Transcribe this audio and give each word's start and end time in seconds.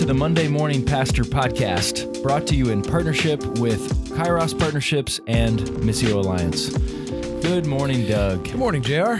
to 0.00 0.06
the 0.06 0.14
Monday 0.14 0.48
Morning 0.48 0.82
Pastor 0.82 1.24
Podcast, 1.24 2.22
brought 2.22 2.46
to 2.46 2.56
you 2.56 2.70
in 2.70 2.80
partnership 2.80 3.44
with 3.58 4.08
Kairos 4.08 4.58
Partnerships 4.58 5.20
and 5.26 5.58
Missio 5.58 6.14
Alliance. 6.14 6.70
Good 7.44 7.66
morning, 7.66 8.06
Doug. 8.08 8.44
Good 8.44 8.54
morning, 8.54 8.80
JR. 8.82 9.16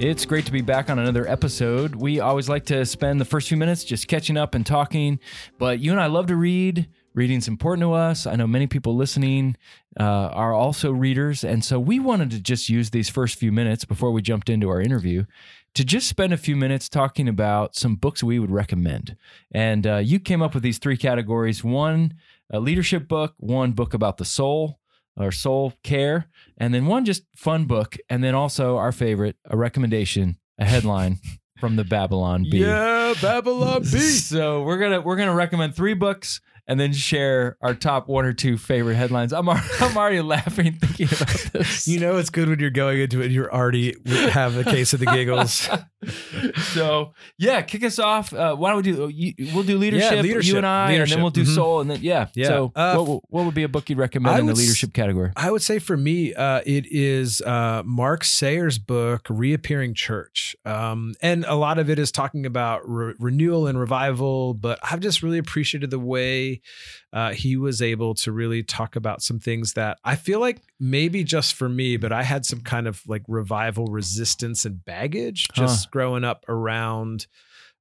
It's 0.00 0.26
great 0.26 0.44
to 0.44 0.52
be 0.52 0.60
back 0.60 0.90
on 0.90 0.98
another 0.98 1.26
episode. 1.26 1.94
We 1.94 2.20
always 2.20 2.46
like 2.46 2.66
to 2.66 2.84
spend 2.84 3.22
the 3.22 3.24
first 3.24 3.48
few 3.48 3.56
minutes 3.56 3.84
just 3.84 4.06
catching 4.06 4.36
up 4.36 4.54
and 4.54 4.66
talking, 4.66 5.18
but 5.58 5.78
you 5.78 5.92
and 5.92 6.00
I 6.00 6.08
love 6.08 6.26
to 6.26 6.36
read. 6.36 6.90
Reading's 7.14 7.48
important 7.48 7.82
to 7.86 7.94
us. 7.94 8.26
I 8.26 8.36
know 8.36 8.46
many 8.46 8.66
people 8.66 8.94
listening 8.94 9.56
uh, 9.98 10.02
are 10.02 10.52
also 10.52 10.90
readers. 10.90 11.42
And 11.42 11.64
so 11.64 11.80
we 11.80 11.98
wanted 11.98 12.30
to 12.32 12.40
just 12.40 12.68
use 12.68 12.90
these 12.90 13.08
first 13.08 13.38
few 13.38 13.50
minutes 13.50 13.86
before 13.86 14.12
we 14.12 14.20
jumped 14.20 14.50
into 14.50 14.68
our 14.68 14.80
interview 14.80 15.24
to 15.74 15.84
just 15.84 16.08
spend 16.08 16.32
a 16.32 16.36
few 16.36 16.56
minutes 16.56 16.88
talking 16.88 17.28
about 17.28 17.74
some 17.74 17.96
books 17.96 18.22
we 18.22 18.38
would 18.38 18.50
recommend. 18.50 19.16
And 19.50 19.86
uh, 19.86 19.96
you 19.98 20.18
came 20.20 20.42
up 20.42 20.54
with 20.54 20.62
these 20.62 20.78
three 20.78 20.96
categories 20.96 21.64
one, 21.64 22.14
a 22.50 22.60
leadership 22.60 23.08
book, 23.08 23.34
one 23.38 23.72
book 23.72 23.94
about 23.94 24.18
the 24.18 24.24
soul 24.24 24.78
or 25.16 25.32
soul 25.32 25.74
care, 25.82 26.26
and 26.58 26.72
then 26.72 26.86
one 26.86 27.04
just 27.04 27.24
fun 27.34 27.64
book. 27.64 27.96
And 28.08 28.22
then 28.22 28.34
also 28.34 28.76
our 28.76 28.92
favorite, 28.92 29.36
a 29.46 29.56
recommendation, 29.56 30.38
a 30.58 30.64
headline. 30.64 31.18
from 31.62 31.76
the 31.76 31.84
Babylon 31.84 32.44
Bee. 32.50 32.58
Yeah, 32.58 33.14
Babylon 33.22 33.82
Bee. 33.82 33.86
so 34.00 34.64
we're 34.64 34.78
gonna 34.78 35.00
we're 35.00 35.14
gonna 35.14 35.32
recommend 35.32 35.76
three 35.76 35.94
books 35.94 36.40
and 36.66 36.78
then 36.78 36.92
share 36.92 37.56
our 37.60 37.74
top 37.74 38.08
one 38.08 38.24
or 38.24 38.32
two 38.32 38.56
favorite 38.56 38.94
headlines. 38.94 39.32
I'm, 39.32 39.48
I'm 39.80 39.96
already 39.96 40.20
laughing 40.20 40.72
thinking 40.72 41.06
about 41.06 41.52
this. 41.52 41.88
You 41.88 42.00
know, 42.00 42.16
it's 42.16 42.30
good 42.30 42.48
when 42.48 42.60
you're 42.60 42.70
going 42.70 43.00
into 43.00 43.20
it, 43.20 43.26
and 43.26 43.34
you're 43.34 43.52
already 43.52 43.96
have 44.30 44.56
a 44.56 44.64
case 44.64 44.92
of 44.92 45.00
the 45.00 45.06
giggles. 45.06 45.68
so, 46.74 47.12
yeah, 47.38 47.62
kick 47.62 47.84
us 47.84 47.98
off. 47.98 48.32
Uh, 48.32 48.54
why 48.54 48.70
don't 48.70 48.84
we 48.84 48.92
do, 48.92 49.52
we'll 49.54 49.64
do 49.64 49.78
leadership, 49.78 50.12
yeah, 50.12 50.20
leadership 50.20 50.52
you 50.52 50.56
and 50.58 50.66
I, 50.66 50.88
leadership. 50.88 51.02
and 51.02 51.12
then 51.12 51.22
we'll 51.22 51.30
do 51.30 51.42
mm-hmm. 51.42 51.54
soul. 51.54 51.80
And 51.80 51.90
then, 51.90 51.98
yeah. 52.00 52.28
yeah. 52.34 52.46
So, 52.46 52.72
uh, 52.74 52.96
what, 52.96 53.22
what, 53.28 53.44
would 53.44 53.54
be 53.54 53.64
a 53.64 53.68
book 53.68 53.88
you'd 53.90 53.98
recommend 53.98 54.36
I 54.36 54.38
in 54.38 54.46
the 54.46 54.54
leadership 54.54 54.92
category? 54.92 55.32
I 55.36 55.50
would 55.50 55.62
say 55.62 55.78
for 55.78 55.96
me, 55.96 56.34
uh, 56.34 56.60
it 56.64 56.86
is 56.90 57.40
uh, 57.42 57.82
Mark 57.84 58.24
Sayer's 58.24 58.78
book, 58.78 59.26
Reappearing 59.28 59.94
Church. 59.94 60.54
Um, 60.64 61.14
and 61.20 61.44
a 61.44 61.54
lot 61.54 61.78
of 61.78 61.90
it 61.90 61.98
is 61.98 62.12
talking 62.12 62.46
about 62.46 62.88
re- 62.88 63.14
renewal 63.18 63.66
and 63.66 63.78
revival, 63.78 64.54
but 64.54 64.78
I've 64.82 65.00
just 65.00 65.22
really 65.22 65.38
appreciated 65.38 65.90
the 65.90 65.98
way 65.98 66.51
uh, 67.12 67.32
he 67.32 67.56
was 67.56 67.80
able 67.80 68.14
to 68.14 68.32
really 68.32 68.62
talk 68.62 68.96
about 68.96 69.22
some 69.22 69.38
things 69.38 69.74
that 69.74 69.98
I 70.04 70.16
feel 70.16 70.40
like 70.40 70.60
maybe 70.78 71.24
just 71.24 71.54
for 71.54 71.68
me, 71.68 71.96
but 71.96 72.12
I 72.12 72.24
had 72.24 72.44
some 72.44 72.60
kind 72.60 72.86
of 72.86 73.00
like 73.06 73.22
revival 73.28 73.86
resistance 73.86 74.64
and 74.64 74.84
baggage 74.84 75.48
just 75.54 75.84
huh. 75.84 75.90
growing 75.92 76.24
up 76.24 76.44
around, 76.48 77.26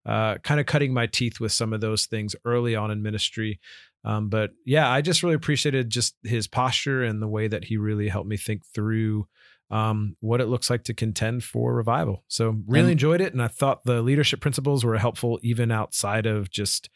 uh, 0.05 0.37
kind 0.37 0.59
of 0.59 0.65
cutting 0.65 0.93
my 0.93 1.07
teeth 1.07 1.39
with 1.39 1.51
some 1.51 1.73
of 1.73 1.81
those 1.81 2.05
things 2.05 2.35
early 2.45 2.75
on 2.75 2.91
in 2.91 3.01
ministry. 3.01 3.59
Um, 4.03 4.29
but 4.29 4.51
yeah, 4.65 4.89
I 4.89 5.01
just 5.01 5.23
really 5.23 5.35
appreciated 5.35 5.89
just 5.89 6.15
his 6.23 6.47
posture 6.47 7.03
and 7.03 7.21
the 7.21 7.27
way 7.27 7.47
that 7.47 7.65
he 7.65 7.77
really 7.77 8.07
helped 8.07 8.29
me 8.29 8.37
think 8.37 8.65
through 8.65 9.27
um, 9.71 10.17
what 10.19 10.41
it 10.41 10.47
looks 10.47 10.69
like 10.69 10.83
to 10.83 10.93
contend 10.93 11.43
for 11.43 11.73
revival. 11.73 12.23
So 12.27 12.57
really 12.67 12.85
and, 12.85 12.91
enjoyed 12.91 13.21
it, 13.21 13.31
and 13.31 13.41
I 13.41 13.47
thought 13.47 13.85
the 13.85 14.01
leadership 14.01 14.41
principles 14.41 14.83
were 14.83 14.97
helpful 14.97 15.39
even 15.43 15.71
outside 15.71 16.25
of 16.25 16.51
just 16.51 16.89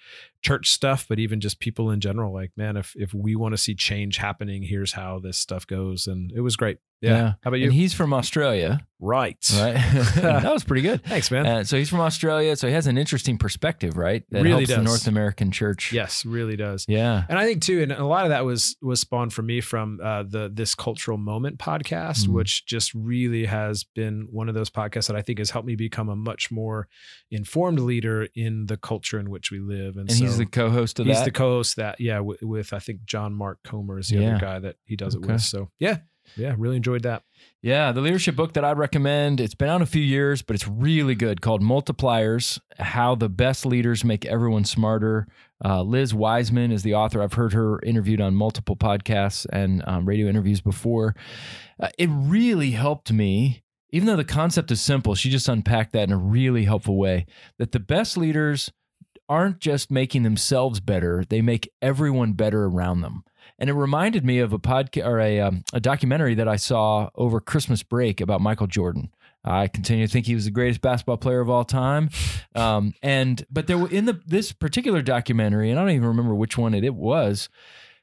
church 0.45 0.69
stuff, 0.69 1.07
but 1.09 1.17
even 1.17 1.41
just 1.41 1.59
people 1.59 1.89
in 1.89 1.99
general. 1.99 2.31
Like, 2.31 2.51
man, 2.55 2.77
if 2.77 2.93
if 2.95 3.13
we 3.13 3.35
want 3.35 3.53
to 3.53 3.57
see 3.57 3.73
change 3.73 4.17
happening, 4.17 4.61
here's 4.61 4.93
how 4.93 5.19
this 5.19 5.37
stuff 5.37 5.65
goes, 5.65 6.05
and 6.05 6.31
it 6.31 6.41
was 6.41 6.55
great. 6.55 6.77
Yeah. 7.01 7.09
yeah. 7.09 7.33
How 7.41 7.49
about 7.49 7.59
you? 7.59 7.65
And 7.65 7.73
he's 7.73 7.93
from 7.93 8.13
Australia. 8.13 8.79
Right. 8.99 9.37
Right. 9.53 9.73
that 10.15 10.51
was 10.51 10.63
pretty 10.63 10.81
good. 10.81 11.03
Thanks, 11.03 11.29
man. 11.29 11.45
Uh, 11.45 11.63
so 11.63 11.77
he's 11.77 11.89
from 11.89 11.99
Australia. 11.99 12.55
So 12.55 12.67
he 12.67 12.73
has 12.73 12.87
an 12.87 12.97
interesting 12.97 13.37
perspective, 13.37 13.97
right? 13.97 14.23
That 14.31 14.41
really 14.41 14.65
helps 14.65 14.67
does. 14.69 14.77
the 14.77 14.83
North 14.83 15.07
American 15.07 15.51
church. 15.51 15.91
Yes, 15.91 16.25
really 16.25 16.55
does. 16.55 16.85
Yeah. 16.87 17.25
And 17.27 17.37
I 17.37 17.45
think 17.45 17.61
too, 17.61 17.81
and 17.81 17.91
a 17.91 18.05
lot 18.05 18.23
of 18.23 18.29
that 18.29 18.45
was 18.45 18.77
was 18.81 19.01
spawned 19.01 19.33
for 19.33 19.41
me 19.41 19.61
from 19.61 19.99
uh, 20.01 20.23
the 20.23 20.49
this 20.51 20.73
cultural 20.73 21.17
moment 21.17 21.59
podcast, 21.59 22.25
mm. 22.25 22.29
which 22.29 22.65
just 22.65 22.93
really 22.93 23.45
has 23.45 23.83
been 23.83 24.27
one 24.31 24.47
of 24.47 24.55
those 24.55 24.69
podcasts 24.69 25.07
that 25.07 25.15
I 25.15 25.21
think 25.21 25.39
has 25.39 25.49
helped 25.49 25.67
me 25.67 25.75
become 25.75 26.07
a 26.07 26.15
much 26.15 26.49
more 26.49 26.87
informed 27.29 27.79
leader 27.79 28.29
in 28.33 28.67
the 28.67 28.77
culture 28.77 29.19
in 29.19 29.29
which 29.29 29.51
we 29.51 29.59
live. 29.59 29.97
And, 29.97 30.09
and 30.09 30.17
so 30.17 30.34
he's 30.37 30.45
the 30.45 30.51
co-host 30.51 30.99
of 30.99 31.05
he's 31.05 31.15
that. 31.15 31.19
He's 31.19 31.25
the 31.25 31.31
co-host 31.31 31.75
that, 31.77 31.99
yeah, 31.99 32.19
with, 32.19 32.41
with, 32.41 32.73
I 32.73 32.79
think 32.79 33.05
John 33.05 33.33
Mark 33.33 33.59
Comer 33.63 33.99
is 33.99 34.09
the 34.09 34.17
yeah. 34.17 34.29
other 34.31 34.39
guy 34.39 34.59
that 34.59 34.75
he 34.85 34.95
does 34.95 35.15
okay. 35.15 35.27
it 35.27 35.31
with. 35.33 35.41
So 35.41 35.69
yeah, 35.79 35.99
yeah, 36.35 36.55
really 36.57 36.75
enjoyed 36.75 37.03
that. 37.03 37.23
Yeah, 37.61 37.91
the 37.91 38.01
leadership 38.01 38.35
book 38.35 38.53
that 38.53 38.65
I'd 38.65 38.77
recommend, 38.77 39.39
it's 39.39 39.55
been 39.55 39.69
out 39.69 39.81
a 39.81 39.85
few 39.85 40.01
years, 40.01 40.41
but 40.41 40.55
it's 40.55 40.67
really 40.67 41.15
good 41.15 41.41
called 41.41 41.61
Multipliers 41.61 42.59
How 42.79 43.15
the 43.15 43.29
Best 43.29 43.65
Leaders 43.65 44.03
Make 44.03 44.25
Everyone 44.25 44.65
Smarter. 44.65 45.27
Uh, 45.63 45.81
Liz 45.83 46.13
Wiseman 46.13 46.71
is 46.71 46.83
the 46.83 46.93
author. 46.95 47.21
I've 47.21 47.33
heard 47.33 47.53
her 47.53 47.79
interviewed 47.81 48.21
on 48.21 48.35
multiple 48.35 48.75
podcasts 48.75 49.45
and 49.51 49.83
um, 49.87 50.05
radio 50.05 50.27
interviews 50.27 50.61
before. 50.61 51.15
Uh, 51.79 51.89
it 51.97 52.09
really 52.11 52.71
helped 52.71 53.11
me, 53.11 53.63
even 53.91 54.07
though 54.07 54.15
the 54.15 54.25
concept 54.25 54.71
is 54.71 54.81
simple, 54.81 55.15
she 55.15 55.29
just 55.29 55.47
unpacked 55.47 55.93
that 55.93 56.09
in 56.09 56.11
a 56.11 56.17
really 56.17 56.65
helpful 56.65 56.97
way 56.97 57.25
that 57.57 57.71
the 57.71 57.79
best 57.79 58.17
leaders 58.17 58.71
aren't 59.27 59.59
just 59.59 59.91
making 59.91 60.23
themselves 60.23 60.79
better, 60.79 61.23
they 61.27 61.41
make 61.41 61.71
everyone 61.81 62.33
better 62.33 62.65
around 62.65 63.01
them. 63.01 63.23
And 63.57 63.69
it 63.69 63.73
reminded 63.73 64.25
me 64.25 64.39
of 64.39 64.53
a 64.53 64.59
podcast 64.59 65.05
or 65.05 65.19
a, 65.19 65.39
um, 65.39 65.63
a 65.73 65.79
documentary 65.79 66.35
that 66.35 66.47
I 66.47 66.55
saw 66.55 67.09
over 67.15 67.39
Christmas 67.39 67.83
break 67.83 68.19
about 68.19 68.41
Michael 68.41 68.67
Jordan. 68.67 69.11
I 69.43 69.67
continue 69.67 70.07
to 70.07 70.11
think 70.11 70.25
he 70.25 70.35
was 70.35 70.45
the 70.45 70.51
greatest 70.51 70.81
basketball 70.81 71.17
player 71.17 71.39
of 71.39 71.49
all 71.49 71.63
time. 71.63 72.09
Um, 72.55 72.93
and 73.03 73.45
but 73.51 73.67
there 73.67 73.77
were 73.77 73.89
in 73.89 74.05
the 74.05 74.19
this 74.25 74.51
particular 74.51 75.01
documentary, 75.03 75.69
and 75.69 75.79
I 75.79 75.83
don't 75.83 75.91
even 75.91 76.07
remember 76.07 76.33
which 76.33 76.57
one 76.57 76.73
it, 76.73 76.83
it 76.83 76.95
was. 76.95 77.47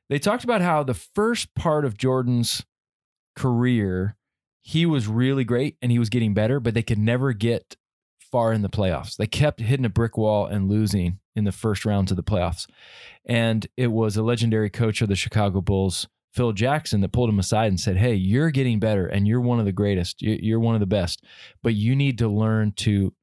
They 0.09 0.19
talked 0.19 0.44
about 0.44 0.61
how 0.61 0.82
the 0.82 0.94
first 0.94 1.55
part 1.55 1.84
of 1.84 1.97
Jordan's 1.97 2.65
career, 3.34 4.16
he 4.61 4.87
was 4.87 5.09
really 5.09 5.43
great 5.43 5.77
and 5.82 5.91
he 5.91 5.99
was 5.99 6.11
getting 6.11 6.34
better, 6.34 6.61
but 6.61 6.75
they 6.75 6.82
could 6.82 6.99
never 6.99 7.32
get 7.32 7.77
far 8.32 8.53
in 8.53 8.62
the 8.62 8.69
playoffs. 8.69 9.16
They 9.16 9.26
kept 9.26 9.60
hitting 9.60 9.84
a 9.84 9.91
brick 9.91 10.16
wall 10.16 10.47
and 10.47 10.69
losing 10.69 11.19
in 11.37 11.44
the 11.44 11.53
first 11.53 11.84
rounds 11.84 12.10
of 12.10 12.16
the 12.16 12.22
playoffs. 12.22 12.66
And 13.26 13.66
it 13.76 13.88
was 13.88 14.16
a 14.16 14.22
legendary 14.22 14.70
coach 14.70 15.03
of 15.03 15.09
the 15.09 15.15
Chicago 15.15 15.60
Bulls, 15.60 16.09
Phil 16.32 16.53
Jackson, 16.53 17.03
that 17.03 17.12
pulled 17.12 17.28
him 17.28 17.38
aside 17.38 17.69
and 17.69 17.78
said, 17.78 17.98
Hey, 17.98 18.15
you're 18.15 18.50
getting 18.50 18.81
better 18.81 19.06
and 19.06 19.28
you're 19.28 19.41
one 19.41 19.60
of 19.60 19.66
the 19.66 19.72
greatest. 19.72 20.22
You're 20.22 20.60
one 20.60 20.75
of 20.75 20.81
the 20.81 20.87
best, 20.87 21.22
but 21.62 21.75
you 21.75 21.94
need 21.94 22.19
to 22.19 22.28
learn 22.28 22.72
to 22.78 23.15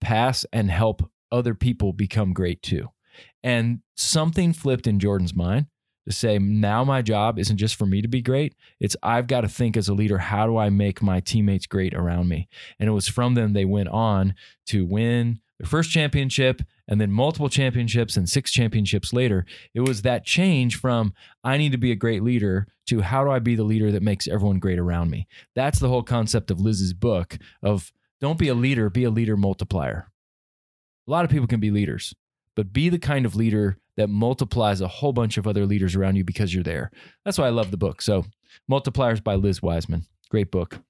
pass 0.00 0.44
and 0.52 0.70
help 0.70 1.10
other 1.32 1.54
people 1.54 1.92
become 1.92 2.32
great 2.32 2.62
too. 2.62 2.88
And 3.42 3.80
something 3.96 4.52
flipped 4.52 4.86
in 4.86 5.00
Jordan's 5.00 5.34
mind 5.34 5.66
to 6.08 6.14
say, 6.14 6.38
now 6.38 6.84
my 6.84 7.02
job 7.02 7.38
isn't 7.38 7.58
just 7.58 7.76
for 7.76 7.86
me 7.86 8.00
to 8.00 8.08
be 8.08 8.22
great. 8.22 8.54
It's 8.80 8.96
I've 9.02 9.26
got 9.26 9.42
to 9.42 9.48
think 9.48 9.76
as 9.76 9.88
a 9.88 9.94
leader, 9.94 10.18
how 10.18 10.46
do 10.46 10.56
I 10.56 10.70
make 10.70 11.02
my 11.02 11.20
teammates 11.20 11.66
great 11.66 11.94
around 11.94 12.28
me? 12.28 12.48
And 12.78 12.88
it 12.88 12.92
was 12.92 13.08
from 13.08 13.34
them 13.34 13.52
they 13.52 13.64
went 13.64 13.88
on 13.88 14.34
to 14.66 14.86
win 14.86 15.40
their 15.58 15.66
first 15.66 15.90
championship 15.90 16.62
and 16.86 17.00
then 17.00 17.10
multiple 17.12 17.48
championships 17.48 18.16
and 18.16 18.28
six 18.28 18.50
championships 18.50 19.12
later. 19.12 19.44
It 19.74 19.80
was 19.80 20.02
that 20.02 20.24
change 20.24 20.76
from 20.76 21.12
I 21.44 21.58
need 21.58 21.72
to 21.72 21.78
be 21.78 21.92
a 21.92 21.96
great 21.96 22.22
leader 22.22 22.68
to 22.86 23.02
how 23.02 23.24
do 23.24 23.30
I 23.30 23.38
be 23.38 23.54
the 23.54 23.64
leader 23.64 23.92
that 23.92 24.02
makes 24.02 24.26
everyone 24.26 24.60
great 24.60 24.78
around 24.78 25.10
me? 25.10 25.26
That's 25.54 25.78
the 25.78 25.88
whole 25.88 26.02
concept 26.02 26.50
of 26.50 26.60
Liz's 26.60 26.94
book 26.94 27.36
of 27.62 27.92
don't 28.20 28.38
be 28.38 28.48
a 28.48 28.54
leader, 28.54 28.88
be 28.88 29.04
a 29.04 29.10
leader 29.10 29.36
multiplier. 29.36 30.10
A 31.06 31.10
lot 31.10 31.24
of 31.24 31.30
people 31.30 31.46
can 31.46 31.60
be 31.60 31.70
leaders, 31.70 32.14
but 32.54 32.72
be 32.72 32.88
the 32.88 32.98
kind 32.98 33.26
of 33.26 33.36
leader 33.36 33.78
that 33.98 34.08
multiplies 34.08 34.80
a 34.80 34.88
whole 34.88 35.12
bunch 35.12 35.36
of 35.36 35.46
other 35.46 35.66
leaders 35.66 35.94
around 35.94 36.16
you 36.16 36.24
because 36.24 36.54
you're 36.54 36.62
there. 36.62 36.90
That's 37.24 37.36
why 37.36 37.46
I 37.46 37.50
love 37.50 37.70
the 37.70 37.76
book. 37.76 38.00
So, 38.00 38.24
Multipliers 38.70 39.22
by 39.22 39.34
Liz 39.34 39.60
Wiseman. 39.60 40.06
Great 40.30 40.50
book. 40.50 40.80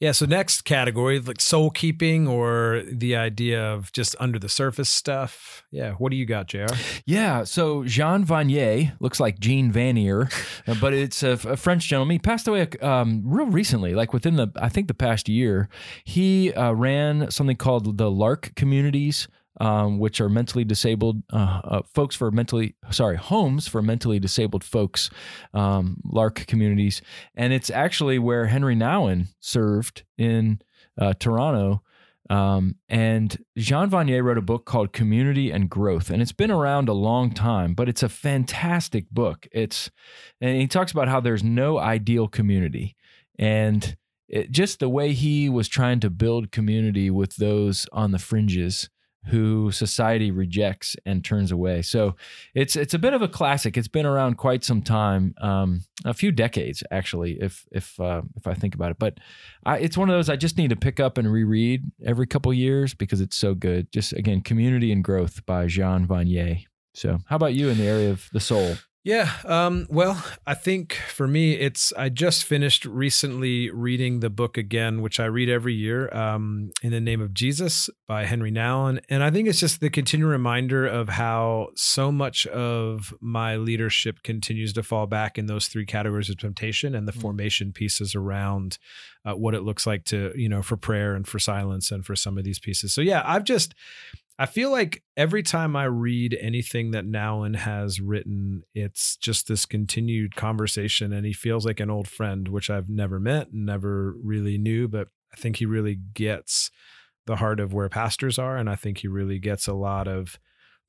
Yeah. 0.00 0.12
So 0.12 0.26
next 0.26 0.62
category, 0.62 1.20
like 1.20 1.40
soul 1.40 1.70
keeping 1.70 2.26
or 2.26 2.82
the 2.90 3.14
idea 3.16 3.62
of 3.62 3.92
just 3.92 4.16
under 4.18 4.38
the 4.38 4.48
surface 4.48 4.88
stuff. 4.88 5.64
Yeah. 5.70 5.92
What 5.92 6.10
do 6.10 6.16
you 6.16 6.26
got, 6.26 6.48
Jr? 6.48 6.66
Yeah. 7.06 7.44
So 7.44 7.84
Jean 7.84 8.24
Vanier 8.24 8.92
looks 9.00 9.20
like 9.20 9.38
Jean 9.38 9.72
Vanier, 9.72 10.32
uh, 10.66 10.74
but 10.80 10.92
it's 10.92 11.22
a, 11.22 11.32
a, 11.32 11.56
French 11.56 11.86
gentleman. 11.86 12.14
He 12.14 12.18
passed 12.18 12.48
away 12.48 12.66
um, 12.80 13.22
real 13.24 13.46
recently, 13.46 13.94
like 13.94 14.12
within 14.12 14.36
the 14.36 14.48
I 14.56 14.68
think 14.68 14.88
the 14.88 14.94
past 14.94 15.28
year. 15.28 15.68
He 16.04 16.52
uh, 16.52 16.72
ran 16.72 17.30
something 17.30 17.56
called 17.56 17.96
the 17.96 18.10
L'Arche 18.10 18.54
Communities 18.56 19.28
um, 19.58 19.98
which 19.98 20.20
are 20.20 20.28
mentally 20.28 20.64
disabled 20.64 21.22
uh, 21.32 21.60
uh, 21.64 21.82
folks 21.92 22.14
for 22.14 22.30
mentally 22.30 22.74
sorry 22.90 23.16
homes 23.16 23.66
for 23.66 23.82
mentally 23.82 24.18
disabled 24.18 24.62
folks, 24.62 25.10
um, 25.54 26.00
L'Arche 26.04 26.46
communities, 26.46 27.02
and 27.34 27.52
it's 27.52 27.70
actually 27.70 28.18
where 28.18 28.46
Henri 28.46 28.76
Nouwen 28.76 29.28
served 29.40 30.04
in 30.16 30.60
uh, 30.98 31.14
Toronto. 31.14 31.82
Um, 32.28 32.76
and 32.88 33.36
Jean 33.58 33.90
Vanier 33.90 34.22
wrote 34.22 34.38
a 34.38 34.42
book 34.42 34.64
called 34.64 34.92
Community 34.92 35.50
and 35.50 35.68
Growth, 35.68 36.10
and 36.10 36.22
it's 36.22 36.30
been 36.30 36.52
around 36.52 36.88
a 36.88 36.92
long 36.92 37.32
time, 37.32 37.74
but 37.74 37.88
it's 37.88 38.04
a 38.04 38.08
fantastic 38.08 39.10
book. 39.10 39.48
It's 39.50 39.90
and 40.40 40.60
he 40.60 40.68
talks 40.68 40.92
about 40.92 41.08
how 41.08 41.18
there's 41.18 41.42
no 41.42 41.78
ideal 41.78 42.28
community, 42.28 42.94
and 43.36 43.96
it, 44.28 44.52
just 44.52 44.78
the 44.78 44.88
way 44.88 45.12
he 45.12 45.48
was 45.48 45.66
trying 45.66 45.98
to 46.00 46.10
build 46.10 46.52
community 46.52 47.10
with 47.10 47.34
those 47.34 47.88
on 47.92 48.12
the 48.12 48.18
fringes 48.20 48.88
who 49.26 49.70
society 49.70 50.30
rejects 50.30 50.96
and 51.04 51.24
turns 51.24 51.52
away. 51.52 51.82
So 51.82 52.16
it's 52.54 52.74
it's 52.76 52.94
a 52.94 52.98
bit 52.98 53.12
of 53.12 53.22
a 53.22 53.28
classic. 53.28 53.76
It's 53.76 53.88
been 53.88 54.06
around 54.06 54.38
quite 54.38 54.64
some 54.64 54.82
time, 54.82 55.34
um, 55.40 55.82
a 56.04 56.14
few 56.14 56.32
decades 56.32 56.82
actually, 56.90 57.38
if 57.40 57.66
if 57.70 57.98
uh, 58.00 58.22
if 58.36 58.46
I 58.46 58.54
think 58.54 58.74
about 58.74 58.92
it. 58.92 58.98
But 58.98 59.18
I, 59.64 59.78
it's 59.78 59.96
one 59.96 60.08
of 60.08 60.14
those 60.14 60.28
I 60.28 60.36
just 60.36 60.56
need 60.56 60.70
to 60.70 60.76
pick 60.76 61.00
up 61.00 61.18
and 61.18 61.30
reread 61.30 61.90
every 62.04 62.26
couple 62.26 62.52
years 62.54 62.94
because 62.94 63.20
it's 63.20 63.36
so 63.36 63.54
good. 63.54 63.92
Just 63.92 64.12
again, 64.14 64.40
Community 64.40 64.90
and 64.92 65.04
Growth 65.04 65.44
by 65.44 65.66
Jean 65.66 66.06
Vanier. 66.06 66.64
So 66.94 67.18
how 67.26 67.36
about 67.36 67.54
you 67.54 67.68
in 67.68 67.78
the 67.78 67.86
area 67.86 68.10
of 68.10 68.28
the 68.32 68.40
soul? 68.40 68.76
Yeah. 69.02 69.30
Um, 69.46 69.86
well, 69.88 70.22
I 70.46 70.52
think 70.52 70.92
for 71.08 71.26
me, 71.26 71.54
it's 71.54 71.90
I 71.94 72.10
just 72.10 72.44
finished 72.44 72.84
recently 72.84 73.70
reading 73.70 74.20
the 74.20 74.28
book 74.28 74.58
again, 74.58 75.00
which 75.00 75.18
I 75.18 75.24
read 75.24 75.48
every 75.48 75.72
year, 75.72 76.14
um, 76.14 76.70
in 76.82 76.90
the 76.92 77.00
name 77.00 77.22
of 77.22 77.32
Jesus 77.32 77.88
by 78.06 78.26
Henri 78.26 78.52
Nouwen, 78.52 79.00
and 79.08 79.22
I 79.22 79.30
think 79.30 79.48
it's 79.48 79.58
just 79.58 79.80
the 79.80 79.88
continual 79.88 80.30
reminder 80.30 80.86
of 80.86 81.08
how 81.08 81.68
so 81.76 82.12
much 82.12 82.46
of 82.48 83.14
my 83.22 83.56
leadership 83.56 84.22
continues 84.22 84.74
to 84.74 84.82
fall 84.82 85.06
back 85.06 85.38
in 85.38 85.46
those 85.46 85.66
three 85.68 85.86
categories 85.86 86.28
of 86.28 86.36
temptation 86.36 86.94
and 86.94 87.08
the 87.08 87.12
Mm. 87.12 87.22
formation 87.22 87.72
pieces 87.72 88.14
around 88.14 88.76
uh, 89.24 89.32
what 89.32 89.54
it 89.54 89.62
looks 89.62 89.86
like 89.86 90.04
to 90.04 90.32
you 90.36 90.48
know 90.48 90.60
for 90.60 90.76
prayer 90.76 91.14
and 91.14 91.26
for 91.26 91.38
silence 91.38 91.90
and 91.90 92.04
for 92.04 92.14
some 92.14 92.36
of 92.36 92.44
these 92.44 92.58
pieces. 92.58 92.92
So 92.92 93.00
yeah, 93.00 93.22
I've 93.24 93.44
just 93.44 93.74
I 94.40 94.46
feel 94.46 94.70
like 94.70 95.02
every 95.18 95.42
time 95.42 95.76
I 95.76 95.84
read 95.84 96.34
anything 96.40 96.92
that 96.92 97.04
Nouwen 97.04 97.56
has 97.56 98.00
written, 98.00 98.62
it's 98.74 99.18
just 99.18 99.46
this 99.46 99.66
continued 99.66 100.34
conversation, 100.34 101.12
and 101.12 101.26
he 101.26 101.34
feels 101.34 101.66
like 101.66 101.78
an 101.78 101.90
old 101.90 102.08
friend, 102.08 102.48
which 102.48 102.70
I've 102.70 102.88
never 102.88 103.20
met 103.20 103.48
and 103.50 103.66
never 103.66 104.14
really 104.24 104.56
knew, 104.56 104.88
but 104.88 105.08
I 105.30 105.36
think 105.36 105.56
he 105.56 105.66
really 105.66 105.94
gets 106.14 106.70
the 107.26 107.36
heart 107.36 107.60
of 107.60 107.74
where 107.74 107.90
pastors 107.90 108.38
are, 108.38 108.56
and 108.56 108.70
I 108.70 108.76
think 108.76 108.98
he 108.98 109.08
really 109.08 109.38
gets 109.38 109.68
a 109.68 109.74
lot 109.74 110.08
of 110.08 110.38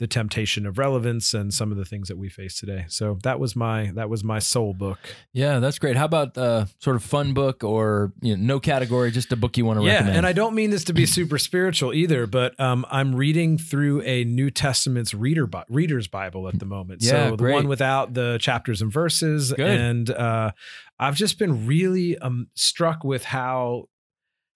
the 0.01 0.07
temptation 0.07 0.65
of 0.65 0.79
relevance 0.79 1.31
and 1.35 1.53
some 1.53 1.71
of 1.71 1.77
the 1.77 1.85
things 1.85 2.07
that 2.07 2.17
we 2.17 2.27
face 2.27 2.59
today. 2.59 2.85
So 2.87 3.19
that 3.21 3.39
was 3.39 3.55
my 3.55 3.91
that 3.93 4.09
was 4.09 4.23
my 4.23 4.39
soul 4.39 4.73
book. 4.73 4.97
Yeah, 5.31 5.59
that's 5.59 5.77
great. 5.77 5.95
How 5.95 6.05
about 6.05 6.35
uh, 6.35 6.65
sort 6.79 6.95
of 6.95 7.03
fun 7.03 7.35
book 7.35 7.63
or 7.63 8.11
you 8.19 8.35
know, 8.35 8.55
no 8.55 8.59
category, 8.59 9.11
just 9.11 9.31
a 9.31 9.35
book 9.35 9.57
you 9.57 9.65
want 9.65 9.79
to 9.79 9.85
yeah, 9.85 9.93
recommend? 9.93 10.17
and 10.17 10.25
I 10.25 10.33
don't 10.33 10.55
mean 10.55 10.71
this 10.71 10.85
to 10.85 10.93
be 10.93 11.05
super 11.05 11.37
spiritual 11.37 11.93
either, 11.93 12.25
but 12.25 12.59
um, 12.59 12.83
I'm 12.89 13.15
reading 13.15 13.59
through 13.59 14.01
a 14.01 14.23
New 14.23 14.49
Testament's 14.49 15.13
reader 15.13 15.45
Bi- 15.45 15.65
reader's 15.69 16.07
Bible 16.07 16.47
at 16.47 16.57
the 16.57 16.65
moment. 16.65 17.03
Yeah, 17.03 17.11
so 17.11 17.31
the 17.31 17.37
great. 17.37 17.53
one 17.53 17.67
without 17.67 18.15
the 18.15 18.39
chapters 18.41 18.81
and 18.81 18.91
verses, 18.91 19.53
Good. 19.53 19.67
and 19.67 20.09
uh, 20.09 20.51
I've 20.97 21.15
just 21.15 21.37
been 21.37 21.67
really 21.67 22.17
um, 22.17 22.47
struck 22.55 23.03
with 23.03 23.23
how 23.23 23.87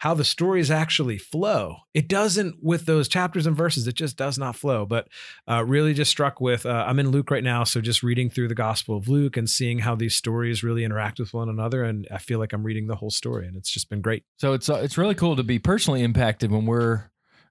how 0.05 0.13
the 0.13 0.23
stories 0.23 0.69
actually 0.69 1.17
flow. 1.17 1.77
It 1.95 2.07
doesn't 2.07 2.57
with 2.61 2.85
those 2.85 3.07
chapters 3.07 3.47
and 3.47 3.57
verses. 3.57 3.87
It 3.87 3.95
just 3.95 4.15
does 4.15 4.37
not 4.37 4.55
flow. 4.55 4.85
But 4.85 5.07
uh, 5.49 5.65
really, 5.65 5.95
just 5.95 6.11
struck 6.11 6.39
with. 6.39 6.63
Uh, 6.63 6.85
I'm 6.87 6.99
in 6.99 7.09
Luke 7.09 7.31
right 7.31 7.43
now, 7.43 7.63
so 7.63 7.81
just 7.81 8.03
reading 8.03 8.29
through 8.29 8.49
the 8.49 8.53
Gospel 8.53 8.97
of 8.97 9.07
Luke 9.07 9.35
and 9.35 9.49
seeing 9.49 9.79
how 9.79 9.95
these 9.95 10.15
stories 10.15 10.63
really 10.63 10.83
interact 10.83 11.17
with 11.17 11.33
one 11.33 11.49
another, 11.49 11.83
and 11.83 12.07
I 12.11 12.19
feel 12.19 12.37
like 12.37 12.53
I'm 12.53 12.61
reading 12.61 12.85
the 12.85 12.97
whole 12.97 13.09
story, 13.09 13.47
and 13.47 13.57
it's 13.57 13.71
just 13.71 13.89
been 13.89 14.01
great. 14.01 14.23
So 14.37 14.53
it's 14.53 14.69
uh, 14.69 14.75
it's 14.75 14.95
really 14.95 15.15
cool 15.15 15.35
to 15.37 15.43
be 15.43 15.57
personally 15.57 16.03
impacted 16.03 16.51
when 16.51 16.67
we're 16.67 17.05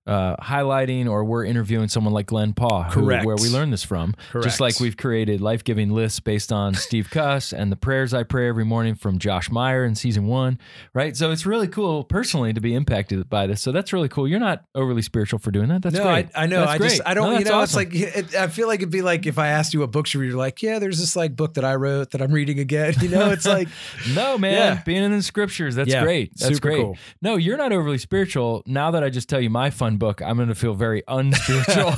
uh, 0.06 0.36
highlighting 0.36 1.08
or 1.08 1.24
we're 1.24 1.44
interviewing 1.44 1.88
someone 1.88 2.12
like 2.12 2.26
Glenn 2.26 2.52
Paauw, 2.52 2.92
who- 2.92 3.04
where 3.06 3.36
we 3.36 3.48
learned 3.48 3.72
this 3.72 3.82
from. 3.84 4.14
Correct. 4.30 4.44
Just 4.44 4.60
like 4.60 4.78
we've 4.80 4.96
created 4.96 5.40
life 5.40 5.64
giving 5.64 5.90
lists 5.90 6.20
based 6.20 6.52
on 6.52 6.74
Steve 6.86 7.08
Cuss 7.10 7.52
and 7.52 7.72
the 7.72 7.76
prayers 7.76 8.12
I 8.12 8.22
pray 8.22 8.48
every 8.48 8.64
morning 8.64 8.94
from 8.94 9.18
Josh 9.18 9.50
Meyer 9.50 9.84
in 9.84 9.94
season 9.94 10.26
one, 10.26 10.58
right? 10.92 11.16
So 11.16 11.30
it's 11.30 11.46
really 11.46 11.68
cool 11.68 12.04
personally 12.04 12.52
to 12.52 12.60
be 12.60 12.74
impacted 12.74 13.30
by 13.30 13.46
this. 13.46 13.62
So 13.62 13.72
that's 13.72 13.92
really 13.92 14.08
cool. 14.08 14.28
You're 14.28 14.40
not 14.40 14.64
overly 14.74 15.02
spiritual 15.02 15.38
for 15.38 15.50
doing 15.50 15.68
that. 15.68 15.82
That's 15.82 15.96
no, 15.96 16.02
great. 16.02 16.28
I, 16.34 16.42
I 16.42 16.46
know. 16.46 16.60
That's 16.60 16.70
I 16.72 16.78
great. 16.78 16.88
just 16.90 17.02
I 17.06 17.14
don't. 17.14 17.32
No, 17.32 17.38
you 17.38 17.44
know, 17.46 17.60
awesome. 17.60 17.82
it's 17.82 17.94
like 17.94 18.16
it, 18.32 18.34
I 18.34 18.48
feel 18.48 18.68
like 18.68 18.80
it'd 18.80 18.90
be 18.90 19.02
like 19.02 19.24
if 19.26 19.38
I 19.38 19.48
asked 19.48 19.72
you 19.72 19.80
what 19.80 19.90
books 19.90 20.12
you 20.12 20.20
read, 20.20 20.28
you're 20.28 20.36
like, 20.38 20.62
yeah, 20.62 20.78
there's 20.78 20.98
this 20.98 21.16
like 21.16 21.34
book 21.36 21.54
that 21.54 21.64
I 21.64 21.74
wrote 21.76 22.10
that 22.10 22.20
I'm 22.20 22.32
reading 22.32 22.58
again. 22.58 22.94
You 23.04 23.08
know, 23.10 23.30
it's 23.30 23.46
like 23.46 23.68
no, 24.14 24.38
man, 24.38 24.52
Yeah. 24.76 24.82
being 24.84 25.02
in 25.02 25.12
the 25.12 25.22
scriptures, 25.22 25.74
that's 25.74 25.88
Yeah, 25.90 26.02
great. 26.02 26.34
That's 26.38 26.58
great. 26.58 26.80
cool. 26.82 26.96
No, 27.22 27.36
you're 27.36 27.56
not 27.56 27.70
overly 27.72 27.98
spiritual. 27.98 28.62
Now 28.66 28.90
that 28.92 29.04
I 29.04 29.10
just 29.10 29.28
tell 29.28 29.40
you 29.40 29.50
my 29.50 29.68
fun 29.70 29.93
book, 29.98 30.22
I'm 30.22 30.36
going 30.36 30.48
to 30.48 30.54
feel 30.54 30.74
very 30.74 31.02
unspiritual. 31.08 31.92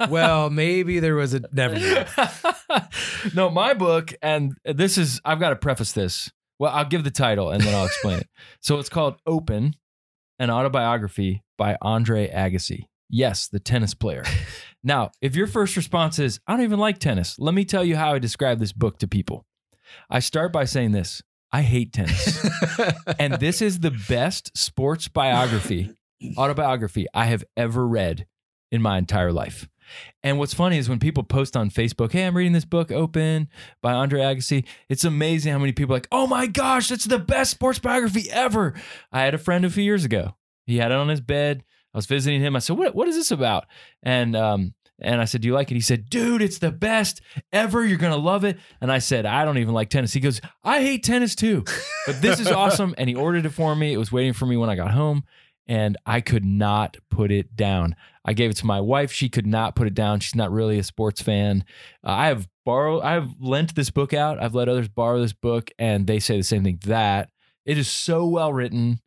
well, 0.08 0.50
maybe 0.50 1.00
there 1.00 1.14
was 1.14 1.34
a 1.34 1.42
never. 1.52 1.78
mind. 1.78 2.88
no, 3.34 3.50
my 3.50 3.74
book, 3.74 4.12
and 4.22 4.56
this 4.64 4.98
is, 4.98 5.20
I've 5.24 5.40
got 5.40 5.50
to 5.50 5.56
preface 5.56 5.92
this. 5.92 6.30
Well, 6.58 6.72
I'll 6.72 6.84
give 6.84 7.04
the 7.04 7.10
title 7.10 7.50
and 7.50 7.62
then 7.62 7.74
I'll 7.74 7.86
explain 7.86 8.18
it. 8.18 8.28
So 8.60 8.78
it's 8.78 8.88
called 8.88 9.16
Open, 9.26 9.76
an 10.38 10.50
autobiography 10.50 11.44
by 11.56 11.76
Andre 11.80 12.28
Agassi. 12.28 12.86
Yes, 13.08 13.48
the 13.48 13.60
tennis 13.60 13.94
player. 13.94 14.24
Now, 14.82 15.10
if 15.20 15.34
your 15.34 15.46
first 15.46 15.76
response 15.76 16.18
is, 16.18 16.40
I 16.46 16.52
don't 16.52 16.64
even 16.64 16.78
like 16.78 16.98
tennis, 16.98 17.38
let 17.38 17.54
me 17.54 17.64
tell 17.64 17.84
you 17.84 17.96
how 17.96 18.14
I 18.14 18.18
describe 18.18 18.58
this 18.58 18.72
book 18.72 18.98
to 18.98 19.08
people. 19.08 19.46
I 20.10 20.18
start 20.18 20.52
by 20.52 20.64
saying 20.64 20.92
this 20.92 21.22
I 21.50 21.62
hate 21.62 21.92
tennis. 21.92 22.46
and 23.18 23.34
this 23.34 23.62
is 23.62 23.80
the 23.80 23.90
best 23.90 24.56
sports 24.56 25.08
biography, 25.08 25.90
autobiography 26.36 27.06
I 27.14 27.26
have 27.26 27.44
ever 27.56 27.86
read 27.86 28.26
in 28.70 28.82
my 28.82 28.98
entire 28.98 29.32
life. 29.32 29.68
And 30.22 30.38
what's 30.38 30.52
funny 30.52 30.76
is 30.76 30.88
when 30.88 30.98
people 30.98 31.22
post 31.22 31.56
on 31.56 31.70
Facebook, 31.70 32.12
hey, 32.12 32.26
I'm 32.26 32.36
reading 32.36 32.52
this 32.52 32.66
book, 32.66 32.92
Open 32.92 33.48
by 33.80 33.92
Andre 33.92 34.20
Agassi. 34.20 34.64
It's 34.88 35.04
amazing 35.04 35.52
how 35.52 35.58
many 35.58 35.72
people 35.72 35.94
are 35.94 35.96
like, 35.96 36.08
oh 36.12 36.26
my 36.26 36.46
gosh, 36.46 36.88
that's 36.88 37.06
the 37.06 37.18
best 37.18 37.52
sports 37.52 37.78
biography 37.78 38.30
ever. 38.30 38.74
I 39.10 39.22
had 39.22 39.34
a 39.34 39.38
friend 39.38 39.64
a 39.64 39.70
few 39.70 39.84
years 39.84 40.04
ago. 40.04 40.36
He 40.66 40.76
had 40.76 40.90
it 40.90 40.98
on 40.98 41.08
his 41.08 41.22
bed. 41.22 41.64
I 41.94 41.98
was 41.98 42.06
visiting 42.06 42.42
him. 42.42 42.54
I 42.54 42.58
said, 42.58 42.76
what, 42.76 42.94
what 42.94 43.08
is 43.08 43.16
this 43.16 43.30
about? 43.30 43.64
And, 44.02 44.36
um, 44.36 44.74
and 45.00 45.20
I 45.20 45.26
said, 45.26 45.42
Do 45.42 45.48
you 45.48 45.54
like 45.54 45.70
it? 45.70 45.74
He 45.74 45.80
said, 45.80 46.10
Dude, 46.10 46.42
it's 46.42 46.58
the 46.58 46.72
best 46.72 47.20
ever. 47.52 47.84
You're 47.84 47.98
going 47.98 48.12
to 48.12 48.18
love 48.18 48.44
it. 48.44 48.58
And 48.80 48.90
I 48.90 48.98
said, 48.98 49.26
I 49.26 49.44
don't 49.44 49.58
even 49.58 49.74
like 49.74 49.90
tennis. 49.90 50.12
He 50.12 50.20
goes, 50.20 50.40
I 50.64 50.80
hate 50.80 51.04
tennis 51.04 51.34
too. 51.36 51.64
But 52.06 52.20
this 52.20 52.40
is 52.40 52.48
awesome. 52.48 52.94
And 52.98 53.08
he 53.08 53.14
ordered 53.14 53.46
it 53.46 53.50
for 53.50 53.74
me. 53.76 53.92
It 53.92 53.96
was 53.96 54.10
waiting 54.10 54.32
for 54.32 54.46
me 54.46 54.56
when 54.56 54.70
I 54.70 54.74
got 54.74 54.90
home. 54.90 55.22
And 55.68 55.98
I 56.06 56.22
could 56.22 56.46
not 56.46 56.96
put 57.10 57.30
it 57.30 57.54
down. 57.54 57.94
I 58.24 58.32
gave 58.32 58.50
it 58.50 58.56
to 58.58 58.66
my 58.66 58.80
wife. 58.80 59.12
She 59.12 59.28
could 59.28 59.46
not 59.46 59.76
put 59.76 59.86
it 59.86 59.94
down. 59.94 60.20
She's 60.20 60.34
not 60.34 60.50
really 60.50 60.78
a 60.78 60.82
sports 60.82 61.20
fan. 61.20 61.64
Uh, 62.02 62.12
I 62.12 62.26
have 62.28 62.48
borrowed, 62.64 63.02
I 63.02 63.12
have 63.12 63.34
lent 63.38 63.74
this 63.74 63.90
book 63.90 64.14
out. 64.14 64.42
I've 64.42 64.54
let 64.54 64.68
others 64.68 64.88
borrow 64.88 65.20
this 65.20 65.34
book, 65.34 65.70
and 65.78 66.06
they 66.06 66.20
say 66.20 66.38
the 66.38 66.42
same 66.42 66.64
thing. 66.64 66.80
That 66.86 67.30
it 67.66 67.76
is 67.76 67.88
so 67.88 68.26
well 68.26 68.52
written. 68.52 69.00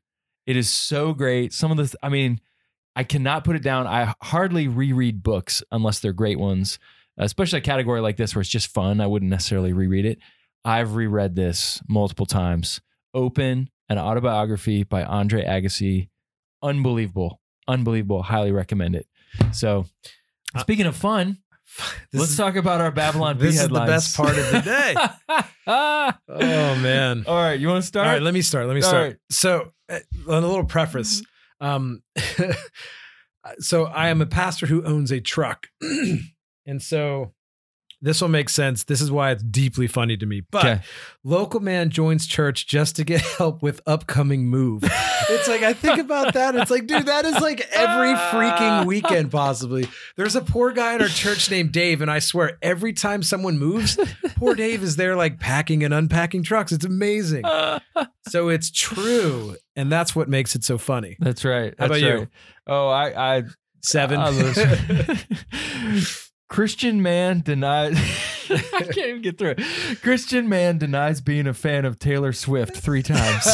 It 0.46 0.56
is 0.56 0.70
so 0.70 1.14
great. 1.14 1.54
Some 1.54 1.72
of 1.72 1.78
the, 1.78 1.96
I 2.04 2.10
mean, 2.10 2.40
I 2.96 3.04
cannot 3.04 3.44
put 3.44 3.56
it 3.56 3.64
down. 3.64 3.88
I 3.88 4.14
hardly 4.22 4.68
reread 4.68 5.24
books 5.24 5.64
unless 5.72 6.00
they're 6.00 6.14
great 6.14 6.40
ones, 6.40 6.78
especially 7.18 7.60
a 7.60 7.64
category 7.64 8.02
like 8.02 8.18
this 8.18 8.36
where 8.36 8.42
it's 8.42 8.50
just 8.50 8.74
fun. 8.74 9.02
I 9.02 9.08
wouldn't 9.08 9.32
necessarily 9.32 9.74
reread 9.74 10.06
it. 10.06 10.20
I've 10.64 10.96
reread 10.96 11.36
this 11.36 11.82
multiple 11.88 12.26
times. 12.26 12.82
Open, 13.14 13.70
an 13.90 13.98
autobiography 13.98 14.84
by 14.84 15.04
Andre 15.04 15.44
Agassi. 15.44 16.10
Unbelievable. 16.64 17.40
Unbelievable. 17.68 18.24
Highly 18.24 18.52
recommend 18.52 18.96
it. 18.96 19.08
So, 19.52 19.86
Uh, 20.54 20.60
speaking 20.62 20.86
of 20.86 20.96
fun, 20.96 21.38
let's 22.14 22.32
is- 22.32 22.38
talk 22.38 22.56
about 22.56 22.82
our 22.82 22.92
Babylon 22.92 23.38
Bee 23.38 23.46
This 23.46 23.62
is 23.62 23.70
the 23.70 23.80
best 23.86 24.16
part 24.18 24.38
of 24.38 24.52
the 24.52 24.62
day. 24.62 24.96
oh, 25.68 26.76
man. 26.82 27.24
All 27.28 27.36
right. 27.36 27.60
You 27.60 27.68
want 27.68 27.82
to 27.82 27.88
start? 27.88 28.08
All 28.08 28.14
right, 28.14 28.22
let 28.22 28.34
me 28.34 28.42
start. 28.42 28.68
Let 28.68 28.76
me 28.76 28.82
All 28.82 28.90
start. 28.90 29.08
right. 29.08 29.18
So, 29.30 29.72
uh, 29.90 30.00
on 30.28 30.44
a 30.44 30.48
little 30.48 30.66
preface, 30.66 31.22
um, 31.62 32.02
so 33.60 33.86
I 33.86 34.10
am 34.10 34.22
a 34.22 34.26
pastor 34.26 34.66
who 34.66 34.84
owns 34.84 35.12
a 35.12 35.20
truck, 35.22 35.68
and 36.66 36.82
so 36.82 37.34
this 38.02 38.20
will 38.22 38.30
make 38.30 38.50
sense. 38.50 38.84
This 38.86 39.00
is 39.02 39.12
why 39.12 39.32
it's 39.32 39.44
deeply 39.44 39.88
funny 39.88 40.18
to 40.18 40.26
me. 40.26 40.42
But 40.50 40.66
Okay. 40.66 40.82
local 41.24 41.60
man 41.60 41.90
joins 41.90 42.26
church 42.26 42.66
just 42.68 42.96
to 42.96 43.04
get 43.04 43.22
help 43.38 43.62
with 43.62 43.80
upcoming 43.86 44.48
move. 44.48 44.84
It's 45.30 45.48
like 45.48 45.62
I 45.64 45.74
think 45.74 46.00
about 46.00 46.34
that. 46.34 46.56
It's 46.56 46.72
like, 46.72 46.88
dude, 46.88 47.06
that 47.06 47.26
is 47.26 47.40
like 47.40 47.62
every 47.72 48.14
freaking 48.16 48.86
weekend, 48.88 49.32
possibly. 49.32 49.88
There's 50.18 50.36
a 50.36 50.42
poor 50.42 50.72
guy 50.72 50.96
in 50.96 51.02
our 51.02 51.08
church 51.08 51.52
named 51.52 51.72
Dave, 51.72 52.02
and 52.02 52.10
I 52.10 52.20
swear, 52.20 52.58
every 52.62 52.94
time 52.94 53.22
someone 53.24 53.58
moves, 53.60 53.98
poor 54.36 54.56
Dave 54.56 54.82
is 54.84 54.96
there 54.96 55.16
like 55.16 55.40
packing 55.40 55.84
and 55.84 55.94
unpacking 55.94 56.44
trucks. 56.44 56.72
It's 56.72 56.86
amazing. 56.86 57.44
So 58.30 58.50
it's 58.50 58.70
true, 58.72 59.56
and 59.76 59.92
that's 59.92 60.16
what 60.16 60.30
makes 60.30 60.56
it 60.56 60.64
so 60.64 60.78
funny. 60.78 61.18
That's 61.20 61.44
right. 61.44 61.74
How 61.78 61.88
That's 61.88 62.00
about 62.02 62.20
you? 62.20 62.28
Oh, 62.68 62.88
I, 62.88 63.38
I 63.38 63.44
Seven. 63.82 64.20
I 66.52 66.54
lose. 66.54 66.56
Christian 66.56 67.02
man 67.02 67.42
denies. 67.42 67.98
I 68.52 68.82
can't 68.84 68.98
even 68.98 69.22
get 69.22 69.38
through 69.38 69.56
it. 69.58 70.02
Christian 70.02 70.50
man 70.50 70.78
denies 70.78 71.22
being 71.22 71.48
a 71.48 71.54
fan 71.54 71.86
of 71.86 72.00
Taylor 72.00 72.34
Swift 72.34 72.76
three 72.76 73.04
times. 73.04 73.46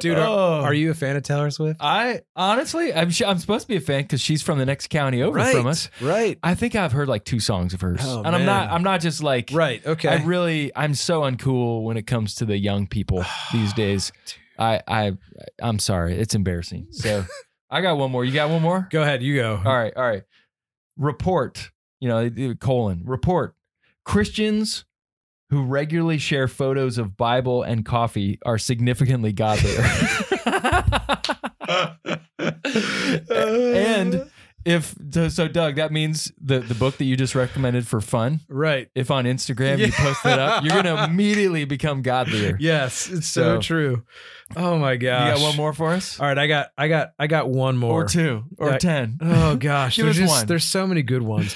Dude, 0.00 0.16
are, 0.18 0.26
Oh. 0.26 0.62
are 0.64 0.72
you 0.72 0.92
a 0.92 0.94
fan 0.94 1.16
of 1.16 1.24
Taylor 1.24 1.50
Swift? 1.50 1.78
I 1.80 2.20
honestly, 2.36 2.94
I'm 2.94 3.10
sh- 3.10 3.22
I'm 3.26 3.38
supposed 3.38 3.62
to 3.62 3.68
be 3.68 3.74
a 3.76 3.80
fan 3.80 4.02
because 4.02 4.20
she's 4.20 4.40
from 4.40 4.58
the 4.58 4.66
next 4.66 4.88
county 4.88 5.20
over 5.22 5.36
right, 5.36 5.54
from 5.54 5.66
us. 5.66 5.88
right, 6.00 6.38
I 6.44 6.54
think 6.54 6.76
I've 6.76 6.92
heard 6.92 7.08
like 7.08 7.24
two 7.24 7.40
songs 7.40 7.74
of 7.74 7.80
hers, 7.80 8.00
Oh, 8.04 8.22
and 8.22 8.34
I'm 8.36 8.46
not. 8.46 8.70
I'm 8.70 8.84
not 8.84 9.00
just 9.00 9.20
like. 9.22 9.50
right. 9.52 9.84
Okay. 9.84 10.08
I 10.08 10.22
really, 10.24 10.70
I'm 10.76 10.94
so 10.94 11.22
uncool 11.22 11.82
when 11.82 11.96
it 11.96 12.06
comes 12.06 12.36
to 12.36 12.44
the 12.44 12.56
young 12.56 12.86
people 12.86 13.24
these 13.52 13.72
days. 13.72 14.12
I 14.58 14.80
I 14.86 15.12
I'm 15.60 15.80
sorry. 15.80 16.14
It's 16.16 16.36
embarrassing. 16.36 16.86
So 16.92 17.24
I 17.70 17.80
got 17.80 17.96
one 17.96 18.10
more. 18.10 18.24
You 18.24 18.32
got 18.32 18.50
one 18.50 18.62
more? 18.62 18.88
Go 18.90 19.02
ahead, 19.02 19.22
you 19.22 19.36
go. 19.36 19.60
All 19.64 19.76
right, 19.76 19.92
all 19.96 20.02
right. 20.02 20.24
Report, 20.96 21.70
you 22.00 22.08
know, 22.08 22.54
colon, 22.56 23.02
report. 23.04 23.54
Christians 24.04 24.84
who 25.50 25.64
regularly 25.64 26.18
share 26.18 26.48
photos 26.48 26.98
of 26.98 27.16
Bible 27.16 27.62
and 27.62 27.84
coffee 27.84 28.38
are 28.44 28.58
significantly 28.58 29.32
godlier. 29.32 29.82
and 33.30 34.30
if 34.64 34.94
so, 35.30 35.48
Doug, 35.48 35.76
that 35.76 35.90
means 35.92 36.30
the 36.40 36.60
the 36.60 36.74
book 36.74 36.96
that 36.98 37.04
you 37.04 37.16
just 37.16 37.34
recommended 37.34 37.86
for 37.86 38.00
fun. 38.00 38.40
Right. 38.48 38.88
If 38.94 39.10
on 39.10 39.24
Instagram 39.24 39.78
you 39.78 39.90
post 39.92 40.24
it 40.26 40.38
up, 40.38 40.64
you're 40.64 40.74
gonna 40.82 41.04
immediately 41.04 41.64
become 41.64 42.02
godlier. 42.02 42.56
Yes, 42.60 43.08
it's 43.08 43.26
so, 43.28 43.56
So- 43.56 43.60
true. 43.60 44.04
Oh 44.56 44.76
my 44.78 44.96
gosh. 44.96 45.28
You 45.28 45.42
got 45.42 45.48
one 45.48 45.56
more 45.56 45.72
for 45.72 45.90
us, 45.92 46.18
All 46.18 46.26
right, 46.26 46.36
I 46.38 46.46
got 46.48 46.70
I 46.76 46.88
got 46.88 47.12
I 47.18 47.26
got 47.28 47.48
one 47.48 47.76
more. 47.76 48.02
or 48.02 48.04
two, 48.06 48.44
or 48.58 48.70
Yeah. 48.70 48.78
ten? 48.78 49.18
Oh 49.20 49.56
gosh, 49.60 49.96
there's 49.96 50.10
us 50.10 50.16
just 50.16 50.30
one. 50.40 50.46
there's 50.46 50.64
so 50.64 50.86
many 50.86 51.02
good 51.02 51.22
ones. 51.22 51.54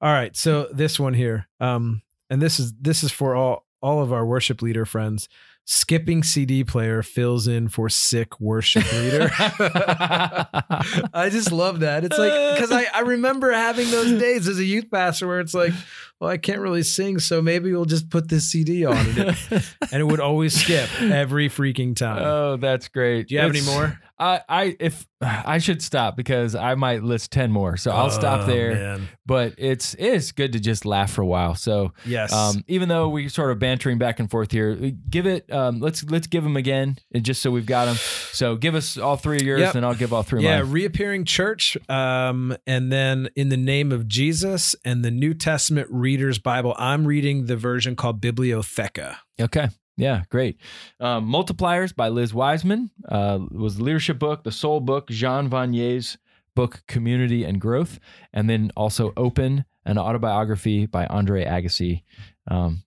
All 0.00 0.12
right, 0.12 0.36
so 0.36 0.68
this 0.72 0.98
one 1.00 1.14
here, 1.14 1.46
um, 1.60 2.02
and 2.28 2.42
this 2.42 2.58
is 2.60 2.72
this 2.80 3.02
is 3.04 3.10
for 3.12 3.34
all 3.36 3.64
all 3.80 4.02
of 4.02 4.12
our 4.12 4.26
worship 4.26 4.62
leader 4.62 4.84
friends. 4.84 5.28
Skipping 5.66 6.22
CD 6.22 6.62
player 6.62 7.02
fills 7.02 7.48
in 7.48 7.68
for 7.68 7.88
sick 7.88 8.38
worship 8.38 8.84
leader. 8.92 9.30
I 9.38 11.28
just 11.30 11.52
love 11.52 11.80
that. 11.80 12.04
It's 12.04 12.18
like 12.18 12.54
because 12.54 12.70
I, 12.70 12.84
I 12.92 13.00
remember 13.00 13.50
having 13.50 13.90
those 13.90 14.18
days 14.20 14.46
as 14.46 14.58
a 14.58 14.64
youth 14.64 14.90
pastor 14.90 15.26
where 15.26 15.40
it's 15.40 15.54
like, 15.54 15.72
well, 16.20 16.28
I 16.28 16.36
can't 16.36 16.60
really 16.60 16.82
sing, 16.82 17.18
so 17.18 17.40
maybe 17.40 17.72
we'll 17.72 17.86
just 17.86 18.10
put 18.10 18.28
this 18.28 18.50
CD 18.50 18.84
on, 18.84 18.96
and 18.96 19.18
it, 19.18 19.76
and 19.90 20.00
it 20.00 20.04
would 20.04 20.20
always 20.20 20.54
skip 20.54 20.88
every 21.00 21.48
freaking 21.48 21.96
time. 21.96 22.22
oh, 22.24 22.56
that's 22.56 22.88
great. 22.88 23.28
Do 23.28 23.34
you 23.34 23.40
have 23.40 23.50
any 23.50 23.62
more? 23.62 23.98
I, 24.18 24.40
I 24.48 24.76
if 24.78 25.06
I 25.20 25.58
should 25.58 25.82
stop 25.82 26.16
because 26.16 26.54
I 26.54 26.74
might 26.76 27.02
list 27.02 27.32
ten 27.32 27.50
more, 27.50 27.76
so 27.76 27.90
I'll 27.90 28.10
stop 28.10 28.42
Oh, 28.42 28.46
there. 28.46 28.74
man. 28.74 29.08
But 29.26 29.54
it's 29.58 29.94
it's 29.98 30.32
good 30.32 30.52
to 30.52 30.60
just 30.60 30.84
laugh 30.84 31.10
for 31.12 31.22
a 31.22 31.26
while. 31.26 31.54
So 31.54 31.92
Yes. 32.04 32.32
um, 32.32 32.62
even 32.68 32.88
though 32.88 33.08
we 33.08 33.28
sort 33.28 33.50
of 33.50 33.58
bantering 33.58 33.98
back 33.98 34.20
and 34.20 34.30
forth 34.30 34.52
here, 34.52 34.74
give 35.10 35.26
it. 35.26 35.50
Um, 35.52 35.80
let's 35.80 36.04
let's 36.04 36.26
give 36.26 36.44
them 36.44 36.56
again, 36.56 36.96
and 37.14 37.24
just 37.24 37.42
so 37.42 37.50
we've 37.50 37.66
got 37.66 37.86
them. 37.86 37.96
So 37.96 38.56
give 38.56 38.74
us 38.74 38.98
all 38.98 39.16
three 39.16 39.36
of 39.36 39.42
yours, 39.42 39.60
Yep. 39.60 39.74
and 39.76 39.86
I'll 39.86 39.94
give 39.94 40.12
all 40.12 40.22
three 40.22 40.42
yeah, 40.44 40.62
mine. 40.62 40.70
reappearing 40.70 41.24
church, 41.24 41.76
um, 41.88 42.56
and 42.66 42.92
then 42.92 43.28
in 43.34 43.48
the 43.48 43.56
name 43.56 43.90
of 43.92 44.06
Jesus 44.06 44.76
and 44.84 45.04
the 45.04 45.10
New 45.10 45.34
Testament 45.34 45.88
Reader's 45.90 46.38
Bible. 46.38 46.74
I'm 46.78 47.06
reading 47.06 47.46
the 47.46 47.56
version 47.56 47.96
called 47.96 48.20
Bibliotheca. 48.20 49.16
Okay. 49.40 49.68
Yeah, 49.96 50.24
great. 50.28 50.58
Um, 50.98 51.28
Multipliers 51.28 51.94
by 51.94 52.08
Liz 52.08 52.34
Wiseman 52.34 52.90
uh, 53.08 53.38
was 53.50 53.76
the 53.76 53.84
leadership 53.84 54.18
book, 54.18 54.42
the 54.42 54.50
soul 54.52 54.80
book, 54.80 55.08
Jean 55.08 55.48
Vanier's 55.48 56.18
book, 56.56 56.82
Community 56.88 57.44
and 57.44 57.60
Growth, 57.60 58.00
and 58.32 58.50
then 58.50 58.72
also 58.76 59.12
Open, 59.16 59.64
an 59.84 59.98
autobiography 59.98 60.86
by 60.86 61.06
Andre 61.06 61.44
Agassi. 61.44 62.02
Um, 62.48 62.82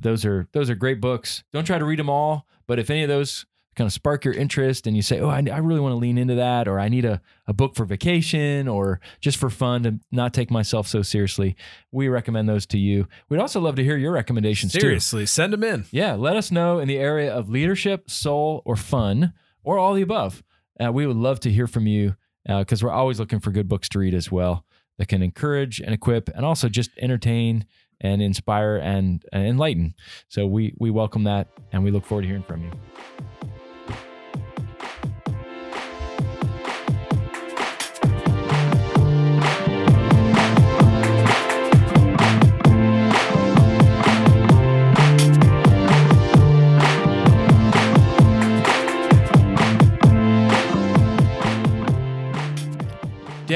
those 0.00 0.24
are 0.26 0.46
those 0.52 0.68
are 0.68 0.74
great 0.74 1.00
books. 1.00 1.42
Don't 1.52 1.64
try 1.64 1.78
to 1.78 1.84
read 1.84 1.98
them 1.98 2.10
all, 2.10 2.46
but 2.66 2.78
if 2.78 2.90
any 2.90 3.02
of 3.02 3.08
those 3.08 3.46
kind 3.80 3.86
of 3.86 3.94
spark 3.94 4.26
your 4.26 4.34
interest 4.34 4.86
and 4.86 4.94
you 4.94 5.00
say, 5.00 5.20
"Oh, 5.20 5.30
I, 5.30 5.42
I 5.50 5.56
really 5.56 5.80
want 5.80 5.92
to 5.92 5.96
lean 5.96 6.18
into 6.18 6.34
that," 6.34 6.68
or 6.68 6.78
"I 6.78 6.90
need 6.90 7.06
a 7.06 7.22
a 7.46 7.54
book 7.54 7.74
for 7.74 7.86
vacation," 7.86 8.68
or 8.68 9.00
just 9.22 9.38
for 9.38 9.48
fun 9.48 9.84
to 9.84 9.98
not 10.12 10.34
take 10.34 10.50
myself 10.50 10.86
so 10.86 11.00
seriously, 11.00 11.56
we 11.90 12.08
recommend 12.08 12.46
those 12.46 12.66
to 12.66 12.78
you. 12.78 13.08
We'd 13.30 13.40
also 13.40 13.58
love 13.58 13.76
to 13.76 13.84
hear 13.84 13.96
your 13.96 14.12
recommendations 14.12 14.74
too. 14.74 14.80
Seriously, 14.80 15.24
send 15.24 15.54
them 15.54 15.64
in. 15.64 15.86
Yeah, 15.90 16.12
let 16.12 16.36
us 16.36 16.50
know 16.50 16.78
in 16.78 16.88
the 16.88 16.98
area 16.98 17.32
of 17.32 17.48
leadership, 17.48 18.10
soul, 18.10 18.60
or 18.66 18.76
fun, 18.76 19.32
or 19.64 19.78
all 19.78 19.94
the 19.94 20.02
above. 20.02 20.42
Uh, 20.78 20.92
we 20.92 21.06
would 21.06 21.16
love 21.16 21.40
to 21.40 21.50
hear 21.50 21.66
from 21.66 21.86
you 21.86 22.16
because 22.46 22.84
we're 22.84 22.90
always 22.90 23.18
looking 23.18 23.40
for 23.40 23.50
good 23.50 23.68
books 23.68 23.88
to 23.90 23.98
read 23.98 24.12
as 24.12 24.30
well 24.30 24.66
that 24.98 25.08
can 25.08 25.22
encourage 25.22 25.80
and 25.80 25.94
equip 25.94 26.28
and 26.28 26.44
also 26.44 26.68
just 26.68 26.90
entertain 26.98 27.64
and 28.02 28.20
inspire 28.20 28.76
and, 28.76 29.24
and 29.32 29.46
enlighten. 29.46 29.94
So 30.28 30.46
we 30.46 30.74
we 30.78 30.90
welcome 30.90 31.24
that 31.24 31.48
and 31.72 31.82
we 31.82 31.90
look 31.90 32.04
forward 32.04 32.22
to 32.22 32.28
hearing 32.28 32.42
from 32.42 32.62
you. 32.62 32.70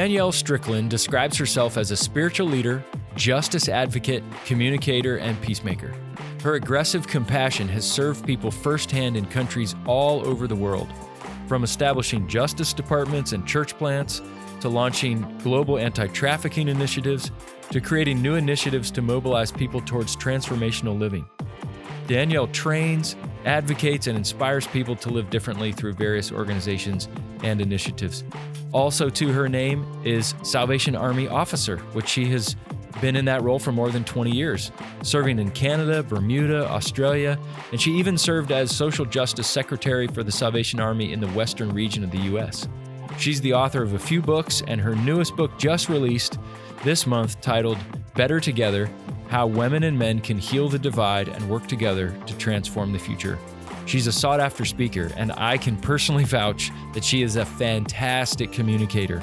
Danielle 0.04 0.32
Strickland 0.32 0.90
describes 0.90 1.38
herself 1.38 1.78
as 1.78 1.90
a 1.90 1.96
spiritual 1.96 2.46
leader, 2.46 2.84
justice 3.16 3.70
advocate, 3.70 4.22
communicator, 4.44 5.16
and 5.16 5.40
peacemaker. 5.40 5.94
Her 6.42 6.56
aggressive 6.56 7.06
compassion 7.06 7.68
has 7.68 7.90
served 7.90 8.26
people 8.26 8.50
firsthand 8.50 9.16
in 9.16 9.24
countries 9.24 9.74
all 9.86 10.20
over 10.28 10.46
the 10.46 10.54
world, 10.54 10.88
from 11.46 11.64
establishing 11.64 12.28
justice 12.28 12.74
departments 12.74 13.32
and 13.32 13.46
church 13.46 13.78
plants 13.78 14.20
to 14.60 14.68
launching 14.68 15.38
global 15.38 15.78
anti 15.78 16.06
trafficking 16.08 16.68
initiatives 16.68 17.30
to 17.70 17.80
creating 17.80 18.20
new 18.20 18.34
initiatives 18.34 18.90
to 18.90 19.00
mobilize 19.00 19.50
people 19.50 19.80
towards 19.80 20.14
transformational 20.14 20.98
living. 20.98 21.26
Danielle 22.06 22.48
trains, 22.48 23.16
advocates, 23.46 24.06
and 24.06 24.18
inspires 24.18 24.66
people 24.66 24.96
to 24.96 25.08
live 25.08 25.30
differently 25.30 25.72
through 25.72 25.94
various 25.94 26.30
organizations 26.30 27.08
and 27.44 27.60
initiatives. 27.60 28.24
Also, 28.72 29.08
to 29.08 29.32
her 29.32 29.48
name 29.48 29.86
is 30.04 30.34
Salvation 30.42 30.96
Army 30.96 31.28
Officer, 31.28 31.76
which 31.92 32.08
she 32.08 32.24
has 32.26 32.56
been 33.00 33.16
in 33.16 33.24
that 33.26 33.42
role 33.42 33.58
for 33.58 33.70
more 33.70 33.90
than 33.90 34.02
20 34.04 34.30
years, 34.30 34.72
serving 35.02 35.38
in 35.38 35.50
Canada, 35.50 36.02
Bermuda, 36.02 36.68
Australia, 36.68 37.38
and 37.70 37.80
she 37.80 37.92
even 37.92 38.16
served 38.16 38.50
as 38.50 38.74
Social 38.74 39.04
Justice 39.04 39.46
Secretary 39.46 40.06
for 40.06 40.22
the 40.22 40.32
Salvation 40.32 40.80
Army 40.80 41.12
in 41.12 41.20
the 41.20 41.28
Western 41.28 41.70
region 41.72 42.02
of 42.02 42.10
the 42.10 42.18
U.S. 42.18 42.68
She's 43.18 43.40
the 43.40 43.52
author 43.52 43.82
of 43.82 43.94
a 43.94 43.98
few 43.98 44.20
books, 44.20 44.62
and 44.66 44.80
her 44.80 44.94
newest 44.96 45.36
book 45.36 45.56
just 45.58 45.88
released 45.88 46.38
this 46.82 47.06
month 47.06 47.40
titled 47.40 47.78
Better 48.14 48.40
Together 48.40 48.90
How 49.28 49.46
Women 49.46 49.84
and 49.84 49.98
Men 49.98 50.20
Can 50.20 50.38
Heal 50.38 50.68
the 50.68 50.78
Divide 50.78 51.28
and 51.28 51.48
Work 51.48 51.66
Together 51.66 52.16
to 52.26 52.38
Transform 52.38 52.92
the 52.92 52.98
Future. 52.98 53.38
She's 53.86 54.06
a 54.06 54.12
sought 54.12 54.40
after 54.40 54.64
speaker, 54.64 55.10
and 55.16 55.32
I 55.32 55.58
can 55.58 55.76
personally 55.76 56.24
vouch 56.24 56.70
that 56.94 57.04
she 57.04 57.22
is 57.22 57.36
a 57.36 57.44
fantastic 57.44 58.52
communicator 58.52 59.22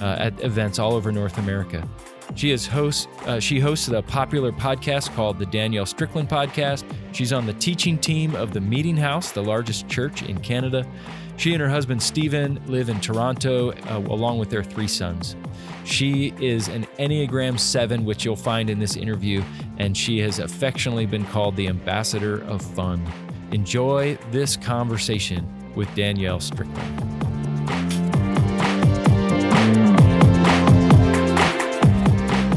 uh, 0.00 0.16
at 0.18 0.40
events 0.42 0.78
all 0.78 0.94
over 0.94 1.12
North 1.12 1.38
America. 1.38 1.88
She 2.34 2.50
is 2.50 2.66
host. 2.66 3.08
Uh, 3.26 3.40
she 3.40 3.60
hosts 3.60 3.88
a 3.88 4.02
popular 4.02 4.52
podcast 4.52 5.14
called 5.14 5.38
the 5.38 5.46
Danielle 5.46 5.86
Strickland 5.86 6.28
Podcast. 6.28 6.84
She's 7.12 7.32
on 7.32 7.46
the 7.46 7.52
teaching 7.54 7.98
team 7.98 8.34
of 8.34 8.52
the 8.52 8.60
Meeting 8.60 8.96
House, 8.96 9.32
the 9.32 9.42
largest 9.42 9.88
church 9.88 10.22
in 10.22 10.38
Canada. 10.40 10.86
She 11.36 11.52
and 11.52 11.60
her 11.60 11.68
husband 11.68 12.02
Stephen 12.02 12.60
live 12.66 12.88
in 12.88 13.00
Toronto, 13.00 13.72
uh, 13.72 13.98
along 14.08 14.38
with 14.38 14.50
their 14.50 14.62
three 14.62 14.88
sons. 14.88 15.36
She 15.84 16.32
is 16.40 16.68
an 16.68 16.86
Enneagram 16.98 17.58
7, 17.58 18.04
which 18.04 18.24
you'll 18.24 18.36
find 18.36 18.70
in 18.70 18.78
this 18.78 18.96
interview, 18.96 19.42
and 19.78 19.96
she 19.96 20.20
has 20.20 20.38
affectionately 20.38 21.06
been 21.06 21.24
called 21.26 21.56
the 21.56 21.68
ambassador 21.68 22.42
of 22.44 22.62
fun. 22.62 23.04
Enjoy 23.52 24.16
this 24.30 24.56
conversation 24.56 25.46
with 25.74 25.94
Danielle 25.94 26.40
Strickland. 26.40 26.78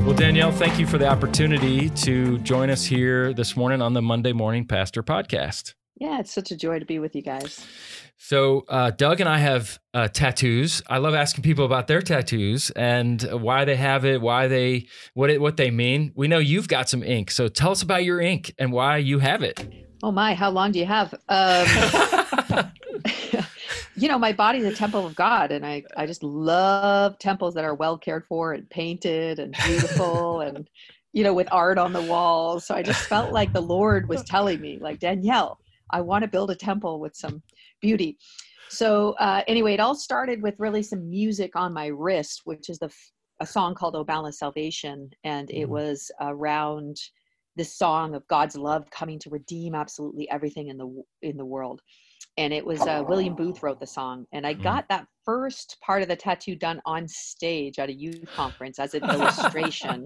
Well, 0.05 0.15
Danielle, 0.15 0.51
thank 0.51 0.79
you 0.79 0.87
for 0.87 0.97
the 0.97 1.07
opportunity 1.07 1.89
to 1.89 2.37
join 2.39 2.69
us 2.69 2.85
here 2.85 3.33
this 3.33 3.57
morning 3.57 3.81
on 3.81 3.93
the 3.93 4.01
Monday 4.01 4.31
Morning 4.31 4.65
Pastor 4.65 5.03
Podcast. 5.03 5.73
Yeah, 5.97 6.19
it's 6.19 6.31
such 6.31 6.51
a 6.51 6.57
joy 6.57 6.79
to 6.79 6.85
be 6.85 6.99
with 6.99 7.15
you 7.15 7.21
guys. 7.21 7.65
So, 8.17 8.65
uh, 8.69 8.91
Doug 8.91 9.19
and 9.19 9.29
I 9.29 9.37
have 9.37 9.77
uh, 9.93 10.07
tattoos. 10.07 10.81
I 10.87 10.97
love 10.97 11.13
asking 11.13 11.43
people 11.43 11.65
about 11.65 11.87
their 11.87 12.01
tattoos 12.01 12.71
and 12.71 13.21
why 13.21 13.65
they 13.65 13.75
have 13.75 14.05
it, 14.05 14.21
why 14.21 14.47
they 14.47 14.87
what 15.13 15.29
it, 15.29 15.39
what 15.41 15.57
they 15.57 15.69
mean. 15.69 16.11
We 16.15 16.27
know 16.27 16.39
you've 16.39 16.67
got 16.67 16.89
some 16.89 17.03
ink, 17.03 17.29
so 17.29 17.47
tell 17.47 17.71
us 17.71 17.81
about 17.81 18.03
your 18.03 18.19
ink 18.21 18.53
and 18.57 18.71
why 18.71 18.97
you 18.97 19.19
have 19.19 19.43
it. 19.43 19.67
Oh 20.01 20.11
my, 20.11 20.33
how 20.33 20.49
long 20.49 20.71
do 20.71 20.79
you 20.79 20.85
have? 20.85 21.13
Um, 21.29 22.71
you 23.95 24.07
know, 24.07 24.19
my 24.19 24.33
body's 24.33 24.65
a 24.65 24.73
temple 24.73 25.05
of 25.05 25.15
God, 25.15 25.51
and 25.51 25.65
I 25.65 25.83
I 25.95 26.05
just 26.05 26.23
love 26.23 27.17
temples 27.19 27.53
that 27.55 27.63
are 27.63 27.75
well 27.75 27.97
cared 27.97 28.25
for 28.25 28.53
and 28.53 28.69
painted 28.69 29.39
and 29.39 29.55
beautiful 29.65 30.41
and 30.41 30.69
you 31.13 31.23
know 31.23 31.33
with 31.33 31.47
art 31.51 31.77
on 31.77 31.93
the 31.93 32.01
walls. 32.01 32.65
So 32.65 32.75
I 32.75 32.83
just 32.83 33.07
felt 33.07 33.31
like 33.31 33.53
the 33.53 33.61
Lord 33.61 34.09
was 34.09 34.23
telling 34.23 34.61
me, 34.61 34.77
like 34.79 34.99
Danielle, 34.99 35.59
I 35.89 36.01
want 36.01 36.23
to 36.23 36.27
build 36.27 36.51
a 36.51 36.55
temple 36.55 36.99
with 36.99 37.15
some 37.15 37.41
beauty. 37.85 38.17
So 38.67 38.89
uh, 39.19 39.41
anyway, 39.47 39.73
it 39.75 39.79
all 39.79 39.95
started 39.95 40.41
with 40.41 40.55
really 40.65 40.83
some 40.83 41.03
music 41.09 41.51
on 41.55 41.71
my 41.81 41.87
wrist, 41.87 42.41
which 42.45 42.69
is 42.69 42.79
the 42.79 42.91
a 43.41 43.45
song 43.45 43.75
called 43.75 43.95
"O 43.95 44.03
Boundless 44.03 44.39
Salvation," 44.39 44.97
and 45.23 45.49
it 45.51 45.67
Mhm. 45.67 45.69
was 45.77 45.97
around 46.21 46.95
this 47.57 47.71
song 47.83 48.15
of 48.15 48.27
God's 48.27 48.55
love 48.69 48.83
coming 48.99 49.19
to 49.19 49.29
redeem 49.29 49.75
absolutely 49.75 50.25
everything 50.35 50.67
in 50.71 50.77
the 50.77 50.89
in 51.29 51.37
the 51.37 51.45
world. 51.55 51.81
and 52.37 52.51
it 52.59 52.65
was 52.65 52.81
uh, 52.81 53.01
William 53.07 53.33
Booth 53.41 53.59
wrote 53.63 53.79
the 53.79 53.87
song, 53.99 54.17
and 54.33 54.45
I 54.51 54.53
Mm. 54.55 54.63
got 54.69 54.83
that 54.89 55.05
first 55.29 55.77
part 55.87 56.01
of 56.03 56.09
the 56.09 56.17
tattoo 56.25 56.55
done 56.67 56.79
on 56.85 57.07
stage 57.07 57.75
at 57.79 57.87
a 57.89 57.93
youth 58.05 58.29
conference 58.41 58.77
as 58.85 58.93
an 58.93 59.03
illustration 59.15 59.97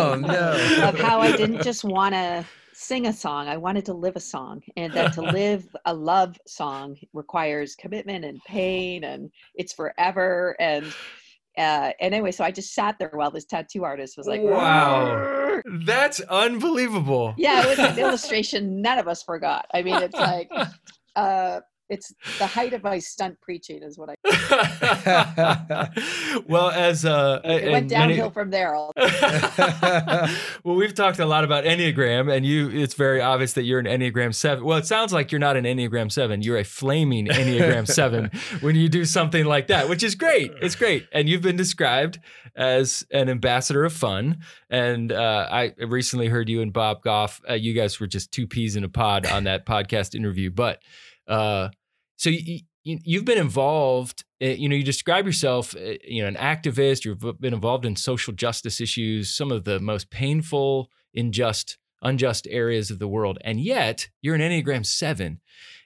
oh 0.00 0.14
no. 0.16 0.44
of 0.88 0.94
how 1.08 1.16
I 1.28 1.30
didn't 1.40 1.62
just 1.62 1.82
want 1.84 2.12
to 2.20 2.28
sing 2.74 3.06
a 3.06 3.12
song, 3.12 3.48
I 3.48 3.56
wanted 3.56 3.84
to 3.86 3.94
live 3.94 4.16
a 4.16 4.20
song, 4.20 4.62
and 4.76 4.92
that 4.94 5.12
to 5.14 5.22
live 5.40 5.64
a 5.86 5.94
love 5.94 6.38
song 6.46 6.96
requires 7.12 7.74
commitment 7.74 8.24
and 8.24 8.42
pain, 8.44 9.04
and 9.04 9.30
it's 9.54 9.72
forever. 9.72 10.56
And 10.60 10.86
uh, 11.56 11.92
and 12.00 12.12
anyway, 12.14 12.32
so 12.32 12.42
I 12.44 12.50
just 12.50 12.74
sat 12.74 12.98
there 12.98 13.10
while 13.12 13.30
this 13.30 13.44
tattoo 13.44 13.84
artist 13.84 14.16
was 14.16 14.26
like, 14.26 14.40
Wow. 14.42 15.60
That's 15.86 16.20
unbelievable. 16.20 17.34
yeah, 17.36 17.62
it 17.62 17.68
was 17.68 17.78
an 17.78 17.98
illustration 18.04 18.82
none 18.82 18.98
of 18.98 19.06
us 19.06 19.22
forgot. 19.22 19.66
I 19.72 19.82
mean, 19.82 19.94
it's 20.02 20.16
like, 20.16 20.50
uh, 21.16 21.60
it's 21.88 22.12
the 22.38 22.46
height 22.46 22.72
of 22.72 22.82
my 22.82 22.98
stunt 22.98 23.40
preaching 23.40 23.82
is 23.82 23.98
what 23.98 24.10
I. 24.10 24.14
well, 26.46 26.70
as 26.70 27.04
uh, 27.04 27.40
It 27.44 27.70
went 27.70 27.72
many- 27.72 27.88
downhill 27.88 28.30
from 28.30 28.50
there. 28.50 28.74
Well, 30.64 30.76
we've 30.76 30.94
talked 30.94 31.18
a 31.18 31.26
lot 31.26 31.44
about 31.44 31.64
Enneagram, 31.64 32.34
and 32.34 32.46
you 32.46 32.70
it's 32.70 32.94
very 32.94 33.20
obvious 33.20 33.52
that 33.52 33.64
you're 33.64 33.78
an 33.78 33.84
Enneagram 33.86 34.34
7. 34.34 34.64
Well, 34.64 34.78
it 34.78 34.86
sounds 34.86 35.12
like 35.12 35.30
you're 35.30 35.38
not 35.38 35.56
an 35.56 35.64
Enneagram 35.64 36.10
7. 36.10 36.40
You're 36.42 36.56
a 36.56 36.64
flaming 36.64 37.26
Enneagram 37.26 37.86
7 37.86 38.30
when 38.60 38.74
you 38.74 38.88
do 38.88 39.04
something 39.04 39.44
like 39.44 39.66
that, 39.66 39.90
which 39.90 40.02
is 40.02 40.14
great. 40.14 40.52
It's 40.62 40.74
great. 40.74 41.06
And 41.12 41.28
you've 41.28 41.42
been 41.42 41.56
described 41.56 42.18
as 42.56 43.04
an 43.10 43.28
ambassador 43.28 43.84
of 43.84 43.92
fun. 43.92 44.38
And 44.70 45.12
uh, 45.12 45.48
I 45.50 45.74
recently 45.86 46.28
heard 46.28 46.48
you 46.48 46.62
and 46.62 46.72
Bob 46.72 47.02
Goff, 47.02 47.42
uh, 47.48 47.54
you 47.54 47.74
guys 47.74 48.00
were 48.00 48.06
just 48.06 48.32
two 48.32 48.46
peas 48.46 48.76
in 48.76 48.84
a 48.84 48.88
pod 48.88 49.26
on 49.26 49.44
that 49.44 49.66
podcast 49.66 50.14
interview. 50.14 50.50
But 50.50 50.80
uh, 51.28 51.68
so 52.16 52.30
you, 52.30 52.60
you, 52.84 52.98
you've 53.04 53.24
been 53.24 53.38
involved 53.38 54.24
uh, 54.42 54.46
you 54.46 54.68
know 54.68 54.76
you 54.76 54.84
describe 54.84 55.26
yourself 55.26 55.74
uh, 55.76 55.94
you 56.04 56.22
know 56.22 56.28
an 56.28 56.36
activist 56.36 57.04
you've 57.04 57.40
been 57.40 57.54
involved 57.54 57.84
in 57.84 57.96
social 57.96 58.32
justice 58.32 58.80
issues 58.80 59.34
some 59.34 59.50
of 59.50 59.64
the 59.64 59.80
most 59.80 60.10
painful 60.10 60.90
unjust 61.14 61.78
unjust 62.02 62.46
areas 62.50 62.90
of 62.90 62.98
the 62.98 63.08
world 63.08 63.38
and 63.42 63.60
yet 63.60 64.08
you're 64.20 64.34
an 64.34 64.40
enneagram 64.40 64.84
7 64.84 65.40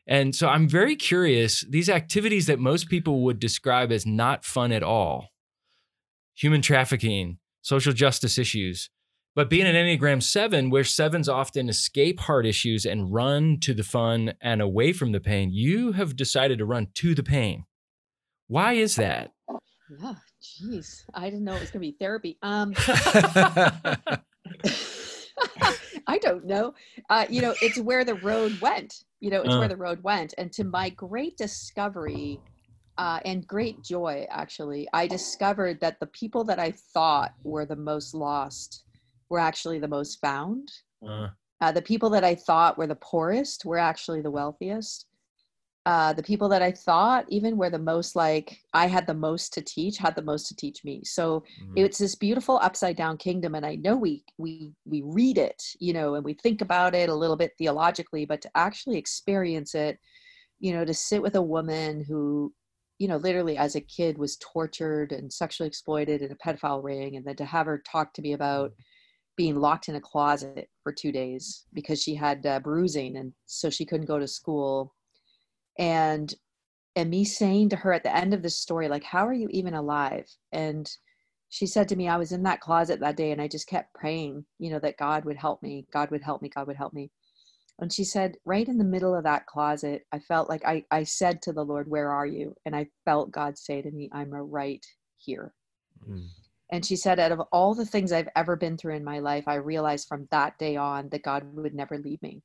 and 0.07 0.35
so 0.35 0.49
i'm 0.49 0.69
very 0.69 0.97
curious 0.97 1.65
these 1.69 1.89
activities 1.89 2.47
that 2.47 2.59
most 2.59 2.89
people 2.89 3.23
would 3.23 3.39
describe 3.39 3.93
as 3.93 4.05
not 4.05 4.45
fun 4.45 4.73
at 4.73 4.83
all 4.83 5.29
human 6.35 6.63
trafficking 6.63 7.39
social 7.63 7.93
justice 7.93 8.39
issues 8.39 8.91
but 9.39 9.49
being 9.49 9.67
an 9.69 9.77
Enneagram 9.77 10.21
7, 10.21 10.69
where 10.69 10.83
sevens 10.83 11.29
often 11.29 11.69
escape 11.69 12.19
hard 12.19 12.45
issues 12.45 12.85
and 12.85 13.15
run 13.15 13.61
to 13.61 13.73
the 13.73 13.85
fun 13.85 14.33
and 14.41 14.61
away 14.61 14.93
from 14.93 15.13
the 15.13 15.21
pain, 15.21 15.53
you 15.53 15.93
have 15.93 16.17
decided 16.17 16.59
to 16.59 16.65
run 16.65 16.89
to 16.95 17.15
the 17.15 17.23
pain. 17.23 17.65
Why 18.49 18.73
is 18.73 18.97
that? 18.97 19.31
Yeah, 20.03 20.15
jeez, 20.43 21.05
I 21.15 21.31
didn't 21.31 21.45
know 21.45 21.55
it 21.55 21.61
was 21.61 21.71
going 21.71 21.85
to 21.85 21.93
be 21.93 21.97
therapy. 22.01 22.37
Um, 22.43 22.75
I 26.09 26.19
don't 26.21 26.45
know. 26.45 26.75
Uh, 27.09 27.27
you 27.31 27.41
know, 27.41 27.55
it's 27.63 27.79
where 27.79 28.05
the 28.05 28.17
road 28.17 28.61
went. 28.61 29.05
You 29.21 29.31
know, 29.31 29.43
it's 29.43 29.55
Uh. 29.55 29.59
where 29.59 29.69
the 29.69 29.77
road 29.77 30.03
went. 30.03 30.35
And 30.37 30.51
to 30.55 30.65
my 30.65 30.89
great 30.91 31.37
discovery 31.37 32.41
uh, 32.97 33.21
and 33.25 33.47
great 33.47 33.85
joy, 33.85 34.27
actually, 34.31 34.89
I 34.93 35.07
discovered 35.07 35.79
that 35.79 36.01
the 36.01 36.09
people 36.09 36.43
that 36.43 36.59
I 36.59 36.73
thought 36.73 37.35
were 37.45 37.67
the 37.67 37.77
most 37.77 38.15
lost 38.15 38.83
were 39.31 39.39
actually 39.39 39.79
the 39.79 39.89
most 39.89 40.21
found. 40.21 40.71
Uh, 41.07 41.29
Uh, 41.61 41.73
the 41.73 41.83
people 41.83 42.11
that 42.11 42.25
I 42.25 42.35
thought 42.35 42.79
were 42.79 42.87
the 42.87 42.95
poorest 42.97 43.65
were 43.65 43.79
actually 43.79 44.23
the 44.23 44.31
wealthiest. 44.31 45.07
Uh, 45.87 46.13
the 46.13 46.23
people 46.23 46.49
that 46.51 46.61
I 46.61 46.71
thought 46.71 47.25
even 47.29 47.57
were 47.57 47.71
the 47.71 47.79
most 47.79 48.15
like 48.15 48.61
I 48.75 48.87
had 48.87 49.07
the 49.07 49.15
most 49.15 49.55
to 49.55 49.63
teach 49.63 49.97
had 49.97 50.15
the 50.15 50.29
most 50.31 50.47
to 50.49 50.55
teach 50.55 50.85
me. 50.85 51.03
So 51.05 51.45
mm, 51.63 51.73
it's 51.77 51.99
this 51.99 52.15
beautiful 52.15 52.59
upside 52.59 52.97
down 52.97 53.17
kingdom, 53.17 53.55
and 53.55 53.65
I 53.65 53.77
know 53.77 53.97
we 53.97 54.23
we 54.37 54.75
we 54.85 55.03
read 55.03 55.39
it, 55.39 55.63
you 55.81 55.95
know, 55.95 56.15
and 56.15 56.25
we 56.25 56.35
think 56.35 56.61
about 56.61 56.95
it 56.95 57.09
a 57.09 57.15
little 57.15 57.37
bit 57.37 57.53
theologically, 57.57 58.27
but 58.27 58.43
to 58.43 58.51
actually 58.55 58.99
experience 58.99 59.75
it, 59.75 59.99
you 60.61 60.73
know, 60.75 60.85
to 60.85 60.93
sit 60.93 61.23
with 61.23 61.37
a 61.37 61.43
woman 61.57 62.05
who, 62.05 62.53
you 62.99 63.09
know, 63.09 63.17
literally 63.17 63.57
as 63.57 63.75
a 63.75 63.81
kid 63.81 64.19
was 64.19 64.37
tortured 64.39 65.13
and 65.13 65.33
sexually 65.33 65.69
exploited 65.69 66.21
in 66.21 66.31
a 66.33 66.37
pedophile 66.37 66.85
ring, 66.85 67.17
and 67.17 67.25
then 67.25 67.37
to 67.37 67.47
have 67.47 67.67
her 67.67 67.79
talk 67.79 68.13
to 68.13 68.23
me 68.23 68.35
about 68.35 68.73
being 69.39 69.57
locked 69.57 69.89
in 69.89 69.95
a 69.95 70.01
closet 70.01 70.69
for 70.83 70.93
two 70.93 71.13
days 71.13 71.65
because 71.73 72.03
she 72.03 72.15
had 72.15 72.45
uh, 72.45 72.61
bruising 72.61 73.17
and 73.17 73.33
so 73.47 73.71
she 73.71 73.87
couldn't 73.87 74.07
go 74.07 74.19
to 74.19 74.29
school. 74.29 74.95
And 75.79 76.35
and 76.97 77.09
me 77.09 77.25
saying 77.25 77.69
to 77.69 77.77
her 77.77 77.93
at 77.93 78.03
the 78.03 78.15
end 78.15 78.35
of 78.35 78.43
the 78.43 78.51
story 78.51 78.89
like 78.89 79.05
how 79.05 79.27
are 79.27 79.33
you 79.33 79.49
even 79.51 79.75
alive? 79.75 80.27
And 80.53 80.91
she 81.51 81.67
said 81.67 81.89
to 81.89 81.97
me 81.97 82.09
i 82.09 82.17
was 82.19 82.33
in 82.33 82.43
that 82.43 82.61
closet 82.61 83.01
that 83.01 83.17
day 83.17 83.31
and 83.33 83.41
i 83.41 83.49
just 83.49 83.67
kept 83.67 83.95
praying 83.95 84.45
you 84.59 84.71
know 84.71 84.79
that 84.79 84.99
god 84.99 85.25
would 85.25 85.37
help 85.37 85.63
me 85.63 85.87
god 85.91 86.11
would 86.11 86.23
help 86.23 86.43
me 86.43 86.51
god 86.51 86.67
would 86.67 86.77
help 86.77 86.93
me. 86.93 87.11
And 87.81 87.91
she 87.93 88.05
said 88.05 88.37
right 88.45 88.69
in 88.69 88.77
the 88.77 88.85
middle 88.85 89.15
of 89.15 89.25
that 89.25 89.47
closet 89.47 90.03
i 90.13 90.19
felt 90.19 90.51
like 90.51 90.65
i 90.67 90.85
i 90.91 91.05
said 91.05 91.41
to 91.43 91.53
the 91.53 91.65
lord 91.65 91.89
where 91.89 92.11
are 92.11 92.27
you 92.27 92.55
and 92.67 92.77
i 92.77 92.87
felt 93.07 93.31
god 93.31 93.57
say 93.57 93.81
to 93.81 93.91
me 93.91 94.11
i'm 94.13 94.31
right 94.31 94.85
here 95.17 95.55
Mm. 96.09 96.29
And 96.71 96.85
she 96.85 96.97
said, 96.97 97.19
out 97.19 97.33
of 97.33 97.41
all 97.53 97.75
the 97.75 97.87
things 97.87 98.13
I've 98.13 98.29
ever 98.37 98.57
been 98.57 98.77
through 98.77 98.95
in 98.97 99.05
my 99.05 99.19
life, 99.21 99.45
I 99.47 99.55
realized 99.55 100.09
from 100.09 100.29
that 100.31 100.59
day 100.59 100.77
on 100.77 101.09
that 101.11 101.23
God 101.23 101.45
would 101.55 101.75
never 101.75 101.99
leave 101.99 102.21
me, 102.23 102.43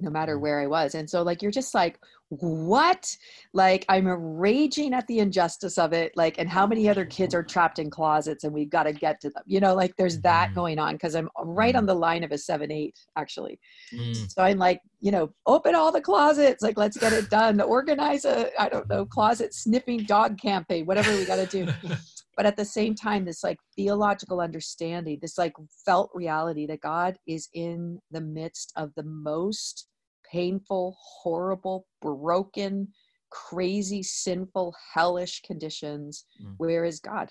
no 0.00 0.10
matter 0.10 0.36
Mm. 0.36 0.40
where 0.40 0.60
I 0.60 0.66
was. 0.66 0.94
And 0.94 1.08
so, 1.08 1.22
like, 1.22 1.40
you're 1.42 1.50
just 1.52 1.74
like, 1.74 1.98
what? 2.30 3.16
Like, 3.52 3.84
I'm 3.88 4.06
raging 4.08 4.94
at 4.94 5.06
the 5.06 5.18
injustice 5.18 5.78
of 5.78 5.92
it. 5.92 6.12
Like, 6.16 6.38
and 6.38 6.48
how 6.48 6.66
many 6.66 6.88
other 6.88 7.04
kids 7.04 7.34
are 7.34 7.42
trapped 7.42 7.78
in 7.78 7.90
closets 7.90 8.44
and 8.44 8.52
we've 8.52 8.70
got 8.70 8.84
to 8.84 8.92
get 8.92 9.20
to 9.20 9.30
them? 9.30 9.42
You 9.46 9.60
know, 9.60 9.74
like, 9.74 9.94
there's 9.96 10.20
that 10.20 10.50
Mhm. 10.50 10.54
going 10.54 10.78
on 10.78 10.94
because 10.94 11.14
I'm 11.14 11.28
right 11.42 11.74
on 11.76 11.86
the 11.86 11.94
line 11.94 12.24
of 12.24 12.32
a 12.32 12.38
seven, 12.38 12.70
eight, 12.72 12.96
actually. 13.16 13.58
mm, 13.92 14.30
So 14.30 14.42
I'm 14.42 14.58
like, 14.58 14.80
you 15.00 15.10
know, 15.10 15.30
open 15.46 15.74
all 15.74 15.90
the 15.92 16.00
closets. 16.00 16.62
Like, 16.62 16.78
let's 16.78 16.96
get 16.96 17.12
it 17.12 17.28
done. 17.30 17.60
Organize 17.60 18.24
a, 18.24 18.50
I 18.60 18.68
don't 18.68 18.88
know, 18.88 19.04
closet 19.06 19.54
sniffing 19.54 20.04
dog 20.04 20.38
campaign, 20.38 20.86
whatever 20.86 21.16
we 21.16 21.24
got 21.24 21.36
to 21.36 21.46
do 21.46 21.66
but 22.40 22.46
at 22.46 22.56
the 22.56 22.64
same 22.64 22.94
time 22.94 23.26
this 23.26 23.44
like 23.44 23.58
theological 23.76 24.40
understanding 24.40 25.18
this 25.20 25.36
like 25.38 25.52
felt 25.84 26.10
reality 26.14 26.66
that 26.66 26.80
god 26.80 27.18
is 27.26 27.48
in 27.54 27.98
the 28.10 28.20
midst 28.22 28.72
of 28.76 28.90
the 28.96 29.02
most 29.04 29.88
painful 30.32 30.96
horrible 31.22 31.86
broken 32.00 32.88
crazy 33.30 34.02
sinful 34.02 34.74
hellish 34.94 35.42
conditions 35.42 36.24
Mm. 36.42 36.54
where 36.58 36.84
is 36.86 37.00
god 37.00 37.30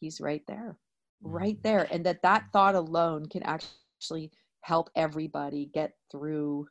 he's 0.00 0.20
right 0.20 0.42
there 0.46 0.78
right 1.24 1.58
mm, 1.58 1.62
there 1.62 1.88
and 1.90 2.06
that 2.06 2.22
that 2.22 2.44
thought 2.52 2.76
alone 2.76 3.26
can 3.26 3.42
actually 3.42 4.30
help 4.62 4.90
everybody 4.96 5.70
get 5.74 5.92
through 6.12 6.68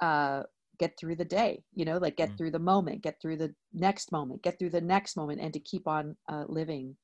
uh 0.00 0.42
get 0.78 0.96
through 0.98 1.16
the 1.16 1.24
day 1.24 1.64
you 1.74 1.84
know 1.84 1.98
like 1.98 2.16
get 2.16 2.30
Mm. 2.30 2.38
through 2.38 2.52
the 2.52 2.58
moment 2.58 3.02
get 3.02 3.20
through 3.20 3.36
the 3.36 3.54
next 3.72 4.12
moment 4.12 4.42
get 4.42 4.58
through 4.58 4.70
the 4.70 4.80
next 4.80 5.16
moment 5.16 5.40
and 5.40 5.52
to 5.54 5.60
keep 5.60 5.88
on 5.88 6.16
uh, 6.28 6.44
living 6.48 6.96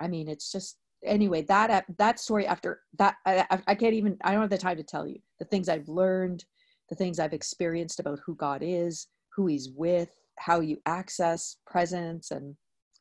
i 0.00 0.08
mean 0.08 0.28
it's 0.28 0.50
just 0.50 0.78
anyway 1.04 1.42
that 1.42 1.84
that 1.98 2.20
story 2.20 2.46
after 2.46 2.80
that 2.98 3.16
I, 3.24 3.46
I- 3.66 3.74
can't 3.74 3.94
even 3.94 4.16
i 4.22 4.32
don't 4.32 4.42
have 4.42 4.50
the 4.50 4.58
time 4.58 4.76
to 4.76 4.82
tell 4.82 5.06
you 5.06 5.18
the 5.38 5.44
things 5.44 5.68
i've 5.68 5.88
learned 5.88 6.44
the 6.88 6.94
things 6.94 7.18
i've 7.18 7.32
experienced 7.32 8.00
about 8.00 8.20
who 8.24 8.34
god 8.36 8.62
is 8.62 9.06
who 9.34 9.46
he's 9.46 9.70
with 9.74 10.10
how 10.38 10.60
you 10.60 10.78
access 10.86 11.56
presence 11.66 12.30
and 12.30 12.56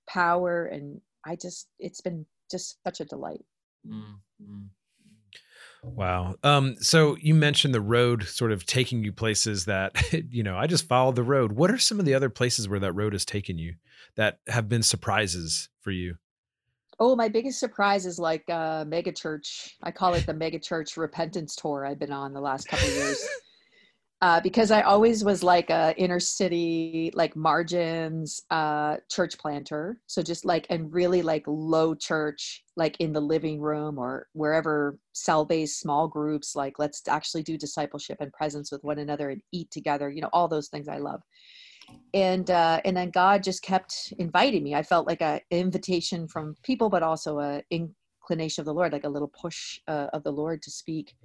power 0.07 0.65
and 0.65 1.01
i 1.25 1.35
just 1.35 1.67
it's 1.79 2.01
been 2.01 2.25
just 2.49 2.77
such 2.85 2.99
a 3.01 3.05
delight 3.05 3.43
mm, 3.87 4.15
mm. 4.41 4.67
Wow. 5.83 6.35
Um, 6.43 6.75
so 6.79 7.15
you 7.21 7.33
mentioned 7.33 7.73
the 7.73 7.81
road 7.81 8.23
sort 8.23 8.51
of 8.51 8.65
taking 8.65 9.03
you 9.03 9.11
places 9.13 9.65
that, 9.65 9.93
you 10.29 10.43
know, 10.43 10.57
I 10.57 10.67
just 10.67 10.87
followed 10.87 11.15
the 11.15 11.23
road. 11.23 11.53
What 11.53 11.71
are 11.71 11.77
some 11.77 11.99
of 11.99 12.05
the 12.05 12.13
other 12.13 12.29
places 12.29 12.67
where 12.67 12.79
that 12.79 12.93
road 12.93 13.13
has 13.13 13.25
taken 13.25 13.57
you 13.57 13.75
that 14.15 14.39
have 14.47 14.67
been 14.67 14.83
surprises 14.83 15.69
for 15.79 15.91
you? 15.91 16.15
Oh, 16.99 17.15
my 17.15 17.29
biggest 17.29 17.59
surprise 17.59 18.05
is 18.05 18.19
like 18.19 18.43
uh, 18.49 18.83
mega 18.85 19.11
church. 19.11 19.77
I 19.83 19.91
call 19.91 20.13
it 20.15 20.25
the 20.25 20.33
mega 20.33 20.59
church 20.59 20.97
repentance 20.97 21.55
tour 21.55 21.85
I've 21.85 21.99
been 21.99 22.11
on 22.11 22.33
the 22.33 22.41
last 22.41 22.67
couple 22.67 22.87
of 22.87 22.93
years. 22.93 23.27
Uh, 24.21 24.41
because 24.41 24.69
I 24.69 24.81
always 24.81 25.23
was 25.23 25.43
like 25.43 25.69
a 25.69 25.93
inner 25.95 26.19
city, 26.19 27.09
like 27.13 27.37
margins, 27.37 28.41
uh, 28.51 28.97
church 29.09 29.37
planter. 29.37 30.01
So 30.07 30.21
just 30.21 30.43
like, 30.43 30.67
and 30.69 30.91
really 30.91 31.21
like 31.21 31.45
low 31.47 31.95
church, 31.95 32.65
like 32.75 32.97
in 32.99 33.13
the 33.13 33.21
living 33.21 33.61
room 33.61 33.97
or 33.97 34.27
wherever 34.33 34.97
cell 35.13 35.45
based 35.45 35.79
small 35.79 36.09
groups, 36.09 36.53
like 36.53 36.79
let's 36.79 37.01
actually 37.07 37.43
do 37.43 37.57
discipleship 37.57 38.17
and 38.19 38.33
presence 38.33 38.73
with 38.73 38.83
one 38.83 38.99
another 38.99 39.29
and 39.29 39.41
eat 39.53 39.71
together, 39.71 40.09
you 40.09 40.19
know, 40.19 40.29
all 40.33 40.49
those 40.49 40.67
things 40.67 40.89
I 40.89 40.97
love 40.97 41.21
and 42.13 42.49
uh, 42.49 42.81
and 42.85 42.97
then 42.97 43.11
God 43.11 43.43
just 43.43 43.61
kept 43.61 44.13
inviting 44.17 44.63
me. 44.63 44.75
I 44.75 44.83
felt 44.83 45.07
like 45.07 45.21
an 45.21 45.41
invitation 45.51 46.27
from 46.27 46.55
people, 46.63 46.89
but 46.89 47.03
also 47.03 47.39
a 47.39 47.63
inclination 47.69 48.61
of 48.61 48.65
the 48.65 48.73
Lord, 48.73 48.91
like 48.93 49.05
a 49.05 49.09
little 49.09 49.31
push 49.41 49.79
uh, 49.87 50.07
of 50.13 50.23
the 50.23 50.31
Lord 50.31 50.61
to 50.63 50.71
speak. 50.71 51.15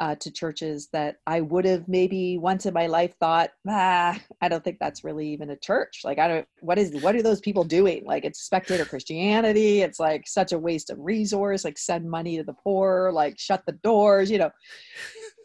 uh, 0.00 0.14
to 0.16 0.30
churches 0.30 0.88
that 0.92 1.16
I 1.26 1.40
would 1.40 1.64
have 1.64 1.88
maybe 1.88 2.38
once 2.38 2.66
in 2.66 2.74
my 2.74 2.86
life 2.86 3.14
thought, 3.18 3.50
ah, 3.68 4.18
I 4.40 4.48
don't 4.48 4.62
think 4.62 4.78
that's 4.78 5.02
really 5.02 5.28
even 5.28 5.50
a 5.50 5.56
church. 5.56 6.02
Like, 6.04 6.18
I 6.18 6.28
don't, 6.28 6.46
what 6.60 6.78
is, 6.78 6.92
what 7.02 7.16
are 7.16 7.22
those 7.22 7.40
people 7.40 7.64
doing? 7.64 8.04
Like, 8.04 8.24
it's 8.24 8.40
spectator 8.40 8.84
Christianity. 8.84 9.80
It's 9.80 9.98
like 9.98 10.28
such 10.28 10.52
a 10.52 10.58
waste 10.58 10.90
of 10.90 10.98
resource, 11.00 11.64
like 11.64 11.78
send 11.78 12.08
money 12.08 12.36
to 12.36 12.44
the 12.44 12.52
poor, 12.52 13.10
like 13.12 13.38
shut 13.38 13.64
the 13.66 13.72
doors, 13.72 14.30
you 14.30 14.38
know. 14.38 14.50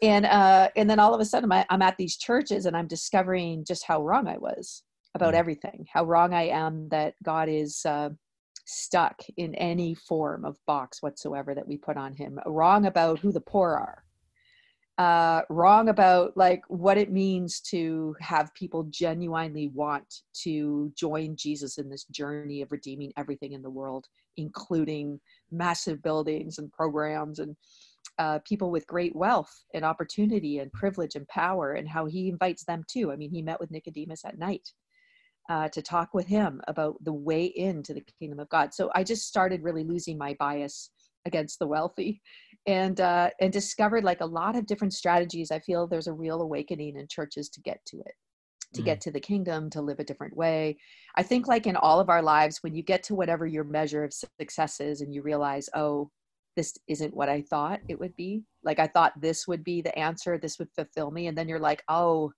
And, 0.02 0.26
uh, 0.26 0.68
and 0.76 0.88
then 0.88 0.98
all 0.98 1.14
of 1.14 1.20
a 1.20 1.24
sudden 1.24 1.50
I'm, 1.50 1.64
I'm 1.70 1.82
at 1.82 1.96
these 1.96 2.16
churches 2.16 2.66
and 2.66 2.76
I'm 2.76 2.86
discovering 2.86 3.64
just 3.64 3.84
how 3.86 4.02
wrong 4.02 4.26
I 4.28 4.38
was 4.38 4.82
about 5.14 5.28
mm-hmm. 5.28 5.40
everything, 5.40 5.86
how 5.92 6.04
wrong 6.04 6.34
I 6.34 6.48
am 6.48 6.88
that 6.90 7.14
God 7.22 7.48
is, 7.48 7.84
uh, 7.86 8.10
stuck 8.66 9.20
in 9.36 9.54
any 9.56 9.94
form 9.94 10.44
of 10.44 10.56
box 10.66 11.02
whatsoever 11.02 11.54
that 11.54 11.68
we 11.68 11.76
put 11.76 11.98
on 11.98 12.14
him 12.14 12.38
wrong 12.46 12.86
about 12.86 13.18
who 13.18 13.30
the 13.30 13.40
poor 13.40 13.72
are 13.72 14.04
uh, 14.98 15.42
wrong 15.48 15.88
about 15.88 16.36
like 16.36 16.62
what 16.68 16.96
it 16.96 17.10
means 17.10 17.60
to 17.60 18.14
have 18.20 18.54
people 18.54 18.84
genuinely 18.84 19.68
want 19.68 20.22
to 20.32 20.92
join 20.96 21.34
Jesus 21.36 21.78
in 21.78 21.88
this 21.88 22.04
journey 22.04 22.62
of 22.62 22.70
redeeming 22.70 23.12
everything 23.16 23.52
in 23.52 23.62
the 23.62 23.70
world, 23.70 24.06
including 24.36 25.20
massive 25.50 26.00
buildings 26.02 26.58
and 26.58 26.72
programs 26.72 27.40
and 27.40 27.56
uh, 28.18 28.38
people 28.46 28.70
with 28.70 28.86
great 28.86 29.14
wealth 29.14 29.52
and 29.74 29.84
opportunity 29.84 30.58
and 30.58 30.72
privilege 30.72 31.14
and 31.14 31.26
power, 31.28 31.72
and 31.72 31.88
how 31.88 32.06
he 32.06 32.28
invites 32.28 32.64
them 32.64 32.84
too. 32.88 33.12
I 33.12 33.16
mean, 33.16 33.30
he 33.30 33.42
met 33.42 33.60
with 33.60 33.70
Nicodemus 33.70 34.24
at 34.24 34.38
night 34.38 34.68
uh, 35.48 35.68
to 35.68 35.82
talk 35.82 36.14
with 36.14 36.26
him 36.26 36.60
about 36.68 36.96
the 37.04 37.12
way 37.12 37.44
into 37.44 37.94
the 37.94 38.04
kingdom 38.18 38.40
of 38.40 38.48
God. 38.48 38.72
So 38.72 38.90
I 38.94 39.04
just 39.04 39.26
started 39.26 39.62
really 39.62 39.84
losing 39.84 40.16
my 40.16 40.34
bias 40.38 40.90
against 41.26 41.58
the 41.58 41.66
wealthy 41.66 42.20
and 42.66 43.00
uh, 43.00 43.30
and 43.40 43.52
discovered 43.52 44.04
like 44.04 44.20
a 44.20 44.26
lot 44.26 44.56
of 44.56 44.66
different 44.66 44.92
strategies 44.92 45.50
i 45.50 45.58
feel 45.58 45.86
there's 45.86 46.06
a 46.06 46.12
real 46.12 46.42
awakening 46.42 46.96
in 46.96 47.06
churches 47.08 47.48
to 47.48 47.60
get 47.60 47.80
to 47.86 47.98
it 48.00 48.14
to 48.74 48.82
mm. 48.82 48.84
get 48.84 49.00
to 49.00 49.10
the 49.10 49.20
kingdom 49.20 49.70
to 49.70 49.80
live 49.82 50.00
a 50.00 50.04
different 50.04 50.36
way 50.36 50.76
i 51.16 51.22
think 51.22 51.46
like 51.46 51.66
in 51.66 51.76
all 51.76 52.00
of 52.00 52.08
our 52.08 52.22
lives 52.22 52.58
when 52.62 52.74
you 52.74 52.82
get 52.82 53.02
to 53.02 53.14
whatever 53.14 53.46
your 53.46 53.64
measure 53.64 54.04
of 54.04 54.12
success 54.12 54.80
is 54.80 55.00
and 55.00 55.14
you 55.14 55.22
realize 55.22 55.68
oh 55.74 56.10
this 56.56 56.76
isn't 56.88 57.14
what 57.14 57.28
i 57.28 57.40
thought 57.42 57.80
it 57.88 57.98
would 57.98 58.14
be. 58.16 58.42
Like 58.62 58.78
i 58.78 58.86
thought 58.86 59.20
this 59.20 59.46
would 59.48 59.64
be 59.64 59.80
the 59.82 59.96
answer 59.98 60.38
this 60.38 60.58
would 60.58 60.70
fulfill 60.74 61.10
me 61.10 61.26
and 61.26 61.36
then 61.36 61.48
you're 61.48 61.58
like 61.58 61.82
oh 61.88 62.32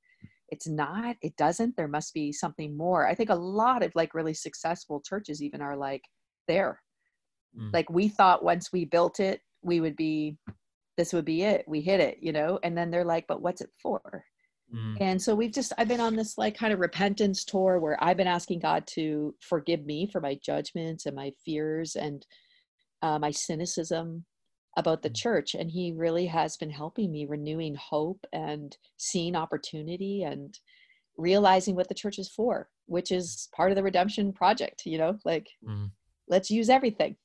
it's 0.48 0.68
not 0.68 1.16
it 1.22 1.37
doesn't 1.37 1.76
there 1.76 1.88
must 1.88 2.14
be 2.14 2.33
something 2.33 2.76
more. 2.76 3.07
I 3.07 3.14
think 3.14 3.31
a 3.31 3.35
lot 3.35 3.83
of 3.83 3.92
like 3.94 4.14
really 4.14 4.35
successful 4.35 5.00
churches 5.00 5.42
even 5.42 5.61
are 5.61 5.76
like 5.76 6.02
there. 6.48 6.81
Mm. 7.59 7.72
like 7.72 7.88
we 7.90 8.09
thought 8.09 8.44
once 8.44 8.72
we 8.72 8.85
built 8.85 9.18
it 9.18 9.40
we 9.62 9.81
would 9.81 9.96
be 9.96 10.37
this 10.96 11.12
would 11.12 11.24
be 11.24 11.42
it 11.42 11.64
we 11.66 11.81
hit 11.81 12.00
it 12.00 12.18
you 12.20 12.33
know? 12.33 12.59
And 12.62 12.76
then 12.76 12.90
they're 12.90 13.05
like 13.05 13.26
but 13.26 13.42
what's 13.42 13.61
it 13.61 13.70
for? 13.83 14.24
Mm. 14.74 14.96
and 15.00 15.22
so 15.22 15.33
we've 15.33 15.52
just 15.52 15.72
i've 15.79 15.87
been 15.87 16.00
on 16.00 16.16
this 16.16 16.37
like 16.37 16.57
kind 16.57 16.72
of 16.72 16.81
repentance 16.81 17.44
tour 17.44 17.79
where 17.79 18.02
i've 18.02 18.16
been 18.16 18.26
asking 18.26 18.59
god 18.59 18.85
to 18.88 19.33
forgive 19.40 19.87
me 19.87 20.09
for 20.11 20.20
my 20.20 20.37
judgments 20.42 21.07
and 21.07 21.14
my 21.14 21.31
fears 21.44 21.94
and 21.94 22.26
uh, 23.02 23.18
my 23.18 23.30
cynicism 23.30 24.24
about 24.76 25.02
the 25.02 25.11
mm. 25.11 25.16
church 25.16 25.54
and 25.54 25.70
he 25.70 25.92
really 25.92 26.26
has 26.26 26.56
been 26.56 26.70
helping 26.70 27.11
me 27.11 27.26
renewing 27.26 27.74
hope 27.74 28.24
and 28.32 28.76
seeing 28.96 29.35
opportunity 29.35 30.22
and 30.22 30.59
realizing 31.16 31.74
what 31.74 31.88
the 31.88 31.94
church 31.94 32.18
is 32.18 32.28
for 32.28 32.68
which 32.87 33.11
is 33.11 33.48
part 33.54 33.70
of 33.70 33.76
the 33.76 33.82
redemption 33.82 34.32
project 34.32 34.82
you 34.85 34.98
know 34.98 35.18
like 35.24 35.48
mm. 35.66 35.90
let's 36.28 36.50
use 36.50 36.68
everything. 36.68 37.16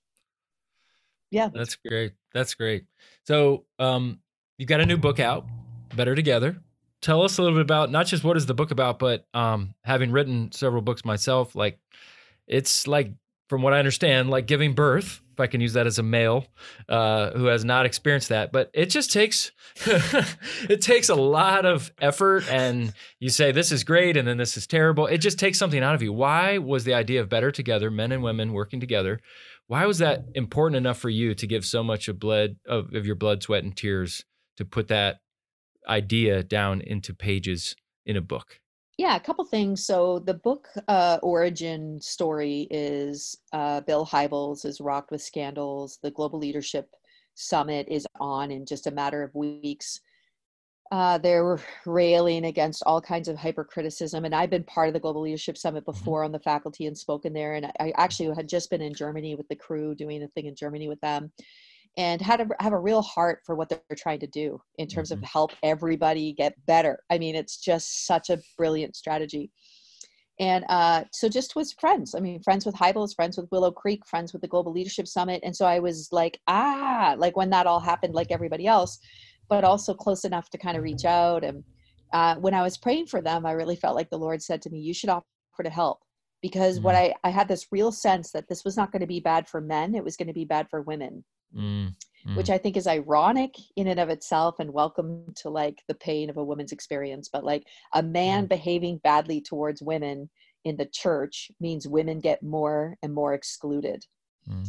Yeah. 1.30 1.50
That's 1.54 1.76
great. 1.76 2.12
That's 2.34 2.54
great. 2.54 2.86
So 3.26 3.66
um 3.80 4.20
you 4.58 4.66
got 4.66 4.82
a 4.82 4.86
new 4.86 4.98
book 4.98 5.20
out 5.20 5.46
better 5.96 6.16
together. 6.16 6.58
Tell 7.02 7.24
us 7.24 7.38
a 7.38 7.42
little 7.42 7.58
bit 7.58 7.64
about 7.64 7.90
not 7.90 8.06
just 8.06 8.24
what 8.24 8.38
is 8.38 8.46
the 8.46 8.54
book 8.54 8.72
about 8.72 9.00
but 9.00 9.26
um 9.34 9.74
having 9.84 10.12
written 10.12 10.52
several 10.52 10.82
books 10.82 11.06
myself 11.06 11.56
like 11.56 11.80
it's 12.48 12.88
like 12.88 13.12
from 13.52 13.62
what 13.62 13.74
i 13.74 13.80
understand 13.80 14.30
like 14.30 14.48
giving 14.48 14.74
birth 14.74 15.20
if 15.34 15.40
i 15.42 15.46
can 15.46 15.60
use 15.60 15.74
that 15.74 15.86
as 15.86 16.00
a 16.00 16.04
male 16.04 16.46
uh, 16.88 17.32
who 17.32 17.48
has 17.48 17.66
not 17.66 17.86
experienced 17.86 18.30
that 18.30 18.54
but 18.54 18.72
it 18.74 18.86
just 18.86 19.12
takes 19.12 19.52
it 20.70 20.82
takes 20.82 21.10
a 21.10 21.16
lot 21.16 21.66
of 21.66 21.92
effort 22.00 22.50
and 22.50 22.94
you 23.20 23.28
say 23.28 23.52
this 23.52 23.74
is 23.74 23.84
great 23.84 24.16
and 24.16 24.26
then 24.26 24.38
this 24.38 24.56
is 24.56 24.66
terrible 24.66 25.06
it 25.06 25.18
just 25.18 25.38
takes 25.38 25.60
something 25.60 25.84
out 25.84 25.94
of 25.94 26.02
you 26.02 26.14
why 26.14 26.60
was 26.60 26.86
the 26.86 26.94
idea 26.94 27.20
of 27.20 27.28
better 27.28 27.52
together 27.52 27.92
men 27.92 28.14
and 28.14 28.24
women 28.24 28.54
working 28.54 28.80
together 28.80 29.20
why 29.68 29.86
was 29.86 30.00
that 30.00 30.26
important 30.36 30.76
enough 30.76 30.98
for 30.98 31.10
you 31.10 31.34
to 31.34 31.48
give 31.48 31.64
so 31.64 31.82
much 31.82 32.10
of 32.10 32.20
blood 32.20 32.58
of, 32.68 32.94
of 32.94 33.06
your 33.06 33.16
blood, 33.16 33.42
sweat, 33.42 33.64
and 33.64 33.74
tears 33.74 34.26
to 34.58 34.66
put 34.66 34.90
that 34.90 35.20
idea 35.88 36.44
down 36.44 36.82
into 36.82 37.14
pages 37.14 37.78
in 38.06 38.18
a 38.18 38.22
book? 38.22 38.60
Yeah, 39.02 39.16
a 39.16 39.20
couple 39.20 39.44
things. 39.46 39.84
So 39.84 40.20
the 40.20 40.36
book 40.36 40.68
uh, 40.88 41.18
origin 41.24 42.00
story 42.00 42.68
is 42.70 43.36
uh, 43.52 43.82
Bill 43.82 44.06
Hybels 44.06 44.64
is 44.64 44.80
rocked 44.80 45.10
with 45.10 45.24
scandals. 45.24 45.98
The 46.04 46.12
Global 46.12 46.38
Leadership 46.38 46.88
Summit 47.34 47.88
is 47.90 48.06
on 48.20 48.52
in 48.52 48.64
just 48.64 48.86
a 48.86 48.92
matter 48.92 49.24
of 49.24 49.34
weeks. 49.34 50.02
Uh, 50.92 51.18
they're 51.18 51.60
railing 51.88 52.46
against 52.46 52.84
all 52.86 53.02
kinds 53.02 53.28
of 53.28 53.38
hypercriticism. 53.38 54.24
And 54.24 54.36
I've 54.36 54.52
been 54.52 54.66
part 54.66 54.88
of 54.88 54.94
the 54.94 55.00
Global 55.00 55.22
Leadership 55.22 55.58
Summit 55.58 55.84
mm-hmm. 55.84 55.98
before 55.98 56.24
on 56.24 56.32
the 56.32 56.38
faculty 56.38 56.86
and 56.86 56.96
spoken 56.96 57.34
there. 57.34 57.56
And 57.56 57.72
I 57.80 57.92
actually 57.98 58.36
had 58.36 58.48
just 58.48 58.70
been 58.70 58.84
in 58.84 58.94
Germany 58.94 59.34
with 59.34 59.48
the 59.48 59.56
crew 59.56 59.96
doing 59.96 60.22
a 60.22 60.28
thing 60.28 60.46
in 60.46 60.54
Germany 60.54 60.88
with 60.88 61.02
them 61.02 61.32
and 61.98 62.20
to 62.20 62.26
have 62.60 62.74
a 62.74 62.80
real 62.80 63.02
heart 63.02 63.40
for 63.46 63.56
what 63.56 63.70
they're 63.70 63.82
trying 63.98 64.20
to 64.22 64.28
do 64.28 64.62
in 64.78 64.88
terms 64.88 65.12
mm-hmm. 65.12 65.24
of 65.24 65.30
help 65.30 65.52
everybody 65.62 66.34
get 66.34 66.54
better. 66.66 67.00
I 67.10 67.18
mean, 67.18 67.36
it's 67.36 67.58
just 67.58 68.06
such 68.08 68.30
a 68.30 68.40
brilliant 68.58 68.96
strategy. 68.96 69.52
And 70.40 70.66
uh, 70.70 71.04
so 71.12 71.30
just 71.30 71.56
was 71.56 71.74
friends. 71.74 72.16
I 72.16 72.20
mean, 72.20 72.42
friends 72.42 72.66
with 72.66 72.76
Hybels, 72.76 73.14
friends 73.14 73.38
with 73.38 73.52
Willow 73.52 73.72
Creek, 73.72 74.08
friends 74.08 74.34
with 74.34 74.42
the 74.42 74.48
Global 74.48 74.72
Leadership 74.72 75.08
Summit. 75.08 75.42
And 75.44 75.56
so 75.56 75.66
I 75.66 75.80
was 75.80 76.08
like, 76.12 76.40
ah, 76.48 77.14
like 77.18 77.36
when 77.36 77.50
that 77.52 77.68
all 77.68 77.80
happened, 77.80 78.16
like 78.16 78.32
everybody 78.32 78.66
else, 78.66 78.98
but 79.50 79.64
also 79.64 79.94
close 79.94 80.24
enough 80.24 80.50
to 80.50 80.58
kind 80.58 80.78
of 80.78 80.84
reach 80.84 81.06
out. 81.06 81.44
And 81.44 81.64
uh, 82.14 82.36
when 82.36 82.54
I 82.54 82.64
was 82.64 82.78
praying 82.78 83.08
for 83.08 83.22
them, 83.22 83.46
I 83.46 83.52
really 83.52 83.76
felt 83.76 83.96
like 83.96 84.10
the 84.10 84.18
Lord 84.18 84.42
said 84.42 84.62
to 84.64 84.70
me, 84.70 84.80
You 84.80 84.94
should 84.94 85.10
offer 85.10 85.26
to 85.64 85.70
help. 85.70 86.00
Because 86.42 86.80
what 86.80 86.96
I, 86.96 87.14
I 87.24 87.30
had 87.30 87.48
this 87.48 87.68
real 87.72 87.92
sense 87.92 88.32
that 88.32 88.50
this 88.50 88.66
was 88.66 88.76
not 88.76 88.92
going 88.92 89.02
to 89.02 89.08
be 89.08 89.20
bad 89.20 89.48
for 89.48 89.62
men, 89.62 89.94
it 89.94 90.04
was 90.04 90.18
going 90.18 90.28
to 90.28 90.34
be 90.34 90.46
bad 90.46 90.68
for 90.72 90.82
women. 90.82 91.24
Mm. 91.56 91.96
Mm. 92.28 92.36
Which 92.36 92.50
I 92.50 92.58
think 92.58 92.78
is 92.78 92.88
ironic 92.88 93.56
in 93.76 93.88
and 93.88 94.00
of 94.00 94.10
itself 94.10 94.60
and 94.60 94.72
welcome 94.72 95.26
to 95.38 95.50
like 95.50 95.82
the 95.88 95.96
pain 95.96 96.30
of 96.30 96.38
a 96.38 96.44
woman's 96.44 96.72
experience. 96.72 97.30
But 97.32 97.44
like 97.44 97.64
a 97.94 98.04
man 98.04 98.46
mm. 98.46 98.50
behaving 98.50 99.00
badly 99.04 99.42
towards 99.42 99.82
women 99.82 100.30
in 100.64 100.78
the 100.78 100.86
church 100.86 101.50
means 101.60 101.88
women 101.88 102.20
get 102.20 102.44
more 102.44 102.96
and 103.02 103.14
more 103.14 103.34
excluded. 103.34 104.06
Mm. 104.48 104.68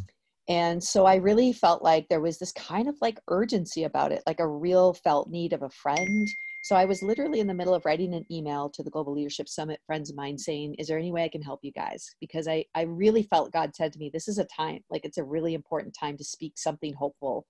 And 0.49 0.83
so 0.83 1.07
I 1.07 1.17
really 1.17 1.53
felt 1.53 1.83
like 1.83 2.09
there 2.09 2.21
was 2.21 2.39
this 2.39 2.53
kind 2.53 2.89
of 2.89 2.97
like 3.01 3.21
urgency 3.29 3.85
about 3.85 4.13
it, 4.13 4.23
like 4.27 4.41
a 4.41 4.49
real 4.49 4.95
felt 4.95 5.31
need 5.31 5.53
of 5.53 5.63
a 5.63 5.71
friend. 5.71 6.29
So 6.63 6.77
I 6.77 6.85
was 6.85 7.03
literally 7.03 7.41
in 7.41 7.49
the 7.49 7.55
middle 7.55 7.75
of 7.75 7.85
writing 7.85 8.15
an 8.15 8.25
email 8.31 8.71
to 8.71 8.85
the 8.85 8.91
Global 8.91 9.13
Leadership 9.13 9.49
Summit 9.49 9.81
friends 9.85 10.11
of 10.11 10.17
mine 10.17 10.39
saying, 10.39 10.77
Is 10.79 10.87
there 10.87 10.99
any 10.99 11.11
way 11.11 11.25
I 11.25 11.29
can 11.29 11.43
help 11.43 11.59
you 11.63 11.73
guys? 11.73 12.09
Because 12.21 12.47
I, 12.47 12.65
I 12.77 12.83
really 12.83 13.25
felt 13.25 13.53
God 13.53 13.75
said 13.75 13.93
to 13.93 13.99
me, 13.99 14.11
This 14.13 14.29
is 14.29 14.39
a 14.39 14.45
time, 14.45 14.79
like 14.89 15.05
it's 15.05 15.19
a 15.19 15.25
really 15.25 15.55
important 15.55 15.95
time 15.99 16.17
to 16.17 16.25
speak 16.25 16.53
something 16.57 16.95
hopeful 16.95 17.47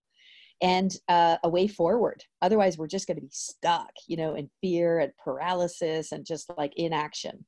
and 0.63 0.97
uh, 1.09 1.37
a 1.45 1.49
way 1.49 1.69
forward. 1.69 2.25
Otherwise, 2.41 2.79
we're 2.79 2.87
just 2.87 3.07
going 3.07 3.17
to 3.17 3.23
be 3.23 3.31
stuck, 3.31 3.91
you 4.09 4.17
know, 4.17 4.35
in 4.35 4.49
fear 4.63 5.01
and 5.01 5.13
paralysis 5.23 6.13
and 6.13 6.25
just 6.25 6.51
like 6.57 6.73
inaction. 6.77 7.45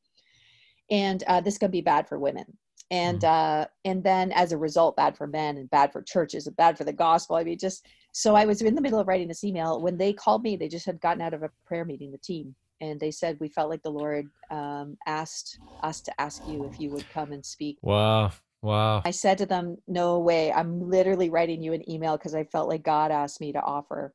And 0.91 1.25
uh, 1.27 1.41
this 1.41 1.57
can 1.57 1.71
be 1.71 1.81
bad 1.81 2.09
for 2.09 2.19
women 2.19 2.59
and 2.95 3.21
mm. 3.21 3.29
uh 3.29 3.67
and 3.85 4.03
then 4.03 4.31
as 4.33 4.53
a 4.53 4.59
result 4.59 4.97
bad 4.97 5.17
for 5.17 5.27
men 5.27 5.57
and 5.57 5.69
bad 5.71 5.93
for 5.93 6.03
churches 6.03 6.47
and 6.47 6.57
bad 6.57 6.79
for 6.79 6.85
the 6.85 6.93
gospel. 6.93 7.37
I 7.37 7.45
mean 7.45 7.59
just 7.59 7.87
so 8.13 8.37
i 8.37 8.45
was 8.45 8.63
in 8.63 8.75
the 8.75 8.81
middle 8.81 9.01
of 9.01 9.09
writing 9.09 9.29
this 9.29 9.45
email. 9.45 9.81
When 9.81 9.97
they 9.99 10.13
called 10.13 10.43
me 10.43 10.57
they 10.57 10.69
just 10.69 10.87
had 10.87 11.01
gotten 11.01 11.23
out 11.23 11.35
of 11.35 11.43
a 11.43 11.51
prayer 11.67 11.85
meeting 11.85 12.13
the 12.13 12.19
team 12.19 12.55
and 12.81 12.99
they 13.01 13.11
said 13.11 13.39
we 13.41 13.49
felt 13.49 13.71
like 13.71 13.83
the 13.83 13.91
lord 13.91 14.27
um, 14.51 14.97
asked 15.07 15.59
us 15.83 16.01
to 16.03 16.21
ask 16.21 16.43
you 16.47 16.65
if 16.65 16.81
you 16.81 16.91
would 16.91 17.09
come 17.11 17.33
and 17.33 17.45
speak. 17.45 17.79
Wow 17.83 18.33
wow. 18.63 19.03
I 19.05 19.11
said 19.11 19.39
to 19.39 19.47
them 19.47 19.77
no 19.87 20.19
way. 20.21 20.53
I'm 20.53 20.89
literally 20.89 21.29
writing 21.29 21.63
you 21.63 21.73
an 21.73 21.89
email 21.91 22.17
because 22.17 22.35
i 22.35 22.45
felt 22.45 22.69
like 22.69 22.83
god 22.83 23.11
asked 23.11 23.41
me 23.41 23.53
to 23.53 23.61
offer 23.61 24.13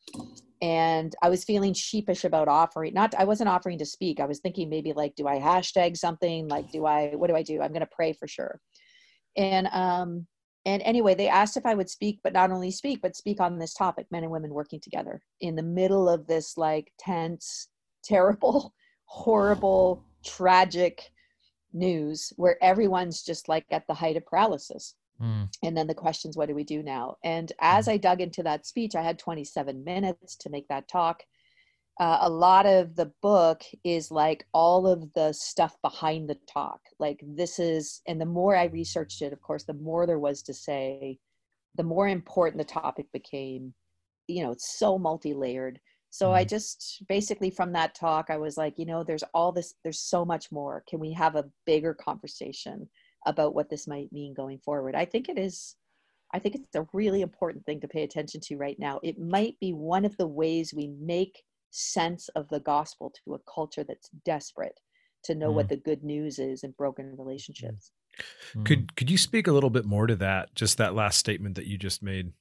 and 0.61 1.15
I 1.21 1.29
was 1.29 1.43
feeling 1.43 1.73
sheepish 1.73 2.25
about 2.25 2.47
offering. 2.47 2.93
Not, 2.93 3.15
I 3.15 3.23
wasn't 3.23 3.49
offering 3.49 3.77
to 3.79 3.85
speak. 3.85 4.19
I 4.19 4.25
was 4.25 4.39
thinking 4.39 4.69
maybe 4.69 4.91
like, 4.93 5.15
do 5.15 5.27
I 5.27 5.39
hashtag 5.39 5.95
something? 5.95 6.47
Like, 6.47 6.71
do 6.71 6.85
I? 6.85 7.11
What 7.15 7.27
do 7.27 7.35
I 7.35 7.43
do? 7.43 7.61
I'm 7.61 7.71
going 7.71 7.79
to 7.81 7.89
pray 7.91 8.13
for 8.13 8.27
sure. 8.27 8.59
And 9.37 9.67
um, 9.67 10.27
and 10.65 10.81
anyway, 10.83 11.15
they 11.15 11.29
asked 11.29 11.55
if 11.55 11.65
I 11.65 11.75
would 11.75 11.89
speak, 11.89 12.19
but 12.23 12.33
not 12.33 12.51
only 12.51 12.71
speak, 12.71 13.01
but 13.01 13.15
speak 13.15 13.39
on 13.39 13.57
this 13.57 13.73
topic: 13.73 14.07
men 14.11 14.23
and 14.23 14.31
women 14.31 14.53
working 14.53 14.81
together 14.81 15.21
in 15.39 15.55
the 15.55 15.63
middle 15.63 16.09
of 16.09 16.27
this 16.27 16.57
like 16.57 16.91
tense, 16.99 17.69
terrible, 18.03 18.73
horrible, 19.05 20.03
tragic 20.25 21.09
news 21.71 22.33
where 22.35 22.57
everyone's 22.63 23.21
just 23.23 23.47
like 23.47 23.65
at 23.71 23.85
the 23.87 23.93
height 23.93 24.17
of 24.17 24.25
paralysis 24.25 24.95
Mm. 25.21 25.49
And 25.63 25.77
then 25.77 25.87
the 25.87 25.93
questions, 25.93 26.37
what 26.37 26.47
do 26.47 26.55
we 26.55 26.63
do 26.63 26.81
now? 26.81 27.17
And 27.23 27.51
as 27.59 27.87
mm. 27.87 27.93
I 27.93 27.97
dug 27.97 28.21
into 28.21 28.43
that 28.43 28.65
speech, 28.65 28.95
I 28.95 29.01
had 29.01 29.19
27 29.19 29.83
minutes 29.83 30.35
to 30.37 30.49
make 30.49 30.67
that 30.69 30.87
talk. 30.87 31.23
Uh, 31.99 32.19
a 32.21 32.29
lot 32.29 32.65
of 32.65 32.95
the 32.95 33.11
book 33.21 33.61
is 33.83 34.09
like 34.09 34.45
all 34.53 34.87
of 34.87 35.11
the 35.13 35.33
stuff 35.33 35.75
behind 35.81 36.29
the 36.29 36.37
talk. 36.51 36.79
Like 36.97 37.19
this 37.21 37.59
is, 37.59 38.01
and 38.07 38.21
the 38.21 38.25
more 38.25 38.55
I 38.55 38.65
researched 38.65 39.21
it, 39.21 39.33
of 39.33 39.41
course, 39.41 39.65
the 39.65 39.73
more 39.73 40.05
there 40.05 40.19
was 40.19 40.41
to 40.43 40.53
say, 40.53 41.19
the 41.75 41.83
more 41.83 42.07
important 42.07 42.57
the 42.57 42.73
topic 42.73 43.07
became. 43.11 43.73
You 44.27 44.43
know, 44.43 44.51
it's 44.51 44.77
so 44.77 44.97
multi 44.97 45.33
layered. 45.33 45.79
So 46.09 46.29
mm. 46.29 46.33
I 46.33 46.45
just 46.45 47.03
basically 47.09 47.49
from 47.49 47.73
that 47.73 47.95
talk, 47.95 48.27
I 48.29 48.37
was 48.37 48.55
like, 48.55 48.75
you 48.77 48.85
know, 48.85 49.03
there's 49.03 49.23
all 49.33 49.51
this, 49.51 49.75
there's 49.83 49.99
so 49.99 50.23
much 50.23 50.51
more. 50.51 50.83
Can 50.87 50.99
we 50.99 51.11
have 51.13 51.35
a 51.35 51.49
bigger 51.65 51.93
conversation? 51.93 52.87
About 53.29 53.55
what 53.55 53.69
this 53.69 53.87
might 53.87 54.11
mean 54.11 54.33
going 54.33 54.59
forward. 54.59 54.95
I 54.95 55.05
think 55.05 55.29
it 55.29 55.37
is 55.37 55.75
I 56.31 56.39
think 56.39 56.55
it's 56.55 56.75
a 56.75 56.87
really 56.93 57.21
important 57.21 57.65
thing 57.65 57.81
to 57.81 57.87
pay 57.87 58.03
attention 58.03 58.41
to 58.41 58.57
right 58.57 58.77
now. 58.77 58.99
It 59.03 59.19
might 59.19 59.59
be 59.59 59.73
one 59.73 60.05
of 60.05 60.15
the 60.17 60.27
ways 60.27 60.73
we 60.73 60.87
make 60.99 61.41
sense 61.71 62.29
of 62.29 62.47
the 62.49 62.59
gospel 62.59 63.11
to 63.23 63.33
a 63.33 63.39
culture 63.51 63.83
that's 63.83 64.09
desperate 64.25 64.79
to 65.23 65.35
know 65.35 65.51
mm. 65.51 65.55
what 65.55 65.69
the 65.69 65.77
good 65.77 66.03
news 66.03 66.39
is 66.39 66.63
in 66.63 66.71
broken 66.71 67.15
relationships. 67.17 67.91
Mm. 68.55 68.65
Could 68.65 68.95
could 68.95 69.09
you 69.09 69.17
speak 69.17 69.47
a 69.47 69.51
little 69.51 69.69
bit 69.69 69.85
more 69.85 70.07
to 70.07 70.15
that? 70.17 70.53
Just 70.55 70.77
that 70.77 70.95
last 70.95 71.17
statement 71.17 71.55
that 71.55 71.67
you 71.67 71.77
just 71.77 72.03
made. 72.03 72.31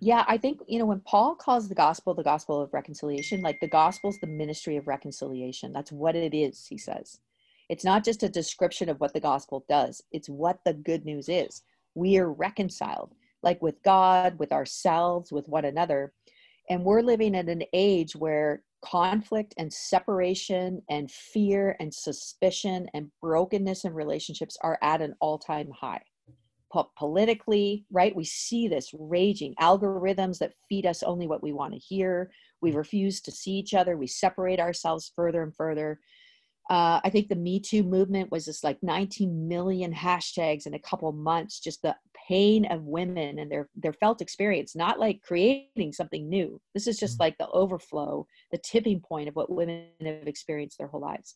Yeah, 0.00 0.24
I 0.26 0.36
think 0.36 0.60
you 0.66 0.78
know 0.78 0.86
when 0.86 1.00
Paul 1.00 1.34
calls 1.34 1.68
the 1.68 1.74
gospel 1.74 2.14
the 2.14 2.22
gospel 2.22 2.60
of 2.60 2.72
reconciliation, 2.72 3.40
like 3.40 3.60
the 3.60 3.68
gospel's 3.68 4.18
the 4.18 4.26
ministry 4.26 4.76
of 4.76 4.88
reconciliation. 4.88 5.72
That's 5.72 5.92
what 5.92 6.16
it 6.16 6.34
is, 6.34 6.66
he 6.66 6.78
says. 6.78 7.18
It's 7.72 7.86
not 7.86 8.04
just 8.04 8.22
a 8.22 8.28
description 8.28 8.90
of 8.90 9.00
what 9.00 9.14
the 9.14 9.20
gospel 9.20 9.64
does, 9.66 10.02
it's 10.12 10.28
what 10.28 10.58
the 10.66 10.74
good 10.74 11.06
news 11.06 11.30
is. 11.30 11.62
We 11.94 12.18
are 12.18 12.30
reconciled, 12.30 13.14
like 13.42 13.62
with 13.62 13.82
God, 13.82 14.38
with 14.38 14.52
ourselves, 14.52 15.32
with 15.32 15.48
one 15.48 15.64
another. 15.64 16.12
And 16.68 16.84
we're 16.84 17.00
living 17.00 17.34
in 17.34 17.48
an 17.48 17.62
age 17.72 18.14
where 18.14 18.62
conflict 18.84 19.54
and 19.56 19.72
separation 19.72 20.82
and 20.90 21.10
fear 21.10 21.74
and 21.80 21.94
suspicion 21.94 22.88
and 22.92 23.10
brokenness 23.22 23.86
in 23.86 23.94
relationships 23.94 24.58
are 24.62 24.78
at 24.82 25.00
an 25.00 25.14
all 25.22 25.38
time 25.38 25.70
high. 25.74 26.02
Po- 26.70 26.90
politically, 26.98 27.86
right? 27.90 28.14
We 28.14 28.24
see 28.24 28.68
this 28.68 28.90
raging 28.92 29.54
algorithms 29.62 30.38
that 30.40 30.52
feed 30.68 30.84
us 30.84 31.02
only 31.02 31.26
what 31.26 31.42
we 31.42 31.54
want 31.54 31.72
to 31.72 31.78
hear. 31.78 32.32
We 32.60 32.72
refuse 32.72 33.22
to 33.22 33.30
see 33.30 33.52
each 33.52 33.72
other. 33.72 33.96
We 33.96 34.08
separate 34.08 34.60
ourselves 34.60 35.10
further 35.16 35.42
and 35.42 35.56
further 35.56 36.00
uh, 36.70 37.00
I 37.02 37.10
think 37.10 37.28
the 37.28 37.36
Me 37.36 37.60
Too 37.60 37.82
movement 37.82 38.30
was 38.30 38.44
just 38.44 38.62
like 38.62 38.78
19 38.82 39.48
million 39.48 39.92
hashtags 39.92 40.66
in 40.66 40.74
a 40.74 40.78
couple 40.78 41.10
months. 41.12 41.58
Just 41.58 41.82
the 41.82 41.96
pain 42.28 42.66
of 42.66 42.84
women 42.84 43.38
and 43.38 43.50
their 43.50 43.68
their 43.74 43.92
felt 43.92 44.22
experience, 44.22 44.76
not 44.76 45.00
like 45.00 45.22
creating 45.22 45.92
something 45.92 46.28
new. 46.28 46.60
This 46.74 46.86
is 46.86 46.98
just 46.98 47.14
mm-hmm. 47.14 47.24
like 47.24 47.38
the 47.38 47.48
overflow, 47.48 48.26
the 48.52 48.58
tipping 48.58 49.00
point 49.00 49.28
of 49.28 49.34
what 49.34 49.50
women 49.50 49.86
have 50.04 50.28
experienced 50.28 50.78
their 50.78 50.86
whole 50.86 51.00
lives. 51.00 51.34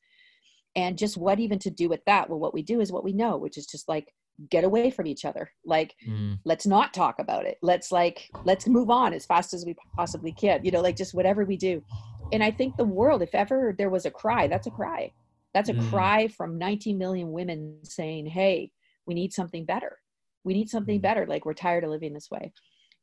And 0.76 0.98
just 0.98 1.16
what 1.16 1.40
even 1.40 1.58
to 1.60 1.70
do 1.70 1.88
with 1.88 2.04
that? 2.06 2.28
Well, 2.28 2.38
what 2.38 2.54
we 2.54 2.62
do 2.62 2.80
is 2.80 2.92
what 2.92 3.04
we 3.04 3.12
know, 3.12 3.36
which 3.36 3.56
is 3.58 3.66
just 3.66 3.88
like 3.88 4.12
get 4.50 4.64
away 4.64 4.90
from 4.90 5.06
each 5.06 5.24
other. 5.24 5.50
Like, 5.64 5.94
mm. 6.06 6.38
let's 6.44 6.66
not 6.66 6.94
talk 6.94 7.18
about 7.18 7.46
it. 7.46 7.56
Let's 7.62 7.90
like 7.90 8.30
let's 8.44 8.68
move 8.68 8.90
on 8.90 9.12
as 9.12 9.26
fast 9.26 9.54
as 9.54 9.64
we 9.64 9.74
possibly 9.96 10.32
can. 10.32 10.64
You 10.64 10.70
know, 10.70 10.82
like 10.82 10.96
just 10.96 11.14
whatever 11.14 11.44
we 11.44 11.56
do 11.56 11.82
and 12.32 12.42
I 12.42 12.50
think 12.50 12.76
the 12.76 12.84
world, 12.84 13.22
if 13.22 13.34
ever 13.34 13.74
there 13.76 13.90
was 13.90 14.06
a 14.06 14.10
cry, 14.10 14.46
that's 14.46 14.66
a 14.66 14.70
cry. 14.70 15.12
That's 15.54 15.68
a 15.68 15.74
mm. 15.74 15.90
cry 15.90 16.28
from 16.28 16.58
19 16.58 16.98
million 16.98 17.32
women 17.32 17.78
saying, 17.82 18.26
hey, 18.26 18.70
we 19.06 19.14
need 19.14 19.32
something 19.32 19.64
better. 19.64 19.98
We 20.44 20.52
need 20.52 20.68
something 20.68 20.98
mm. 20.98 21.02
better. 21.02 21.26
Like 21.26 21.46
we're 21.46 21.54
tired 21.54 21.84
of 21.84 21.90
living 21.90 22.12
this 22.12 22.30
way. 22.30 22.52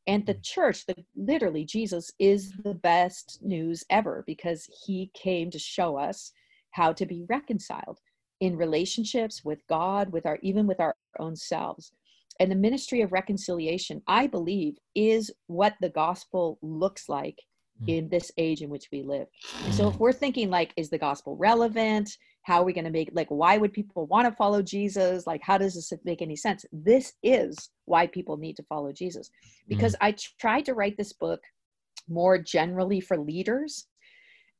And 0.06 0.24
the 0.26 0.34
mm. 0.34 0.42
church, 0.44 0.86
the 0.86 0.94
literally 1.16 1.64
Jesus 1.64 2.12
is 2.18 2.52
the 2.62 2.74
best 2.74 3.38
news 3.42 3.82
ever 3.90 4.22
because 4.26 4.68
he 4.86 5.10
came 5.14 5.50
to 5.50 5.58
show 5.58 5.96
us 5.96 6.32
how 6.70 6.92
to 6.92 7.06
be 7.06 7.24
reconciled 7.28 7.98
in 8.40 8.56
relationships 8.56 9.42
with 9.44 9.66
God, 9.68 10.12
with 10.12 10.26
our 10.26 10.38
even 10.42 10.66
with 10.66 10.80
our 10.80 10.94
own 11.18 11.34
selves. 11.34 11.92
And 12.40 12.50
the 12.50 12.56
ministry 12.56 13.00
of 13.00 13.12
reconciliation, 13.12 14.02
I 14.06 14.26
believe, 14.26 14.76
is 14.94 15.30
what 15.46 15.74
the 15.80 15.88
gospel 15.88 16.58
looks 16.62 17.08
like. 17.08 17.38
In 17.86 18.08
this 18.08 18.30
age 18.38 18.62
in 18.62 18.70
which 18.70 18.88
we 18.92 19.02
live. 19.02 19.26
so 19.70 19.88
if 19.88 19.94
mm. 19.94 19.98
we're 19.98 20.12
thinking 20.12 20.50
like, 20.50 20.72
is 20.76 20.90
the 20.90 20.98
gospel 20.98 21.36
relevant? 21.36 22.16
How 22.42 22.60
are 22.60 22.64
we 22.64 22.74
going 22.74 22.84
to 22.84 22.90
make 22.90 23.10
like 23.14 23.28
why 23.30 23.56
would 23.56 23.72
people 23.72 24.06
want 24.06 24.28
to 24.28 24.36
follow 24.36 24.62
Jesus? 24.62 25.26
Like 25.26 25.40
how 25.42 25.58
does 25.58 25.74
this 25.74 25.92
make 26.04 26.22
any 26.22 26.36
sense? 26.36 26.64
This 26.72 27.14
is 27.22 27.70
why 27.86 28.06
people 28.06 28.36
need 28.36 28.56
to 28.56 28.62
follow 28.64 28.92
Jesus. 28.92 29.30
Because 29.66 29.94
mm. 29.94 29.98
I 30.02 30.16
tried 30.38 30.66
to 30.66 30.74
write 30.74 30.96
this 30.96 31.12
book 31.12 31.40
more 32.08 32.38
generally 32.38 33.00
for 33.00 33.16
leaders 33.16 33.86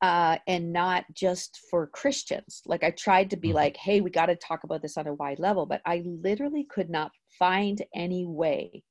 uh, 0.02 0.38
and 0.46 0.72
not 0.72 1.04
just 1.14 1.60
for 1.70 1.86
Christians. 1.88 2.62
Like 2.66 2.84
I 2.84 2.90
tried 2.90 3.30
to 3.30 3.36
be 3.36 3.50
mm 3.50 3.54
like, 3.54 3.76
hey, 3.76 4.00
we 4.00 4.10
got 4.10 4.26
to 4.26 4.36
talk 4.36 4.64
about 4.64 4.82
this 4.82 4.96
on 4.96 5.06
a 5.06 5.14
wide 5.14 5.38
level, 5.38 5.66
but 5.66 5.80
I 5.86 6.02
literally 6.04 6.66
could 6.68 6.90
not 6.90 7.12
find 7.38 7.82
any 7.94 8.26
way 8.26 8.82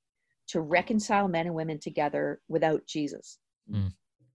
to 0.47 0.61
reconcile 0.61 1.27
men 1.27 1.47
and 1.47 1.55
women 1.55 1.79
together 1.79 2.41
without 2.47 2.85
Jesus. 2.87 3.39
Mm. 3.71 3.91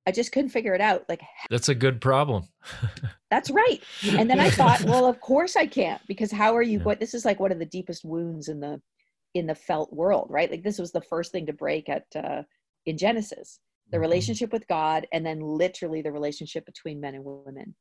I 0.08 0.10
just 0.10 0.32
couldn't 0.32 0.48
figure 0.48 0.74
it 0.74 0.80
out. 0.80 1.04
Like 1.06 1.20
that's 1.50 1.68
a 1.68 1.74
good 1.74 2.00
problem. 2.00 2.48
that's 3.30 3.50
right. 3.50 3.78
And 4.08 4.30
then 4.30 4.40
I 4.40 4.48
thought, 4.48 4.82
well, 4.84 5.04
of 5.04 5.20
course 5.20 5.54
I 5.54 5.66
can't 5.66 6.00
because 6.08 6.32
how 6.32 6.56
are 6.56 6.62
you? 6.62 6.78
Yeah. 6.78 6.84
What 6.84 6.98
this 6.98 7.12
is 7.12 7.26
like 7.26 7.38
one 7.38 7.52
of 7.52 7.58
the 7.58 7.66
deepest 7.66 8.06
wounds 8.06 8.48
in 8.48 8.58
the 8.58 8.80
in 9.34 9.46
the 9.46 9.54
felt 9.54 9.92
world, 9.92 10.28
right? 10.30 10.50
Like 10.50 10.62
this 10.62 10.78
was 10.78 10.92
the 10.92 11.02
first 11.02 11.30
thing 11.30 11.44
to 11.44 11.52
break 11.52 11.90
at 11.90 12.06
uh, 12.16 12.44
in 12.86 12.96
Genesis, 12.96 13.60
the 13.90 13.98
mm-hmm. 13.98 14.00
relationship 14.00 14.50
with 14.50 14.66
God, 14.66 15.06
and 15.12 15.26
then 15.26 15.40
literally 15.40 16.00
the 16.00 16.10
relationship 16.10 16.64
between 16.64 17.02
men 17.02 17.14
and 17.14 17.22
women. 17.22 17.74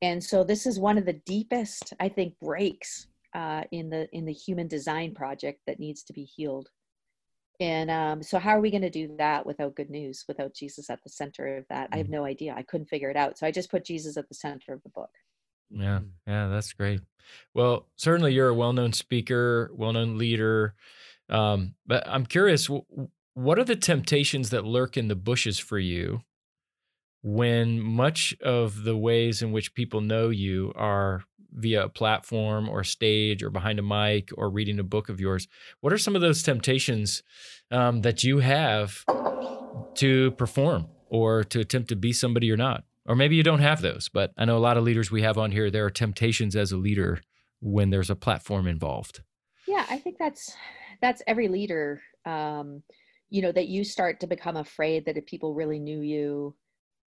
And 0.00 0.24
so 0.24 0.42
this 0.42 0.64
is 0.64 0.80
one 0.80 0.96
of 0.96 1.04
the 1.04 1.20
deepest, 1.26 1.92
I 2.00 2.08
think, 2.08 2.38
breaks 2.40 3.06
uh, 3.34 3.64
in 3.70 3.90
the 3.90 4.08
in 4.14 4.24
the 4.24 4.32
human 4.32 4.66
design 4.66 5.12
project 5.12 5.60
that 5.66 5.78
needs 5.78 6.04
to 6.04 6.14
be 6.14 6.24
healed 6.24 6.70
and 7.60 7.90
um, 7.90 8.22
so 8.22 8.38
how 8.38 8.50
are 8.50 8.60
we 8.60 8.70
going 8.70 8.82
to 8.82 8.90
do 8.90 9.14
that 9.18 9.44
without 9.44 9.76
good 9.76 9.90
news 9.90 10.24
without 10.26 10.54
jesus 10.54 10.90
at 10.90 11.02
the 11.04 11.10
center 11.10 11.58
of 11.58 11.66
that 11.68 11.84
mm-hmm. 11.86 11.94
i 11.94 11.98
have 11.98 12.06
mm. 12.06 12.10
no 12.10 12.24
idea 12.24 12.54
i 12.56 12.62
couldn't 12.62 12.88
figure 12.88 13.10
it 13.10 13.16
out 13.16 13.38
so 13.38 13.46
i 13.46 13.50
just 13.50 13.70
put 13.70 13.84
jesus 13.84 14.16
at 14.16 14.28
the 14.28 14.34
center 14.34 14.72
of 14.72 14.82
the 14.82 14.88
book 14.88 15.10
yeah 15.70 16.00
mm. 16.00 16.08
yeah 16.26 16.48
that's 16.48 16.72
great 16.72 17.00
well 17.54 17.86
certainly 17.96 18.32
you're 18.32 18.48
a 18.48 18.54
well-known 18.54 18.92
speaker 18.92 19.70
well-known 19.74 20.18
leader 20.18 20.74
um, 21.28 21.74
but 21.86 22.02
i'm 22.08 22.26
curious 22.26 22.68
what 23.34 23.58
are 23.58 23.64
the 23.64 23.76
temptations 23.76 24.50
that 24.50 24.64
lurk 24.64 24.96
in 24.96 25.08
the 25.08 25.14
bushes 25.14 25.58
for 25.58 25.78
you 25.78 26.22
when 27.22 27.80
much 27.80 28.34
of 28.42 28.84
the 28.84 28.96
ways 28.96 29.42
in 29.42 29.52
which 29.52 29.74
people 29.74 30.00
know 30.00 30.30
you 30.30 30.72
are 30.74 31.22
via 31.52 31.84
a 31.84 31.88
platform 31.88 32.68
or 32.68 32.84
stage 32.84 33.42
or 33.42 33.50
behind 33.50 33.78
a 33.78 33.82
mic 33.82 34.30
or 34.36 34.50
reading 34.50 34.78
a 34.78 34.84
book 34.84 35.08
of 35.08 35.20
yours. 35.20 35.48
What 35.80 35.92
are 35.92 35.98
some 35.98 36.14
of 36.14 36.22
those 36.22 36.42
temptations 36.42 37.22
um, 37.70 38.02
that 38.02 38.24
you 38.24 38.38
have 38.38 39.04
to 39.94 40.30
perform 40.32 40.88
or 41.06 41.44
to 41.44 41.60
attempt 41.60 41.88
to 41.88 41.96
be 41.96 42.12
somebody 42.12 42.46
you're 42.46 42.56
not? 42.56 42.84
Or 43.06 43.16
maybe 43.16 43.34
you 43.34 43.42
don't 43.42 43.60
have 43.60 43.80
those, 43.80 44.08
but 44.08 44.32
I 44.36 44.44
know 44.44 44.56
a 44.56 44.60
lot 44.60 44.76
of 44.76 44.84
leaders 44.84 45.10
we 45.10 45.22
have 45.22 45.38
on 45.38 45.50
here, 45.50 45.70
there 45.70 45.84
are 45.86 45.90
temptations 45.90 46.54
as 46.54 46.70
a 46.70 46.76
leader 46.76 47.20
when 47.60 47.90
there's 47.90 48.10
a 48.10 48.16
platform 48.16 48.66
involved. 48.66 49.22
Yeah, 49.66 49.84
I 49.88 49.98
think 49.98 50.16
that's 50.18 50.54
that's 51.00 51.22
every 51.26 51.48
leader. 51.48 52.02
Um, 52.24 52.82
you 53.30 53.42
know, 53.42 53.52
that 53.52 53.68
you 53.68 53.84
start 53.84 54.20
to 54.20 54.26
become 54.26 54.56
afraid 54.56 55.06
that 55.06 55.16
if 55.16 55.24
people 55.24 55.54
really 55.54 55.78
knew 55.78 56.00
you, 56.00 56.54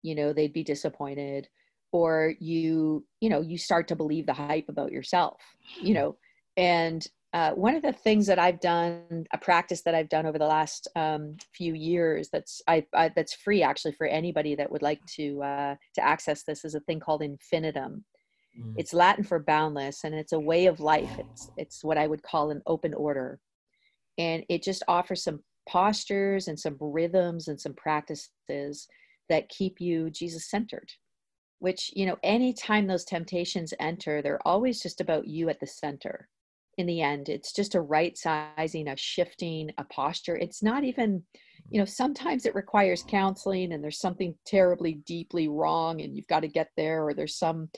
you 0.03 0.15
know, 0.15 0.33
they'd 0.33 0.53
be 0.53 0.63
disappointed 0.63 1.49
or 1.91 2.33
you 2.39 3.05
you 3.19 3.29
know 3.29 3.41
you 3.41 3.57
start 3.57 3.87
to 3.87 3.95
believe 3.95 4.25
the 4.25 4.33
hype 4.33 4.69
about 4.69 4.91
yourself 4.91 5.41
you 5.81 5.93
know 5.93 6.15
and 6.57 7.07
uh, 7.33 7.51
one 7.51 7.75
of 7.75 7.81
the 7.81 7.93
things 7.93 8.27
that 8.27 8.39
I've 8.39 8.59
done, 8.59 9.25
a 9.31 9.37
practice 9.37 9.83
that 9.83 9.95
I've 9.95 10.09
done 10.09 10.25
over 10.25 10.37
the 10.37 10.45
last 10.45 10.89
um, 10.97 11.37
few 11.55 11.73
years, 11.73 12.27
that's 12.31 12.61
I, 12.67 12.85
I, 12.93 13.09
that's 13.15 13.33
free 13.33 13.63
actually 13.63 13.93
for 13.93 14.05
anybody 14.05 14.53
that 14.55 14.69
would 14.69 14.81
like 14.81 14.99
to 15.15 15.41
uh, 15.41 15.75
to 15.95 16.03
access 16.03 16.43
this, 16.43 16.65
is 16.65 16.75
a 16.75 16.81
thing 16.81 16.99
called 16.99 17.21
infinitum. 17.21 18.03
Mm. 18.59 18.73
It's 18.75 18.93
Latin 18.93 19.23
for 19.23 19.39
boundless, 19.39 20.03
and 20.03 20.13
it's 20.13 20.33
a 20.33 20.39
way 20.39 20.65
of 20.65 20.81
life. 20.81 21.17
It's 21.17 21.51
it's 21.55 21.83
what 21.85 21.97
I 21.97 22.05
would 22.05 22.21
call 22.21 22.51
an 22.51 22.61
open 22.67 22.93
order, 22.93 23.39
and 24.17 24.43
it 24.49 24.61
just 24.61 24.83
offers 24.89 25.23
some 25.23 25.41
postures 25.69 26.49
and 26.49 26.59
some 26.59 26.75
rhythms 26.81 27.47
and 27.47 27.59
some 27.61 27.73
practices 27.75 28.87
that 29.29 29.47
keep 29.47 29.79
you 29.79 30.09
Jesus 30.09 30.49
centered 30.49 30.91
which 31.61 31.91
you 31.95 32.05
know 32.05 32.17
anytime 32.23 32.87
those 32.87 33.05
temptations 33.05 33.73
enter 33.79 34.21
they're 34.21 34.45
always 34.47 34.81
just 34.81 34.99
about 34.99 35.27
you 35.27 35.47
at 35.49 35.59
the 35.59 35.67
center 35.67 36.27
in 36.77 36.87
the 36.87 37.01
end. 37.01 37.29
It's 37.29 37.53
just 37.53 37.75
a 37.75 37.81
right 37.81 38.17
sizing 38.17 38.87
a 38.87 38.97
shifting 38.97 39.71
a 39.77 39.83
posture. 39.85 40.35
It's 40.35 40.63
not 40.63 40.83
even 40.83 41.23
you 41.69 41.79
know 41.79 41.85
sometimes 41.85 42.45
it 42.45 42.55
requires 42.55 43.05
counseling 43.07 43.71
and 43.71 43.83
there's 43.83 43.99
something 43.99 44.35
terribly 44.45 44.95
deeply 45.05 45.47
wrong 45.47 46.01
and 46.01 46.15
you've 46.15 46.27
got 46.27 46.41
to 46.41 46.47
get 46.47 46.69
there 46.75 47.05
or 47.05 47.13
there's 47.13 47.37
some 47.37 47.69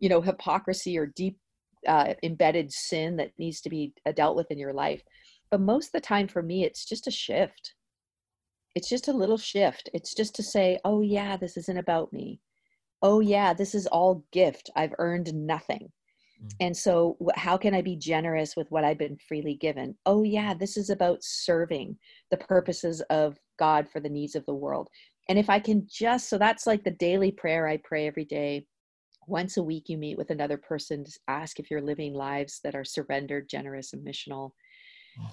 you 0.00 0.08
know 0.08 0.20
hypocrisy 0.20 0.96
or 0.96 1.06
deep 1.06 1.38
uh, 1.86 2.14
embedded 2.22 2.72
sin 2.72 3.16
that 3.16 3.32
needs 3.38 3.60
to 3.60 3.68
be 3.68 3.92
uh, 4.06 4.12
dealt 4.12 4.36
with 4.36 4.50
in 4.50 4.58
your 4.58 4.72
life. 4.72 5.02
But 5.50 5.60
most 5.60 5.86
of 5.86 5.92
the 5.92 6.00
time 6.00 6.28
for 6.28 6.42
me 6.42 6.64
it's 6.64 6.84
just 6.84 7.06
a 7.06 7.10
shift. 7.10 7.74
It's 8.74 8.88
just 8.88 9.08
a 9.08 9.12
little 9.12 9.36
shift. 9.36 9.90
It's 9.92 10.14
just 10.14 10.34
to 10.36 10.42
say 10.42 10.78
oh 10.84 11.02
yeah 11.02 11.36
this 11.36 11.56
isn't 11.56 11.78
about 11.78 12.12
me 12.12 12.40
oh 13.02 13.20
yeah 13.20 13.52
this 13.52 13.74
is 13.74 13.86
all 13.88 14.24
gift. 14.32 14.70
I've 14.76 14.94
earned 14.98 15.34
nothing. 15.34 15.90
Mm. 16.42 16.50
and 16.60 16.76
so 16.76 17.16
how 17.36 17.56
can 17.56 17.72
i 17.74 17.82
be 17.82 17.94
generous 17.94 18.56
with 18.56 18.68
what 18.70 18.84
i've 18.84 18.98
been 18.98 19.18
freely 19.28 19.54
given? 19.54 19.94
Oh 20.06 20.22
yeah 20.22 20.54
this 20.54 20.76
is 20.76 20.90
about 20.90 21.22
serving 21.22 21.96
the 22.30 22.38
purposes 22.38 23.00
of 23.10 23.38
god 23.58 23.88
for 23.88 24.00
the 24.00 24.08
needs 24.08 24.34
of 24.34 24.46
the 24.46 24.54
world. 24.54 24.88
And 25.28 25.38
if 25.38 25.48
i 25.50 25.60
can 25.60 25.86
just 25.90 26.28
so 26.28 26.38
that's 26.38 26.66
like 26.66 26.84
the 26.84 26.90
daily 26.90 27.32
prayer 27.32 27.68
i 27.68 27.76
pray 27.78 28.06
every 28.06 28.24
day. 28.24 28.66
Once 29.28 29.56
a 29.56 29.62
week 29.62 29.84
you 29.88 29.96
meet 29.96 30.18
with 30.18 30.30
another 30.30 30.56
person 30.56 31.04
to 31.04 31.12
ask 31.28 31.60
if 31.60 31.70
you're 31.70 31.80
living 31.80 32.12
lives 32.12 32.60
that 32.64 32.74
are 32.74 32.84
surrendered 32.84 33.48
generous 33.48 33.92
and 33.92 34.04
missional. 34.04 34.50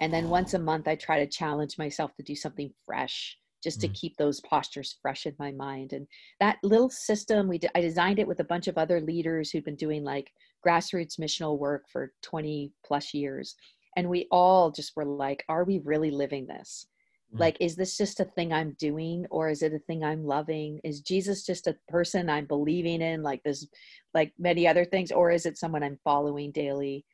And 0.02 0.14
then 0.14 0.30
once 0.30 0.54
a 0.54 0.60
month, 0.60 0.88
I 0.88 0.96
try 0.96 1.20
to 1.20 1.28
challenge 1.28 1.78
myself 1.78 2.14
to 2.16 2.24
do 2.24 2.36
something 2.36 2.72
fresh 2.86 3.38
just 3.64 3.82
to 3.82 3.88
mm. 3.88 3.94
keep 3.94 4.18
those 4.18 4.42
postures 4.42 4.98
fresh 5.02 5.26
in 5.26 5.36
my 5.40 5.52
mind. 5.52 5.94
And 5.94 6.08
that 6.40 6.58
little 6.64 6.90
system, 6.90 7.48
we 7.48 7.60
I 7.76 7.82
designed 7.82 8.20
it 8.20 8.28
with 8.28 8.40
a 8.40 8.46
bunch 8.46 8.68
of 8.68 8.78
other 8.78 9.02
leaders 9.02 9.52
who'd 9.52 9.66
been 9.66 9.76
doing 9.76 10.04
like 10.04 10.32
grassroots 10.66 11.20
missional 11.20 11.58
work 11.58 11.86
for 11.92 12.14
20 12.24 12.72
plus 12.86 13.14
years. 13.14 13.56
And 13.96 14.10
we 14.10 14.28
all 14.32 14.72
just 14.72 14.96
were 14.96 15.06
like, 15.06 15.44
are 15.50 15.64
we 15.64 15.80
really 15.80 16.12
living 16.12 16.48
this? 16.48 16.88
Mm. 17.36 17.40
Like, 17.40 17.58
is 17.60 17.76
this 17.76 17.98
just 17.98 18.20
a 18.20 18.26
thing 18.26 18.54
I'm 18.54 18.76
doing 18.80 19.26
or 19.30 19.50
is 19.50 19.62
it 19.62 19.74
a 19.74 19.80
thing 19.80 20.04
I'm 20.04 20.26
loving? 20.26 20.80
Is 20.84 21.02
Jesus 21.02 21.46
just 21.46 21.68
a 21.68 21.78
person 21.88 22.30
I'm 22.30 22.46
believing 22.46 23.02
in, 23.02 23.24
like 23.24 23.44
this, 23.44 23.68
like 24.14 24.34
many 24.38 24.68
other 24.68 24.86
things, 24.86 25.12
or 25.12 25.32
is 25.32 25.46
it 25.46 25.58
someone 25.58 25.84
I'm 25.84 26.00
following 26.04 26.52
daily? 26.52 27.06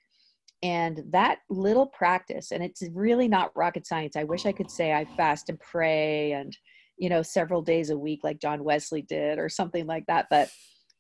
And 0.65 1.04
that 1.12 1.39
little 1.49 1.86
practice 1.86 2.51
and 2.51 2.63
it's 2.63 2.82
really 2.93 3.28
not 3.28 3.56
rocket 3.56 3.86
science 3.86 4.15
i 4.15 4.23
wish 4.23 4.47
i 4.47 4.51
could 4.51 4.71
say 4.71 4.93
i 4.93 5.06
fast 5.15 5.49
and 5.49 5.60
pray 5.60 6.32
and 6.32 6.58
you 6.97 7.08
know 7.08 7.21
several 7.21 7.62
days 7.62 7.91
a 7.91 7.97
week 7.97 8.21
like 8.23 8.39
john 8.39 8.63
wesley 8.63 9.04
did 9.04 9.38
or 9.38 9.47
something 9.47 9.86
like 9.86 10.06
that 10.08 10.25
but 10.32 10.49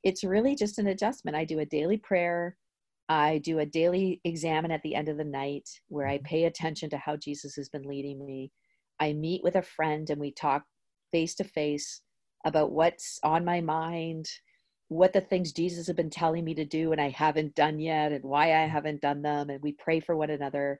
it's 0.05 0.23
really 0.23 0.55
just 0.55 0.77
an 0.77 0.87
adjustment. 0.87 1.35
I 1.35 1.43
do 1.45 1.59
a 1.59 1.65
daily 1.65 1.97
prayer. 1.97 2.55
I 3.09 3.39
do 3.39 3.59
a 3.59 3.65
daily 3.65 4.21
examen 4.23 4.71
at 4.71 4.83
the 4.83 4.93
end 4.95 5.09
of 5.09 5.17
the 5.17 5.23
night 5.23 5.67
where 5.89 6.07
i 6.07 6.17
mm-hmm. 6.17 6.25
pay 6.25 6.45
attention 6.45 6.89
to 6.91 6.97
how 6.97 7.17
jesus 7.17 7.55
has 7.55 7.67
been 7.67 7.83
leading 7.83 8.23
me. 8.25 8.51
I 8.99 9.13
meet 9.13 9.43
with 9.43 9.55
a 9.55 9.61
friend 9.61 10.09
and 10.09 10.21
we 10.21 10.31
talk 10.31 10.63
face 11.11 11.35
to 11.35 11.43
face 11.43 12.01
about 12.45 12.71
what's 12.71 13.19
on 13.23 13.43
my 13.43 13.59
mind 13.59 14.27
what 14.89 15.13
the 15.13 15.21
things 15.21 15.51
Jesus 15.51 15.87
has 15.87 15.95
been 15.95 16.09
telling 16.09 16.43
me 16.45 16.53
to 16.55 16.65
do 16.65 16.91
and 16.91 17.01
I 17.01 17.09
haven't 17.09 17.55
done 17.55 17.79
yet 17.79 18.11
and 18.11 18.23
why 18.23 18.53
I 18.53 18.67
haven't 18.67 19.01
done 19.01 19.21
them. 19.21 19.49
And 19.49 19.61
we 19.61 19.73
pray 19.73 19.99
for 19.99 20.15
one 20.15 20.29
another. 20.29 20.79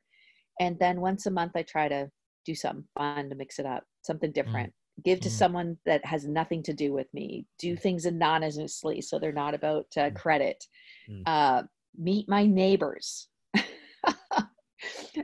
And 0.60 0.78
then 0.80 1.02
once 1.02 1.26
a 1.26 1.32
month, 1.32 1.54
I 1.56 1.64
try 1.64 1.88
to 1.88 2.10
do 2.46 2.56
something 2.56 2.86
fun 2.98 3.30
to 3.30 3.36
mix 3.36 3.58
it 3.60 3.66
up, 3.66 3.84
something 4.04 4.30
mm. 4.30 4.36
different. 4.36 4.70
Mm. 4.70 5.04
Give 5.04 5.20
to 5.22 5.30
mm. 5.30 5.34
someone 5.34 5.78
that 5.86 6.06
has 6.06 6.26
nothing 6.26 6.62
to 6.64 6.74
do 6.74 6.94
with 6.94 7.08
me. 7.14 7.46
Do 7.60 7.76
things 7.76 8.06
anonymously 8.06 9.02
so 9.02 9.18
they're 9.18 9.32
not 9.32 9.56
about 9.56 9.88
uh, 9.98 10.12
credit. 10.12 10.64
Mm. 11.10 11.24
Uh, 11.26 11.64
meet 11.98 12.30
my 12.30 12.46
neighbors. 12.46 13.28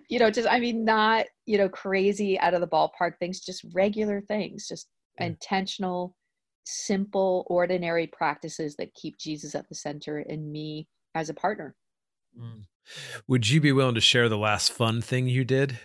you 0.09 0.17
know, 0.19 0.31
just, 0.31 0.49
I 0.49 0.59
mean, 0.59 0.83
not, 0.83 1.27
you 1.45 1.59
know, 1.59 1.69
crazy 1.69 2.39
out 2.39 2.55
of 2.55 2.61
the 2.61 2.67
ballpark 2.67 3.13
things, 3.19 3.41
just 3.41 3.63
regular 3.73 4.21
things, 4.21 4.67
just 4.67 4.87
intentional 5.19 6.15
simple, 6.63 7.45
ordinary 7.47 8.07
practices 8.07 8.75
that 8.77 8.93
keep 8.93 9.17
Jesus 9.17 9.55
at 9.55 9.67
the 9.69 9.75
center 9.75 10.17
and 10.17 10.51
me 10.51 10.87
as 11.15 11.29
a 11.29 11.33
partner. 11.33 11.75
Mm. 12.39 12.63
Would 13.27 13.49
you 13.49 13.61
be 13.61 13.71
willing 13.71 13.95
to 13.95 14.01
share 14.01 14.29
the 14.29 14.37
last 14.37 14.71
fun 14.71 15.01
thing 15.01 15.27
you 15.27 15.43
did? 15.43 15.79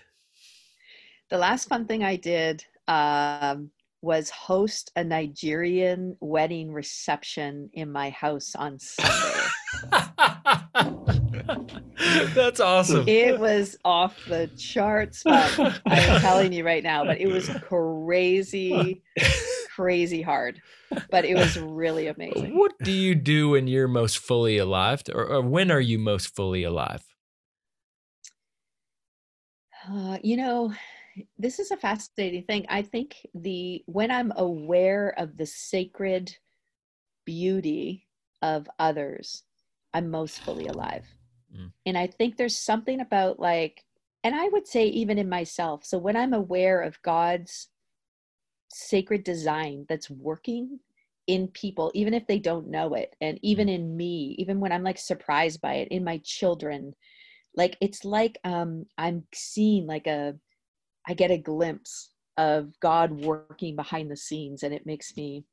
The 1.30 1.38
last 1.38 1.68
fun 1.68 1.86
thing 1.86 2.04
I 2.04 2.16
did 2.16 2.64
um, 2.88 3.70
was 4.00 4.30
host 4.30 4.92
a 4.96 5.02
Nigerian 5.02 6.16
wedding 6.20 6.72
reception 6.72 7.70
in 7.72 7.90
my 7.90 8.10
house 8.10 8.54
on 8.54 8.78
Sunday. 8.78 9.40
That's 12.34 12.60
awesome. 12.60 13.08
It 13.08 13.40
was 13.40 13.76
off 13.84 14.16
the 14.28 14.48
charts, 14.56 15.22
but 15.24 15.80
I'm 15.86 16.20
telling 16.20 16.52
you 16.52 16.64
right 16.64 16.82
now, 16.82 17.04
but 17.04 17.20
it 17.20 17.26
was 17.26 17.48
crazy 17.62 19.02
crazy 19.76 20.22
hard, 20.22 20.62
but 21.10 21.24
it 21.24 21.34
was 21.34 21.58
really 21.58 22.06
amazing. 22.06 22.58
What 22.58 22.72
do 22.82 22.90
you 22.90 23.14
do 23.14 23.50
when 23.50 23.66
you're 23.66 23.88
most 23.88 24.18
fully 24.18 24.56
alive, 24.56 25.02
or, 25.14 25.26
or 25.26 25.42
when 25.42 25.70
are 25.70 25.80
you 25.80 25.98
most 25.98 26.34
fully 26.34 26.64
alive? 26.64 27.04
Uh, 29.88 30.18
you 30.22 30.36
know, 30.36 30.72
this 31.38 31.58
is 31.58 31.70
a 31.70 31.76
fascinating 31.76 32.44
thing. 32.44 32.66
I 32.68 32.82
think 32.82 33.26
the 33.34 33.84
when 33.86 34.10
I'm 34.10 34.32
aware 34.36 35.14
of 35.18 35.36
the 35.36 35.46
sacred 35.46 36.36
beauty 37.24 38.06
of 38.42 38.68
others, 38.78 39.44
I'm 39.92 40.10
most 40.10 40.40
fully 40.40 40.66
alive. 40.66 41.06
Mm. 41.54 41.72
And 41.84 41.98
I 41.98 42.06
think 42.06 42.36
there's 42.36 42.56
something 42.56 43.00
about 43.00 43.38
like, 43.38 43.84
and 44.24 44.34
I 44.34 44.48
would 44.48 44.66
say 44.66 44.86
even 44.86 45.18
in 45.18 45.28
myself. 45.28 45.84
So 45.84 45.98
when 45.98 46.16
I'm 46.16 46.32
aware 46.32 46.80
of 46.80 47.00
God's 47.02 47.68
sacred 48.72 49.24
design 49.24 49.86
that's 49.88 50.10
working 50.10 50.78
in 51.26 51.48
people 51.48 51.90
even 51.94 52.14
if 52.14 52.26
they 52.26 52.38
don't 52.38 52.68
know 52.68 52.94
it 52.94 53.14
and 53.20 53.38
even 53.42 53.66
mm-hmm. 53.66 53.74
in 53.74 53.96
me 53.96 54.34
even 54.38 54.60
when 54.60 54.72
i'm 54.72 54.84
like 54.84 54.98
surprised 54.98 55.60
by 55.60 55.74
it 55.74 55.88
in 55.88 56.04
my 56.04 56.20
children 56.24 56.94
like 57.54 57.76
it's 57.80 58.04
like 58.04 58.38
um 58.44 58.84
i'm 58.98 59.24
seeing 59.34 59.86
like 59.86 60.06
a 60.06 60.34
i 61.08 61.14
get 61.14 61.30
a 61.30 61.38
glimpse 61.38 62.10
of 62.36 62.78
god 62.80 63.10
working 63.10 63.74
behind 63.74 64.10
the 64.10 64.16
scenes 64.16 64.62
and 64.62 64.72
it 64.72 64.86
makes 64.86 65.16
me 65.16 65.44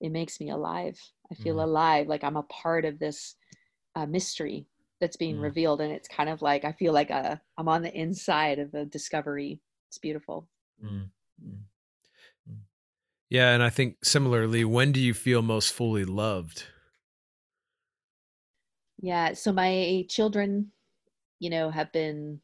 it 0.00 0.10
makes 0.10 0.40
me 0.40 0.50
alive 0.50 0.98
i 1.30 1.34
feel 1.34 1.56
mm. 1.56 1.62
alive 1.62 2.08
like 2.08 2.24
i'm 2.24 2.36
a 2.36 2.42
part 2.44 2.84
of 2.84 2.98
this 2.98 3.36
uh, 3.96 4.06
mystery 4.06 4.66
that's 5.00 5.16
being 5.16 5.36
mm. 5.36 5.42
revealed 5.42 5.80
and 5.80 5.92
it's 5.92 6.08
kind 6.08 6.28
of 6.28 6.42
like 6.42 6.64
i 6.64 6.72
feel 6.72 6.92
like 6.92 7.10
a, 7.10 7.14
uh, 7.14 7.36
i'm 7.58 7.68
on 7.68 7.82
the 7.82 7.94
inside 7.94 8.58
of 8.58 8.74
a 8.74 8.84
discovery 8.86 9.60
it's 9.88 9.98
beautiful 9.98 10.48
mm. 10.84 11.08
Yeah, 13.34 13.50
and 13.50 13.64
I 13.64 13.68
think 13.68 13.96
similarly, 14.04 14.64
when 14.64 14.92
do 14.92 15.00
you 15.00 15.12
feel 15.12 15.42
most 15.42 15.72
fully 15.72 16.04
loved? 16.04 16.66
Yeah, 19.02 19.32
so 19.32 19.52
my 19.52 20.06
children, 20.08 20.70
you 21.40 21.50
know, 21.50 21.68
have 21.68 21.90
been 21.90 22.40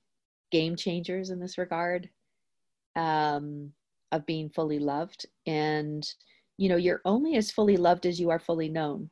game 0.50 0.74
changers 0.74 1.30
in 1.30 1.38
this 1.38 1.58
regard 1.58 2.10
um, 2.96 3.70
of 4.10 4.26
being 4.26 4.50
fully 4.50 4.80
loved. 4.80 5.26
And, 5.46 6.04
you 6.58 6.68
know, 6.68 6.74
you're 6.74 7.02
only 7.04 7.36
as 7.36 7.52
fully 7.52 7.76
loved 7.76 8.04
as 8.04 8.18
you 8.18 8.30
are 8.30 8.40
fully 8.40 8.68
known. 8.68 9.10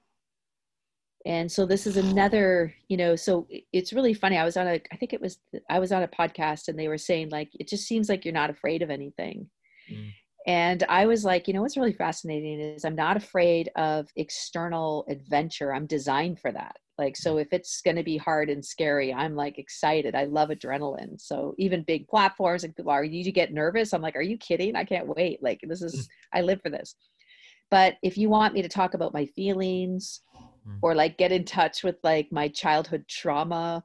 And 1.26 1.50
so 1.50 1.64
this 1.64 1.86
is 1.86 1.96
another, 1.96 2.74
you 2.88 2.96
know, 2.96 3.14
so 3.14 3.46
it's 3.72 3.92
really 3.92 4.14
funny. 4.14 4.36
I 4.36 4.44
was 4.44 4.56
on 4.56 4.66
a, 4.66 4.80
I 4.90 4.96
think 4.96 5.12
it 5.12 5.20
was, 5.20 5.38
I 5.70 5.78
was 5.78 5.92
on 5.92 6.02
a 6.02 6.08
podcast 6.08 6.66
and 6.66 6.76
they 6.76 6.88
were 6.88 6.98
saying, 6.98 7.28
like, 7.28 7.50
it 7.60 7.68
just 7.68 7.86
seems 7.86 8.08
like 8.08 8.24
you're 8.24 8.34
not 8.34 8.50
afraid 8.50 8.82
of 8.82 8.90
anything. 8.90 9.48
Mm. 9.88 10.10
And 10.48 10.82
I 10.88 11.04
was 11.04 11.24
like, 11.24 11.46
you 11.46 11.52
know, 11.52 11.60
what's 11.60 11.76
really 11.76 11.92
fascinating 11.92 12.58
is 12.58 12.86
I'm 12.86 12.94
not 12.94 13.18
afraid 13.18 13.68
of 13.76 14.08
external 14.16 15.04
adventure. 15.10 15.74
I'm 15.74 15.84
designed 15.84 16.40
for 16.40 16.50
that. 16.52 16.76
Like, 16.96 17.18
so 17.18 17.36
if 17.36 17.48
it's 17.52 17.82
going 17.82 17.96
to 17.96 18.02
be 18.02 18.16
hard 18.16 18.48
and 18.48 18.64
scary, 18.64 19.12
I'm 19.12 19.36
like 19.36 19.58
excited. 19.58 20.14
I 20.14 20.24
love 20.24 20.48
adrenaline. 20.48 21.20
So 21.20 21.54
even 21.58 21.82
big 21.82 22.08
platforms 22.08 22.64
and 22.64 22.74
people 22.74 22.90
are, 22.90 23.04
you 23.04 23.22
to 23.24 23.30
get 23.30 23.52
nervous? 23.52 23.92
I'm 23.92 24.00
like, 24.00 24.16
are 24.16 24.22
you 24.22 24.38
kidding? 24.38 24.74
I 24.74 24.84
can't 24.84 25.06
wait. 25.06 25.42
Like, 25.42 25.60
this 25.62 25.82
is, 25.82 25.94
mm. 25.94 26.08
I 26.32 26.40
live 26.40 26.62
for 26.62 26.70
this. 26.70 26.96
But 27.70 27.96
if 28.02 28.16
you 28.16 28.30
want 28.30 28.54
me 28.54 28.62
to 28.62 28.70
talk 28.70 28.94
about 28.94 29.12
my 29.12 29.26
feelings 29.26 30.22
mm. 30.66 30.78
or 30.80 30.94
like 30.94 31.18
get 31.18 31.30
in 31.30 31.44
touch 31.44 31.84
with 31.84 31.96
like 32.02 32.32
my 32.32 32.48
childhood 32.48 33.04
trauma, 33.06 33.84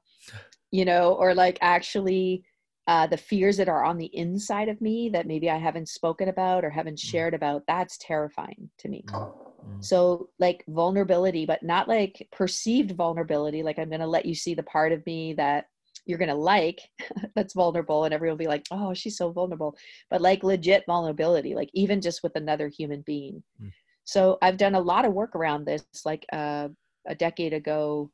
you 0.71 0.86
know, 0.86 1.13
or 1.15 1.36
like 1.36 1.58
actually 1.62 2.45
uh, 2.88 3.08
the 3.08 3.17
fears 3.17 3.58
that 3.58 3.69
are 3.69 3.84
on 3.84 3.98
the 3.98 4.10
inside 4.13 4.67
of 4.67 4.82
me 4.82 5.10
that 5.10 5.28
maybe 5.28 5.50
I 5.50 5.58
haven't 5.58 5.88
spoken 5.88 6.28
about 6.30 6.65
or 6.65 6.69
haven't 6.69 6.98
mm. 6.98 7.10
shared 7.10 7.34
about, 7.34 7.63
that's 7.67 7.98
terrifying 7.98 8.69
to 8.79 8.90
me. 8.90 9.06
Mm. 9.08 9.34
So, 9.79 10.29
like 10.40 10.65
vulnerability, 10.67 11.46
but 11.46 11.63
not 11.63 11.88
like 11.88 12.27
perceived 12.31 12.92
vulnerability, 12.92 13.63
like 13.63 13.79
I'm 13.79 13.90
going 13.90 14.02
to 14.02 14.08
let 14.08 14.25
you 14.25 14.36
see 14.36 14.54
the 14.54 14.63
part 14.63 14.92
of 14.92 15.06
me 15.06 15.34
that 15.36 15.65
you're 16.06 16.17
going 16.17 16.29
to 16.29 16.36
like 16.36 16.79
that's 17.36 17.54
vulnerable, 17.54 18.04
and 18.04 18.13
everyone 18.13 18.34
will 18.34 18.44
be 18.44 18.48
like, 18.48 18.65
oh, 18.71 18.94
she's 18.94 19.17
so 19.17 19.31
vulnerable. 19.31 19.77
But 20.10 20.21
like 20.21 20.44
legit 20.44 20.84
vulnerability, 20.86 21.56
like 21.56 21.69
even 21.73 22.02
just 22.02 22.21
with 22.21 22.36
another 22.36 22.67
human 22.67 23.02
being. 23.06 23.42
Mm. 23.62 23.71
So, 24.04 24.38
I've 24.42 24.58
done 24.58 24.75
a 24.75 24.81
lot 24.81 25.06
of 25.06 25.13
work 25.13 25.36
around 25.38 25.65
this, 25.65 25.86
like 26.04 26.25
uh, 26.34 26.67
a 27.08 27.15
decade 27.15 27.54
ago, 27.54 28.12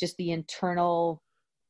just 0.00 0.16
the 0.16 0.32
internal 0.32 1.22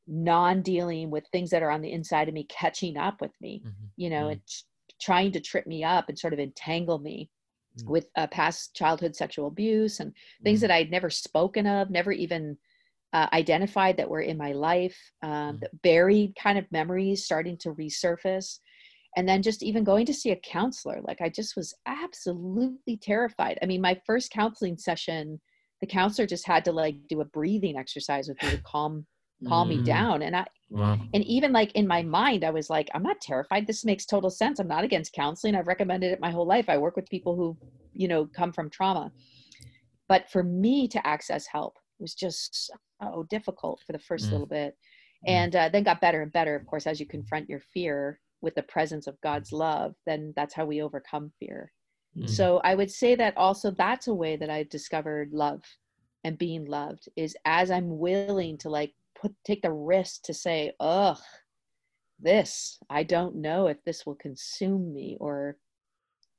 non-dealing 0.08 1.10
with 1.10 1.24
things 1.28 1.50
that 1.50 1.62
are 1.62 1.70
on 1.70 1.82
the 1.82 1.92
inside 1.92 2.28
of 2.28 2.34
me 2.34 2.44
catching 2.48 2.96
up 2.96 3.20
with 3.20 3.32
me 3.40 3.62
mm-hmm. 3.64 3.86
you 3.96 4.10
know 4.10 4.24
mm-hmm. 4.24 4.32
it's 4.32 4.64
trying 5.00 5.30
to 5.30 5.40
trip 5.40 5.66
me 5.66 5.84
up 5.84 6.08
and 6.08 6.18
sort 6.18 6.32
of 6.32 6.38
entangle 6.38 6.98
me 6.98 7.30
mm-hmm. 7.78 7.90
with 7.90 8.06
uh, 8.16 8.26
past 8.28 8.74
childhood 8.74 9.14
sexual 9.14 9.46
abuse 9.46 10.00
and 10.00 10.12
things 10.42 10.60
mm-hmm. 10.60 10.68
that 10.68 10.74
i'd 10.74 10.90
never 10.90 11.10
spoken 11.10 11.66
of 11.66 11.90
never 11.90 12.10
even 12.10 12.56
uh, 13.12 13.26
identified 13.32 13.96
that 13.96 14.08
were 14.08 14.20
in 14.20 14.36
my 14.36 14.52
life, 14.52 14.96
um, 15.22 15.58
the 15.60 15.70
buried 15.82 16.34
kind 16.36 16.58
of 16.58 16.70
memories 16.70 17.24
starting 17.24 17.56
to 17.58 17.74
resurface. 17.74 18.58
And 19.16 19.28
then 19.28 19.42
just 19.42 19.62
even 19.62 19.82
going 19.82 20.04
to 20.06 20.14
see 20.14 20.30
a 20.30 20.36
counselor, 20.36 21.00
like 21.02 21.20
I 21.20 21.28
just 21.28 21.56
was 21.56 21.74
absolutely 21.86 22.98
terrified. 22.98 23.58
I 23.62 23.66
mean, 23.66 23.80
my 23.80 23.98
first 24.06 24.30
counseling 24.30 24.76
session, 24.76 25.40
the 25.80 25.86
counselor 25.86 26.26
just 26.26 26.46
had 26.46 26.64
to 26.66 26.72
like 26.72 26.96
do 27.08 27.20
a 27.22 27.24
breathing 27.24 27.76
exercise 27.76 28.28
with 28.28 28.40
me 28.42 28.50
to 28.50 28.62
calm 28.62 29.06
calm 29.46 29.68
Mm. 29.68 29.70
me 29.70 29.82
down. 29.82 30.22
And 30.22 30.36
I 30.36 30.46
Wow. 30.70 30.98
and 31.14 31.24
even 31.24 31.52
like 31.52 31.72
in 31.72 31.86
my 31.86 32.02
mind, 32.02 32.44
I 32.44 32.50
was 32.50 32.68
like, 32.70 32.88
I'm 32.94 33.02
not 33.02 33.20
terrified. 33.20 33.66
This 33.66 33.84
makes 33.84 34.04
total 34.06 34.30
sense. 34.30 34.58
I'm 34.58 34.68
not 34.68 34.84
against 34.84 35.12
counseling. 35.14 35.54
I've 35.54 35.66
recommended 35.68 36.12
it 36.12 36.20
my 36.20 36.30
whole 36.30 36.46
life. 36.46 36.68
I 36.68 36.76
work 36.78 36.96
with 36.96 37.08
people 37.08 37.36
who, 37.36 37.58
you 37.94 38.08
know, 38.08 38.26
come 38.26 38.52
from 38.52 38.68
trauma. 38.70 39.12
But 40.08 40.28
for 40.30 40.42
me 40.42 40.88
to 40.88 41.06
access 41.06 41.46
help 41.46 41.78
was 41.98 42.14
just 42.14 42.70
so 43.02 43.24
difficult 43.30 43.82
for 43.86 43.92
the 43.92 43.98
first 43.98 44.28
Mm. 44.28 44.32
little 44.32 44.46
bit. 44.46 44.76
Mm. 45.26 45.30
And 45.30 45.56
uh, 45.56 45.68
then 45.68 45.84
got 45.84 46.00
better 46.00 46.22
and 46.22 46.32
better, 46.32 46.54
of 46.54 46.66
course, 46.66 46.86
as 46.86 47.00
you 47.00 47.06
confront 47.06 47.48
your 47.48 47.60
fear 47.60 48.20
with 48.40 48.54
the 48.54 48.62
presence 48.62 49.06
of 49.06 49.20
God's 49.20 49.52
love, 49.52 49.96
then 50.06 50.32
that's 50.36 50.54
how 50.54 50.64
we 50.64 50.80
overcome 50.82 51.32
fear. 51.38 51.72
Mm. 52.16 52.28
So 52.28 52.58
I 52.58 52.74
would 52.74 52.90
say 52.90 53.14
that 53.16 53.36
also 53.36 53.70
that's 53.70 54.06
a 54.08 54.14
way 54.14 54.36
that 54.36 54.50
I've 54.50 54.68
discovered 54.68 55.32
love 55.32 55.62
and 56.24 56.38
being 56.38 56.64
loved 56.66 57.08
is 57.16 57.36
as 57.44 57.70
I'm 57.70 57.98
willing 57.98 58.58
to 58.58 58.70
like 58.70 58.94
put 59.20 59.34
take 59.44 59.62
the 59.62 59.72
risk 59.72 60.22
to 60.24 60.34
say, 60.34 60.72
ugh, 60.80 61.18
this, 62.20 62.78
I 62.90 63.02
don't 63.04 63.36
know 63.36 63.66
if 63.68 63.82
this 63.84 64.04
will 64.04 64.16
consume 64.16 64.92
me 64.92 65.16
or 65.20 65.56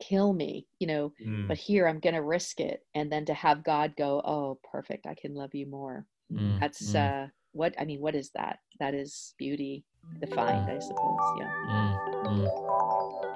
kill 0.01 0.33
me, 0.33 0.67
you 0.79 0.87
know, 0.87 1.13
Mm. 1.21 1.47
but 1.47 1.57
here 1.57 1.87
I'm 1.87 1.99
gonna 1.99 2.21
risk 2.23 2.59
it. 2.59 2.85
And 2.95 3.11
then 3.11 3.25
to 3.25 3.33
have 3.33 3.63
God 3.63 3.95
go, 3.97 4.21
Oh, 4.23 4.59
perfect, 4.63 5.05
I 5.07 5.15
can 5.15 5.35
love 5.35 5.53
you 5.53 5.65
more. 5.67 6.05
Mm. 6.31 6.59
That's 6.59 6.93
Mm. 6.93 6.95
uh 6.95 7.27
what 7.51 7.73
I 7.79 7.85
mean, 7.85 7.99
what 8.01 8.15
is 8.15 8.29
that? 8.31 8.59
That 8.79 8.93
is 8.93 9.33
beauty 9.37 9.83
defined, 10.19 10.69
I 10.69 10.79
suppose. 10.79 11.19
Yeah. 11.37 13.28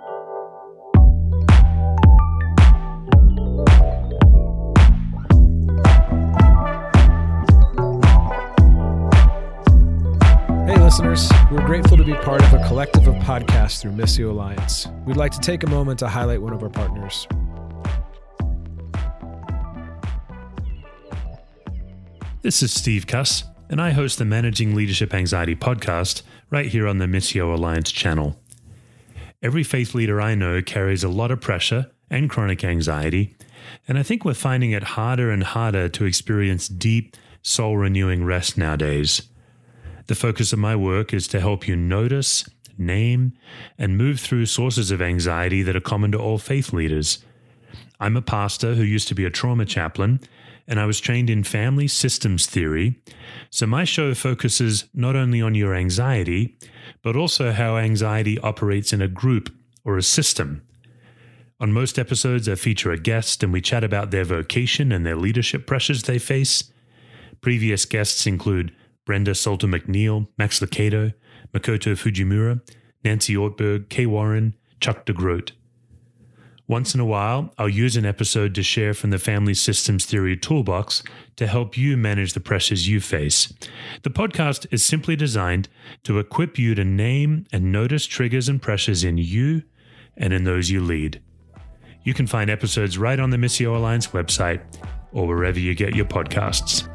Listeners, 10.93 11.31
we're 11.51 11.65
grateful 11.65 11.97
to 11.97 12.03
be 12.03 12.13
part 12.13 12.39
of 12.43 12.53
a 12.53 12.67
collective 12.67 13.07
of 13.07 13.15
podcasts 13.15 13.81
through 13.81 13.91
Missio 13.93 14.29
Alliance. 14.29 14.87
We'd 15.07 15.17
like 15.17 15.31
to 15.31 15.39
take 15.39 15.63
a 15.63 15.67
moment 15.67 15.97
to 15.99 16.07
highlight 16.07 16.39
one 16.39 16.53
of 16.53 16.61
our 16.61 16.69
partners. 16.69 17.27
This 22.43 22.61
is 22.61 22.71
Steve 22.71 23.07
Cuss, 23.07 23.43
and 23.71 23.81
I 23.81 23.89
host 23.89 24.19
the 24.19 24.25
Managing 24.25 24.75
Leadership 24.75 25.15
Anxiety 25.15 25.55
podcast 25.55 26.21
right 26.51 26.67
here 26.67 26.87
on 26.87 26.99
the 26.99 27.07
Missio 27.07 27.51
Alliance 27.51 27.91
channel. 27.91 28.39
Every 29.41 29.63
faith 29.63 29.95
leader 29.95 30.21
I 30.21 30.35
know 30.35 30.61
carries 30.61 31.03
a 31.03 31.09
lot 31.09 31.31
of 31.31 31.41
pressure 31.41 31.89
and 32.11 32.29
chronic 32.29 32.63
anxiety, 32.63 33.35
and 33.87 33.97
I 33.97 34.03
think 34.03 34.23
we're 34.23 34.35
finding 34.35 34.69
it 34.69 34.83
harder 34.83 35.31
and 35.31 35.41
harder 35.41 35.89
to 35.89 36.05
experience 36.05 36.67
deep, 36.67 37.17
soul 37.41 37.77
renewing 37.77 38.23
rest 38.23 38.59
nowadays. 38.59 39.23
The 40.07 40.15
focus 40.15 40.51
of 40.51 40.59
my 40.59 40.75
work 40.75 41.13
is 41.13 41.27
to 41.29 41.39
help 41.39 41.67
you 41.67 41.75
notice, 41.75 42.47
name, 42.77 43.33
and 43.77 43.97
move 43.97 44.19
through 44.19 44.47
sources 44.47 44.91
of 44.91 45.01
anxiety 45.01 45.61
that 45.63 45.75
are 45.75 45.81
common 45.81 46.11
to 46.11 46.19
all 46.19 46.37
faith 46.37 46.73
leaders. 46.73 47.23
I'm 47.99 48.17
a 48.17 48.21
pastor 48.21 48.75
who 48.75 48.83
used 48.83 49.07
to 49.09 49.15
be 49.15 49.23
a 49.23 49.29
trauma 49.29 49.65
chaplain, 49.65 50.19
and 50.67 50.79
I 50.79 50.85
was 50.85 50.99
trained 50.99 51.29
in 51.29 51.43
family 51.43 51.87
systems 51.87 52.45
theory. 52.45 52.99
So 53.49 53.65
my 53.65 53.85
show 53.85 54.13
focuses 54.13 54.85
not 54.93 55.15
only 55.15 55.41
on 55.41 55.55
your 55.55 55.73
anxiety, 55.73 56.57
but 57.01 57.15
also 57.15 57.51
how 57.51 57.77
anxiety 57.77 58.39
operates 58.39 58.91
in 58.91 59.01
a 59.01 59.07
group 59.07 59.53
or 59.85 59.97
a 59.97 60.03
system. 60.03 60.63
On 61.59 61.71
most 61.71 61.97
episodes, 61.97 62.49
I 62.49 62.55
feature 62.55 62.91
a 62.91 62.97
guest 62.97 63.41
and 63.41 63.53
we 63.53 63.61
chat 63.61 63.83
about 63.83 64.11
their 64.11 64.25
vocation 64.25 64.91
and 64.91 65.05
their 65.05 65.15
leadership 65.15 65.65
pressures 65.65 66.03
they 66.03 66.19
face. 66.19 66.71
Previous 67.39 67.85
guests 67.85 68.27
include 68.27 68.73
Brenda 69.05 69.35
Salter 69.35 69.67
McNeil, 69.67 70.27
Max 70.37 70.59
Lucado, 70.59 71.13
Makoto 71.53 71.95
Fujimura, 71.95 72.61
Nancy 73.03 73.35
Ortberg, 73.35 73.89
Kay 73.89 74.05
Warren, 74.05 74.55
Chuck 74.79 75.05
DeGroat. 75.05 75.51
Once 76.67 76.95
in 76.95 77.01
a 77.01 77.05
while, 77.05 77.53
I'll 77.57 77.67
use 77.67 77.97
an 77.97 78.05
episode 78.05 78.55
to 78.55 78.63
share 78.63 78.93
from 78.93 79.09
the 79.09 79.19
Family 79.19 79.53
Systems 79.53 80.05
Theory 80.05 80.37
Toolbox 80.37 81.03
to 81.35 81.45
help 81.45 81.77
you 81.77 81.97
manage 81.97 82.33
the 82.33 82.39
pressures 82.39 82.87
you 82.87 83.01
face. 83.01 83.53
The 84.03 84.09
podcast 84.09 84.65
is 84.71 84.83
simply 84.83 85.17
designed 85.17 85.67
to 86.03 86.19
equip 86.19 86.57
you 86.57 86.73
to 86.75 86.85
name 86.85 87.45
and 87.51 87.71
notice 87.71 88.05
triggers 88.05 88.47
and 88.47 88.61
pressures 88.61 89.03
in 89.03 89.17
you 89.17 89.63
and 90.15 90.31
in 90.31 90.45
those 90.45 90.69
you 90.69 90.81
lead. 90.81 91.21
You 92.03 92.13
can 92.13 92.27
find 92.27 92.49
episodes 92.49 92.97
right 92.97 93.19
on 93.19 93.29
the 93.29 93.37
Missio 93.37 93.75
Alliance 93.75 94.07
website 94.07 94.61
or 95.11 95.27
wherever 95.27 95.59
you 95.59 95.75
get 95.75 95.95
your 95.95 96.05
podcasts. 96.05 96.87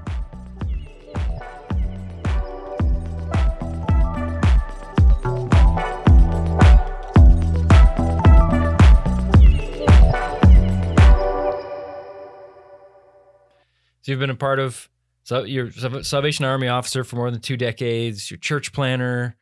So 14.08 14.12
you've 14.12 14.20
been 14.20 14.30
a 14.30 14.34
part 14.34 14.58
of 14.58 14.88
so 15.22 15.44
you're 15.44 15.70
Salvation 15.70 16.46
Army 16.46 16.66
officer 16.66 17.04
for 17.04 17.16
more 17.16 17.30
than 17.30 17.40
two 17.40 17.58
decades. 17.58 18.30
You're 18.30 18.38
church 18.38 18.72
planner, 18.72 19.36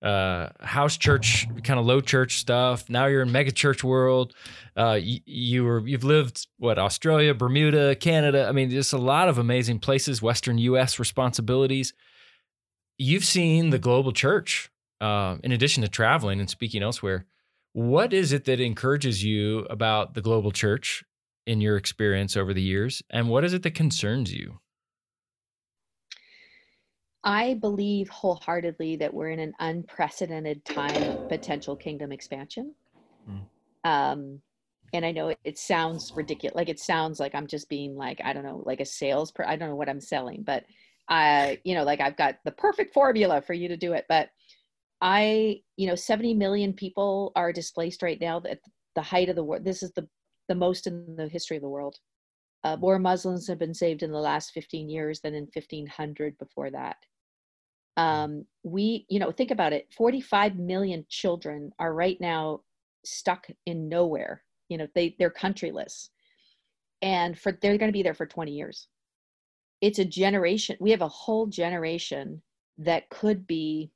uh, 0.00 0.50
house 0.60 0.96
church, 0.96 1.48
kind 1.64 1.80
of 1.80 1.86
low 1.86 2.00
church 2.00 2.36
stuff. 2.36 2.88
Now 2.88 3.06
you're 3.06 3.22
in 3.22 3.32
mega 3.32 3.50
church 3.50 3.82
world. 3.82 4.32
Uh, 4.76 5.00
you, 5.02 5.18
you 5.26 5.64
were 5.64 5.84
you've 5.88 6.04
lived 6.04 6.46
what 6.58 6.78
Australia, 6.78 7.34
Bermuda, 7.34 7.96
Canada. 7.96 8.46
I 8.48 8.52
mean, 8.52 8.70
just 8.70 8.92
a 8.92 8.96
lot 8.96 9.28
of 9.28 9.38
amazing 9.38 9.80
places. 9.80 10.22
Western 10.22 10.56
U.S. 10.56 11.00
responsibilities. 11.00 11.92
You've 12.98 13.24
seen 13.24 13.70
the 13.70 13.80
global 13.80 14.12
church. 14.12 14.70
Uh, 15.00 15.38
in 15.42 15.50
addition 15.50 15.82
to 15.82 15.88
traveling 15.88 16.38
and 16.38 16.48
speaking 16.48 16.80
elsewhere, 16.80 17.26
what 17.72 18.12
is 18.12 18.32
it 18.32 18.44
that 18.44 18.60
encourages 18.60 19.24
you 19.24 19.66
about 19.68 20.14
the 20.14 20.20
global 20.20 20.52
church 20.52 21.02
in 21.46 21.60
your 21.60 21.76
experience 21.76 22.36
over 22.36 22.52
the 22.52 22.62
years 22.62 23.02
and 23.10 23.28
what 23.28 23.44
is 23.44 23.52
it 23.52 23.62
that 23.62 23.74
concerns 23.74 24.32
you 24.32 24.58
I 27.24 27.54
believe 27.54 28.08
wholeheartedly 28.08 28.96
that 28.96 29.14
we're 29.14 29.30
in 29.30 29.38
an 29.38 29.54
unprecedented 29.60 30.64
time 30.64 31.02
of 31.04 31.28
potential 31.28 31.76
kingdom 31.76 32.10
expansion. 32.10 32.74
Mm. 33.30 33.44
Um, 33.84 34.40
and 34.92 35.06
I 35.06 35.12
know 35.12 35.28
it, 35.28 35.38
it 35.44 35.58
sounds 35.58 36.12
ridiculous. 36.14 36.56
Like 36.56 36.68
it 36.68 36.80
sounds 36.80 37.20
like 37.20 37.34
I'm 37.34 37.46
just 37.46 37.68
being 37.68 37.96
like, 37.96 38.20
I 38.24 38.32
don't 38.32 38.44
know, 38.44 38.62
like 38.66 38.80
a 38.80 38.84
sales 38.84 39.30
per, 39.30 39.44
I 39.44 39.56
don't 39.56 39.68
know 39.68 39.76
what 39.76 39.88
I'm 39.88 40.00
selling, 40.00 40.42
but 40.42 40.64
I, 41.08 41.60
you 41.64 41.74
know, 41.74 41.84
like 41.84 42.00
I've 42.00 42.16
got 42.16 42.38
the 42.44 42.50
perfect 42.50 42.92
formula 42.92 43.40
for 43.40 43.54
you 43.54 43.68
to 43.68 43.76
do 43.76 43.92
it. 43.92 44.06
But 44.08 44.30
I, 45.00 45.60
you 45.76 45.86
know, 45.86 45.94
70 45.94 46.34
million 46.34 46.72
people 46.72 47.32
are 47.36 47.52
displaced 47.52 48.02
right 48.02 48.20
now 48.20 48.42
at 48.48 48.60
the 48.94 49.02
height 49.02 49.28
of 49.28 49.36
the 49.36 49.44
war. 49.44 49.60
This 49.60 49.82
is 49.82 49.92
the, 49.92 50.08
the 50.52 50.58
most 50.58 50.86
in 50.86 51.16
the 51.16 51.28
history 51.28 51.56
of 51.56 51.62
the 51.62 51.68
world. 51.68 51.96
Uh, 52.62 52.76
more 52.76 52.98
Muslims 52.98 53.48
have 53.48 53.58
been 53.58 53.72
saved 53.72 54.02
in 54.02 54.12
the 54.12 54.18
last 54.18 54.52
15 54.52 54.90
years 54.90 55.20
than 55.20 55.34
in 55.34 55.48
1500 55.54 56.36
before 56.36 56.70
that. 56.70 56.96
Um, 57.96 58.44
we, 58.62 59.06
you 59.08 59.18
know, 59.18 59.32
think 59.32 59.50
about 59.50 59.72
it 59.72 59.88
45 59.96 60.56
million 60.56 61.06
children 61.08 61.72
are 61.78 61.94
right 61.94 62.20
now 62.20 62.60
stuck 63.02 63.46
in 63.64 63.88
nowhere. 63.88 64.42
You 64.68 64.76
know, 64.76 64.88
they, 64.94 65.16
they're 65.18 65.30
countryless. 65.30 66.10
And 67.00 67.38
for 67.38 67.52
they're 67.52 67.78
going 67.78 67.88
to 67.88 67.98
be 67.98 68.02
there 68.02 68.14
for 68.14 68.26
20 68.26 68.52
years. 68.52 68.88
It's 69.80 69.98
a 69.98 70.04
generation. 70.04 70.76
We 70.80 70.90
have 70.90 71.00
a 71.00 71.08
whole 71.08 71.46
generation 71.46 72.42
that 72.76 73.08
could 73.08 73.46
be 73.46 73.90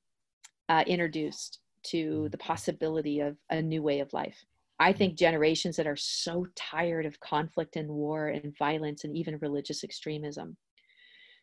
uh, 0.70 0.84
introduced 0.86 1.60
to 1.84 2.28
the 2.32 2.38
possibility 2.38 3.20
of 3.20 3.36
a 3.50 3.60
new 3.60 3.82
way 3.82 4.00
of 4.00 4.12
life. 4.14 4.42
I 4.78 4.92
think 4.92 5.16
generations 5.16 5.76
that 5.76 5.86
are 5.86 5.96
so 5.96 6.46
tired 6.54 7.06
of 7.06 7.20
conflict 7.20 7.76
and 7.76 7.88
war 7.88 8.28
and 8.28 8.56
violence 8.58 9.04
and 9.04 9.16
even 9.16 9.38
religious 9.40 9.82
extremism. 9.82 10.56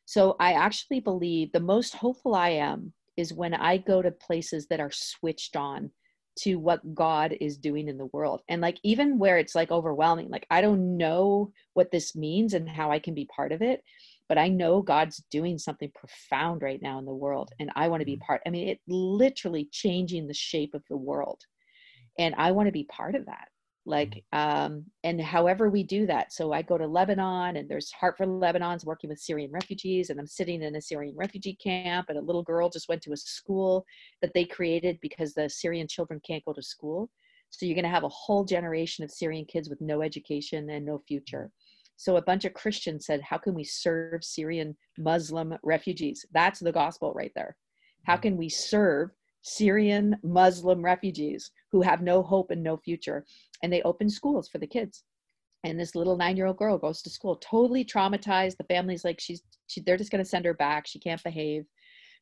So 0.05 0.35
I 0.39 0.53
actually 0.53 0.99
believe 0.99 1.51
the 1.51 1.59
most 1.59 1.95
hopeful 1.95 2.35
I 2.35 2.49
am 2.49 2.93
is 3.17 3.33
when 3.33 3.53
I 3.53 3.77
go 3.77 4.01
to 4.01 4.11
places 4.11 4.67
that 4.67 4.79
are 4.79 4.91
switched 4.91 5.55
on 5.55 5.91
to 6.35 6.55
what 6.55 6.95
God 6.95 7.35
is 7.39 7.57
doing 7.57 7.87
in 7.87 7.97
the 7.97 8.09
world. 8.11 8.41
And 8.49 8.61
like 8.61 8.79
even 8.83 9.19
where 9.19 9.37
it's 9.37 9.55
like 9.55 9.71
overwhelming, 9.71 10.29
like 10.29 10.47
I 10.49 10.61
don't 10.61 10.97
know 10.97 11.51
what 11.73 11.91
this 11.91 12.15
means 12.15 12.53
and 12.53 12.67
how 12.67 12.91
I 12.91 12.99
can 12.99 13.13
be 13.13 13.25
part 13.25 13.51
of 13.51 13.61
it, 13.61 13.81
but 14.27 14.37
I 14.37 14.47
know 14.47 14.81
God's 14.81 15.23
doing 15.29 15.57
something 15.57 15.91
profound 15.93 16.61
right 16.63 16.81
now 16.81 16.97
in 16.97 17.05
the 17.05 17.13
world 17.13 17.51
and 17.59 17.71
I 17.75 17.87
want 17.87 18.01
to 18.01 18.05
be 18.05 18.13
mm-hmm. 18.13 18.25
part. 18.25 18.41
I 18.47 18.49
mean, 18.49 18.67
it 18.67 18.79
literally 18.87 19.69
changing 19.71 20.27
the 20.27 20.33
shape 20.33 20.73
of 20.73 20.83
the 20.89 20.97
world. 20.97 21.41
And 22.19 22.35
I 22.37 22.51
want 22.51 22.67
to 22.67 22.71
be 22.71 22.85
part 22.85 23.15
of 23.15 23.25
that. 23.25 23.47
like 23.85 24.23
um 24.31 24.85
and 25.03 25.19
however 25.19 25.69
we 25.69 25.83
do 25.83 26.05
that 26.05 26.31
so 26.31 26.53
i 26.53 26.61
go 26.61 26.77
to 26.77 26.87
lebanon 26.87 27.57
and 27.57 27.67
there's 27.67 27.91
heart 27.91 28.15
for 28.15 28.25
lebanon's 28.25 28.85
working 28.85 29.09
with 29.09 29.19
syrian 29.19 29.51
refugees 29.51 30.09
and 30.09 30.19
i'm 30.19 30.27
sitting 30.27 30.61
in 30.61 30.75
a 30.75 30.81
syrian 30.81 31.15
refugee 31.17 31.57
camp 31.61 32.05
and 32.07 32.17
a 32.17 32.21
little 32.21 32.43
girl 32.43 32.69
just 32.69 32.87
went 32.87 33.01
to 33.01 33.11
a 33.11 33.17
school 33.17 33.85
that 34.21 34.33
they 34.33 34.45
created 34.45 34.97
because 35.01 35.33
the 35.33 35.49
syrian 35.49 35.87
children 35.87 36.21
can't 36.25 36.45
go 36.45 36.53
to 36.53 36.61
school. 36.63 37.09
So 37.49 37.65
you're 37.65 37.75
going 37.75 37.83
to 37.83 37.89
have 37.89 38.03
a 38.03 38.09
whole 38.09 38.45
generation 38.45 39.03
of 39.03 39.11
syrian 39.11 39.45
kids 39.45 39.69
with 39.69 39.79
no 39.81 40.01
education 40.01 40.69
and 40.69 40.85
no 40.85 40.97
future. 41.07 41.51
So 41.97 42.15
a 42.17 42.21
bunch 42.21 42.45
of 42.45 42.53
christians 42.53 43.05
said 43.05 43.21
how 43.21 43.37
can 43.37 43.53
we 43.53 43.63
serve 43.63 44.23
syrian 44.23 44.75
muslim 44.97 45.55
refugees? 45.61 46.25
That's 46.31 46.59
the 46.61 46.71
gospel 46.71 47.13
right 47.13 47.31
there. 47.35 47.55
How 48.05 48.17
can 48.17 48.37
we 48.37 48.49
serve 48.49 49.11
Syrian 49.43 50.17
Muslim 50.23 50.83
refugees 50.83 51.51
who 51.71 51.81
have 51.81 52.01
no 52.01 52.23
hope 52.23 52.51
and 52.51 52.63
no 52.63 52.77
future. 52.77 53.25
And 53.61 53.71
they 53.71 53.81
open 53.83 54.09
schools 54.09 54.47
for 54.47 54.57
the 54.57 54.67
kids. 54.67 55.03
And 55.63 55.79
this 55.79 55.95
little 55.95 56.17
nine 56.17 56.35
year 56.35 56.47
old 56.47 56.57
girl 56.57 56.77
goes 56.77 57.01
to 57.03 57.09
school, 57.09 57.37
totally 57.37 57.85
traumatized. 57.85 58.57
The 58.57 58.65
family's 58.65 59.05
like, 59.05 59.19
she's, 59.19 59.41
she, 59.67 59.81
they're 59.81 59.97
just 59.97 60.11
going 60.11 60.23
to 60.23 60.29
send 60.29 60.45
her 60.45 60.53
back. 60.53 60.87
She 60.87 60.99
can't 60.99 61.23
behave. 61.23 61.65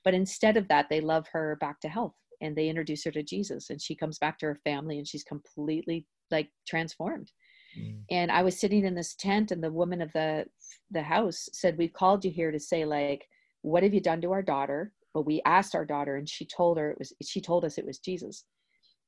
But 0.03 0.13
instead 0.13 0.57
of 0.57 0.67
that, 0.67 0.87
they 0.89 1.01
love 1.01 1.25
her 1.31 1.57
back 1.59 1.79
to 1.81 1.89
health 1.89 2.15
and 2.41 2.55
they 2.55 2.69
introduce 2.69 3.03
her 3.05 3.11
to 3.11 3.23
Jesus. 3.23 3.69
And 3.69 3.81
she 3.81 3.95
comes 3.95 4.19
back 4.19 4.37
to 4.39 4.47
her 4.47 4.59
family 4.63 4.97
and 4.97 5.07
she's 5.07 5.23
completely 5.23 6.05
like 6.31 6.49
transformed. 6.67 7.31
Mm. 7.79 7.99
And 8.09 8.31
I 8.31 8.43
was 8.43 8.59
sitting 8.59 8.85
in 8.85 8.95
this 8.95 9.15
tent, 9.15 9.51
and 9.51 9.63
the 9.63 9.71
woman 9.71 10.01
of 10.01 10.11
the 10.13 10.45
the 10.89 11.03
house 11.03 11.47
said, 11.53 11.77
"We've 11.77 11.93
called 11.93 12.25
you 12.25 12.31
here 12.31 12.51
to 12.51 12.59
say 12.59 12.83
like, 12.83 13.25
what 13.61 13.83
have 13.83 13.93
you 13.93 14.01
done 14.01 14.21
to 14.21 14.31
our 14.31 14.41
daughter? 14.41 14.91
But 15.13 15.25
we 15.25 15.41
asked 15.45 15.75
our 15.75 15.85
daughter 15.85 16.15
and 16.15 16.29
she 16.29 16.45
told 16.45 16.77
her 16.77 16.91
it 16.91 16.99
was 16.99 17.13
she 17.21 17.41
told 17.41 17.65
us 17.65 17.77
it 17.77 17.85
was 17.85 17.99
jesus 17.99 18.45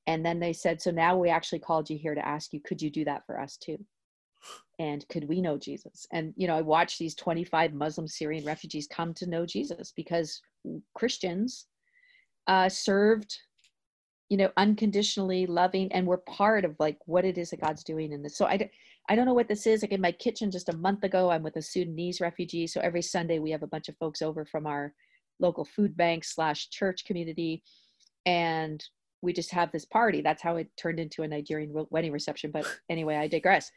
and 0.08 0.26
then 0.26 0.40
they 0.40 0.54
said 0.54 0.82
so 0.82 0.92
now 0.92 1.18
we 1.18 1.30
actually 1.30 1.60
called 1.60 1.90
you 1.90 1.98
here 1.98 2.16
to 2.16 2.28
ask 2.28 2.54
you 2.54 2.60
could 2.66 2.82
you 2.82 2.90
do 2.90 3.06
that 3.06 3.26
for 3.26 3.40
us 3.40 3.58
too 3.58 3.78
and 4.80 5.08
could 5.10 5.28
we 5.28 5.42
know 5.42 5.58
jesus 5.58 6.06
and 6.12 6.34
you 6.36 6.48
know 6.48 6.58
i 6.58 6.62
watched 6.62 7.00
these 7.00 7.16
25 7.16 7.74
muslim 7.74 8.08
syrian 8.08 8.46
refugees 8.46 8.88
come 8.92 9.14
to 9.14 9.30
know 9.30 9.46
jesus 9.46 9.94
because 9.96 10.42
christians 10.96 11.68
uh, 12.48 12.68
served 12.68 13.38
you 14.28 14.36
know 14.36 14.50
unconditionally 14.58 15.46
loving 15.46 15.92
and 15.94 16.06
we're 16.06 16.18
part 16.18 16.66
of 16.66 16.76
like 16.80 16.98
what 17.06 17.24
it 17.24 17.38
is 17.38 17.52
that 17.52 17.62
god's 17.62 17.84
doing 17.84 18.12
in 18.12 18.22
this 18.22 18.38
so 18.38 18.46
i 18.46 18.70
I 19.10 19.16
don't 19.16 19.26
know 19.26 19.34
what 19.34 19.48
this 19.48 19.68
is. 19.68 19.82
Like 19.82 19.92
in 19.92 20.02
my 20.02 20.12
kitchen 20.12 20.52
just 20.52 20.70
a 20.70 20.78
month 20.78 21.04
ago, 21.04 21.30
I'm 21.30 21.44
with 21.44 21.58
a 21.58 21.62
Sudanese 21.62 22.22
refugee. 22.22 22.68
So 22.68 22.80
every 22.82 23.02
Sunday 23.02 23.40
we 23.40 23.52
have 23.52 23.64
a 23.64 23.68
bunch 23.68 23.90
of 23.90 23.98
folks 23.98 24.22
over 24.22 24.46
from 24.46 24.66
our 24.66 24.94
local 25.44 25.66
food 25.66 25.96
bank 25.96 26.24
slash 26.24 26.70
church 26.70 27.06
community. 27.06 27.62
And 28.26 28.84
we 29.22 29.34
just 29.34 29.52
have 29.52 29.72
this 29.72 29.86
party. 29.86 30.22
That's 30.22 30.42
how 30.42 30.56
it 30.56 30.70
turned 30.78 31.00
into 31.00 31.22
a 31.24 31.28
nigerian 31.28 31.72
wedding 31.92 32.12
reception 32.12 32.50
but 32.52 32.66
anyway 32.90 33.18
i 33.18 33.28
digress. 33.28 33.72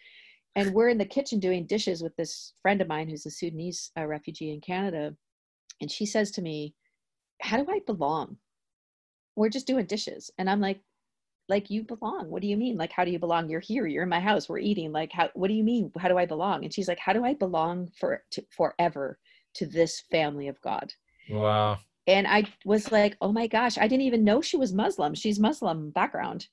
And 0.55 0.73
we're 0.73 0.89
in 0.89 0.97
the 0.97 1.05
kitchen 1.05 1.39
doing 1.39 1.67
dishes 1.67 2.03
with 2.03 2.17
this 2.17 2.55
friend 2.63 2.81
of 2.81 2.89
mine 2.89 3.09
who's 3.09 3.27
a 3.27 3.31
sudanese 3.31 3.91
uh, 3.99 4.07
refugee 4.07 4.53
in 4.53 4.61
canada. 4.61 5.15
And 5.81 5.91
she 5.91 6.07
says 6.07 6.31
to 6.33 6.43
me 6.43 6.75
how 7.43 7.59
do 7.59 7.67
i 7.71 7.81
belong? 7.87 8.39
We're 9.35 9.51
just 9.51 9.67
doing 9.67 9.87
dishes. 9.87 10.31
And 10.39 10.49
i'm 10.49 10.61
like 10.61 10.81
like 11.49 11.71
you 11.71 11.85
belong. 11.85 12.29
What 12.29 12.43
do 12.43 12.49
you 12.49 12.57
mean? 12.57 12.77
Like 12.77 12.91
how 12.91 13.05
do 13.05 13.13
you 13.13 13.21
belong? 13.21 13.49
You're 13.49 13.61
here. 13.61 13.87
You're 13.87 14.03
in 14.03 14.09
my 14.09 14.19
house. 14.19 14.49
We're 14.49 14.59
eating. 14.59 14.91
Like 14.93 15.13
how 15.13 15.31
what 15.35 15.49
do 15.49 15.55
you 15.55 15.65
mean? 15.65 15.93
How 15.99 16.09
do 16.09 16.19
i 16.19 16.27
belong? 16.27 16.65
And 16.65 16.73
she's 16.75 16.89
like 16.89 16.99
how 16.99 17.13
do 17.13 17.25
i 17.25 17.35
belong 17.35 17.91
for 17.99 18.25
to, 18.33 18.45
forever 18.51 19.19
to 19.57 19.67
this 19.67 20.03
family 20.11 20.49
of 20.49 20.61
god 20.61 20.93
Wow. 21.29 21.79
And 22.07 22.27
I 22.27 22.45
was 22.65 22.93
like, 22.93 23.17
oh 23.21 23.33
my 23.33 23.47
gosh, 23.47 23.79
I 23.79 23.89
didn't 23.89 24.07
even 24.07 24.25
know 24.25 24.41
she 24.41 24.57
was 24.57 24.73
Muslim. 24.73 25.15
She's 25.15 25.41
Muslim 25.41 25.91
background. 25.91 26.47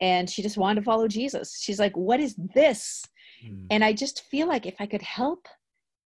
And 0.00 0.28
she 0.28 0.42
just 0.42 0.56
wanted 0.56 0.80
to 0.80 0.84
follow 0.84 1.08
Jesus. 1.08 1.60
She's 1.60 1.78
like, 1.78 1.96
what 1.96 2.20
is 2.20 2.34
this? 2.54 3.04
Mm. 3.46 3.66
And 3.70 3.84
I 3.84 3.92
just 3.92 4.24
feel 4.30 4.48
like 4.48 4.66
if 4.66 4.74
I 4.80 4.86
could 4.86 5.02
help, 5.02 5.46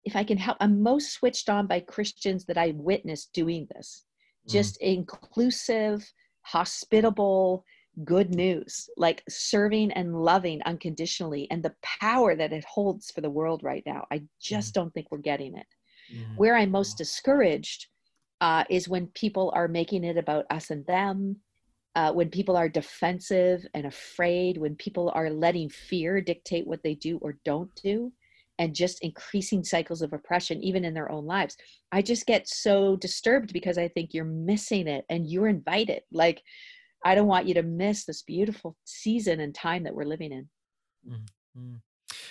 if 0.03 0.15
I 0.15 0.23
can 0.23 0.37
help, 0.37 0.57
I'm 0.59 0.83
most 0.83 1.13
switched 1.13 1.49
on 1.49 1.65
by 1.65 1.79
Christians 1.79 2.45
that 2.45 2.57
I 2.57 2.73
witnessed 2.75 3.31
doing 3.33 3.67
this. 3.73 4.05
Mm. 4.47 4.51
Just 4.51 4.81
inclusive, 4.81 6.05
hospitable, 6.41 7.63
good 8.03 8.33
news, 8.35 8.89
like 8.97 9.23
serving 9.29 9.91
and 9.93 10.21
loving 10.21 10.61
unconditionally, 10.65 11.47
and 11.51 11.63
the 11.63 11.75
power 11.83 12.35
that 12.35 12.53
it 12.53 12.63
holds 12.65 13.11
for 13.11 13.21
the 13.21 13.29
world 13.29 13.63
right 13.63 13.83
now. 13.85 14.05
I 14.11 14.23
just 14.41 14.71
mm. 14.71 14.73
don't 14.73 14.93
think 14.93 15.07
we're 15.09 15.19
getting 15.19 15.57
it. 15.57 15.67
Where 16.37 16.55
I'm 16.55 16.71
most 16.71 16.97
discouraged 16.97 17.85
uh, 18.41 18.63
is 18.69 18.87
when 18.87 19.07
people 19.07 19.51
are 19.55 19.67
making 19.67 20.03
it 20.03 20.17
about 20.17 20.45
us 20.49 20.69
and 20.69 20.85
them, 20.85 21.37
uh, 21.95 22.13
when 22.13 22.29
people 22.29 22.55
are 22.55 22.69
defensive 22.69 23.65
and 23.73 23.85
afraid, 23.85 24.57
when 24.57 24.75
people 24.75 25.11
are 25.15 25.29
letting 25.29 25.69
fear 25.69 26.21
dictate 26.21 26.67
what 26.67 26.81
they 26.83 26.95
do 26.95 27.17
or 27.21 27.37
don't 27.43 27.73
do, 27.83 28.11
and 28.59 28.75
just 28.75 29.01
increasing 29.01 29.63
cycles 29.63 30.01
of 30.01 30.13
oppression, 30.13 30.61
even 30.61 30.83
in 30.83 30.93
their 30.93 31.11
own 31.11 31.25
lives. 31.25 31.55
I 31.91 32.01
just 32.01 32.25
get 32.25 32.47
so 32.47 32.97
disturbed 32.97 33.53
because 33.53 33.77
I 33.77 33.87
think 33.87 34.13
you're 34.13 34.25
missing 34.25 34.87
it 34.87 35.05
and 35.09 35.25
you're 35.25 35.47
invited. 35.47 36.01
Like, 36.11 36.43
I 37.03 37.15
don't 37.15 37.27
want 37.27 37.47
you 37.47 37.53
to 37.53 37.63
miss 37.63 38.03
this 38.03 38.21
beautiful 38.21 38.75
season 38.83 39.39
and 39.39 39.55
time 39.55 39.83
that 39.85 39.95
we're 39.95 40.03
living 40.03 40.33
in. 40.33 40.49
Mm-hmm. 41.07 41.75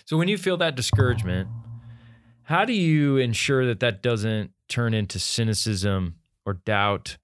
So, 0.05 0.19
when 0.19 0.29
you 0.29 0.37
feel 0.37 0.59
that 0.59 0.77
discouragement, 0.77 1.49
how 2.43 2.67
do 2.67 2.75
you 2.75 3.17
ensure 3.17 3.67
that 3.67 3.81
that 3.81 4.03
doesn't 4.03 4.53
turn 4.69 4.95
into 4.95 5.19
cynicism 5.19 6.17
or 6.47 6.55
doubt, 6.55 7.19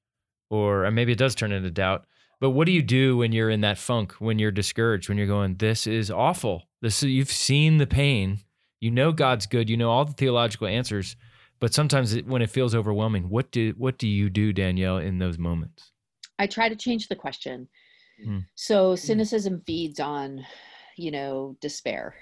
or, 0.50 0.84
or 0.86 0.90
maybe 0.90 1.12
it 1.12 1.18
does 1.18 1.34
turn 1.34 1.52
into 1.52 1.70
doubt? 1.70 2.06
But 2.40 2.50
what 2.50 2.66
do 2.66 2.72
you 2.72 2.82
do 2.82 3.16
when 3.16 3.32
you're 3.32 3.50
in 3.50 3.62
that 3.62 3.78
funk, 3.78 4.12
when 4.18 4.38
you're 4.38 4.50
discouraged, 4.50 5.08
when 5.08 5.16
you're 5.18 5.26
going, 5.26 5.56
"This 5.56 5.86
is 5.86 6.10
awful. 6.10 6.64
This 6.82 7.02
is, 7.02 7.10
you've 7.10 7.30
seen 7.30 7.78
the 7.78 7.86
pain. 7.86 8.40
You 8.80 8.90
know 8.90 9.12
God's 9.12 9.46
good. 9.46 9.70
You 9.70 9.76
know 9.76 9.90
all 9.90 10.04
the 10.04 10.12
theological 10.12 10.66
answers." 10.66 11.16
But 11.60 11.72
sometimes 11.72 12.12
it, 12.12 12.26
when 12.26 12.42
it 12.42 12.50
feels 12.50 12.74
overwhelming, 12.74 13.30
what 13.30 13.50
do 13.50 13.74
what 13.78 13.98
do 13.98 14.08
you 14.08 14.28
do, 14.28 14.52
Danielle, 14.52 14.98
in 14.98 15.18
those 15.18 15.38
moments? 15.38 15.92
I 16.38 16.46
try 16.46 16.68
to 16.68 16.76
change 16.76 17.08
the 17.08 17.16
question. 17.16 17.68
Mm. 18.26 18.44
So 18.54 18.96
cynicism 18.96 19.62
feeds 19.66 20.00
on, 20.00 20.44
you 20.96 21.10
know, 21.10 21.56
despair 21.60 22.14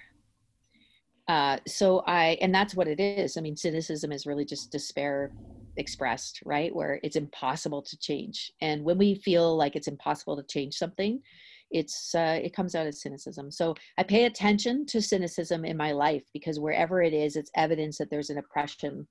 uh, 1.32 1.56
so 1.66 2.02
I, 2.06 2.36
and 2.42 2.54
that's 2.54 2.74
what 2.74 2.86
it 2.86 3.00
is. 3.00 3.38
I 3.38 3.40
mean, 3.40 3.56
cynicism 3.56 4.12
is 4.12 4.26
really 4.26 4.44
just 4.44 4.70
despair 4.70 5.32
expressed, 5.78 6.42
right? 6.44 6.74
Where 6.76 7.00
it's 7.02 7.16
impossible 7.16 7.80
to 7.80 7.96
change. 7.96 8.52
And 8.60 8.84
when 8.84 8.98
we 8.98 9.14
feel 9.14 9.56
like 9.56 9.74
it's 9.74 9.88
impossible 9.88 10.36
to 10.36 10.42
change 10.42 10.74
something, 10.74 11.22
it's 11.70 12.14
uh, 12.14 12.38
it 12.44 12.54
comes 12.54 12.74
out 12.74 12.86
as 12.86 13.00
cynicism. 13.00 13.50
So 13.50 13.74
I 13.96 14.02
pay 14.02 14.26
attention 14.26 14.84
to 14.88 15.00
cynicism 15.00 15.64
in 15.64 15.74
my 15.74 15.92
life 15.92 16.22
because 16.34 16.60
wherever 16.60 17.00
it 17.00 17.14
is, 17.14 17.36
it's 17.36 17.50
evidence 17.56 17.96
that 17.96 18.10
there's 18.10 18.28
an 18.28 18.36
oppression 18.36 19.08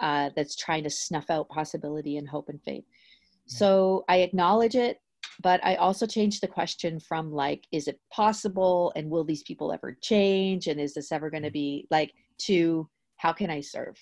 uh, 0.00 0.30
that's 0.36 0.54
trying 0.54 0.84
to 0.84 0.90
snuff 0.90 1.28
out 1.30 1.48
possibility 1.48 2.16
and 2.16 2.28
hope 2.28 2.48
and 2.48 2.62
faith. 2.62 2.84
So 3.48 4.04
I 4.08 4.18
acknowledge 4.18 4.76
it 4.76 4.98
but 5.42 5.64
I 5.64 5.76
also 5.76 6.06
changed 6.06 6.42
the 6.42 6.48
question 6.48 7.00
from 7.00 7.32
like, 7.32 7.66
is 7.72 7.88
it 7.88 8.00
possible 8.12 8.92
and 8.96 9.10
will 9.10 9.24
these 9.24 9.42
people 9.42 9.72
ever 9.72 9.96
change? 10.00 10.66
And 10.66 10.80
is 10.80 10.94
this 10.94 11.12
ever 11.12 11.30
going 11.30 11.42
to 11.42 11.50
mm. 11.50 11.54
be 11.54 11.86
like 11.90 12.12
to 12.38 12.88
how 13.16 13.32
can 13.32 13.50
I 13.50 13.60
serve? 13.60 13.96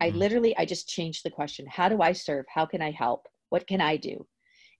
I 0.00 0.08
mm-hmm. 0.08 0.18
literally, 0.18 0.56
I 0.56 0.64
just 0.64 0.88
changed 0.88 1.24
the 1.24 1.30
question. 1.30 1.66
How 1.66 1.88
do 1.88 2.02
I 2.02 2.12
serve? 2.12 2.44
How 2.52 2.66
can 2.66 2.82
I 2.82 2.90
help? 2.90 3.26
What 3.50 3.66
can 3.66 3.80
I 3.80 3.96
do? 3.96 4.26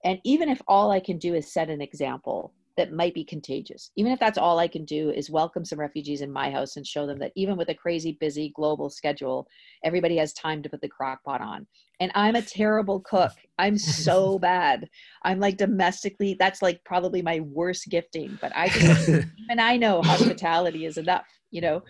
And 0.04 0.20
even 0.24 0.48
if 0.48 0.60
all 0.68 0.90
I 0.90 1.00
can 1.00 1.18
do 1.18 1.34
is 1.34 1.52
set 1.52 1.70
an 1.70 1.80
example, 1.80 2.54
that 2.78 2.92
might 2.92 3.12
be 3.12 3.24
contagious. 3.24 3.90
Even 3.96 4.12
if 4.12 4.20
that's 4.20 4.38
all 4.38 4.58
I 4.58 4.68
can 4.68 4.84
do 4.84 5.10
is 5.10 5.30
welcome 5.30 5.64
some 5.64 5.80
refugees 5.80 6.22
in 6.22 6.32
my 6.32 6.48
house 6.48 6.76
and 6.76 6.86
show 6.86 7.06
them 7.06 7.18
that 7.18 7.32
even 7.34 7.56
with 7.56 7.68
a 7.68 7.74
crazy 7.74 8.16
busy 8.20 8.52
global 8.54 8.88
schedule, 8.88 9.46
everybody 9.84 10.16
has 10.16 10.32
time 10.32 10.62
to 10.62 10.68
put 10.68 10.80
the 10.80 10.88
crock 10.88 11.22
pot 11.24 11.40
on. 11.40 11.66
And 12.00 12.12
I'm 12.14 12.36
a 12.36 12.42
terrible 12.42 13.00
cook. 13.00 13.32
I'm 13.58 13.76
so 13.76 14.38
bad. 14.50 14.88
I'm 15.24 15.40
like 15.40 15.56
domestically, 15.56 16.36
that's 16.38 16.62
like 16.62 16.80
probably 16.84 17.20
my 17.20 17.40
worst 17.40 17.88
gifting, 17.90 18.38
but 18.40 18.52
I 18.54 18.68
just, 18.68 19.08
even 19.08 19.58
I 19.58 19.76
know 19.76 20.00
hospitality 20.00 20.86
is 20.86 20.96
enough, 20.96 21.26
you 21.50 21.60
know? 21.60 21.82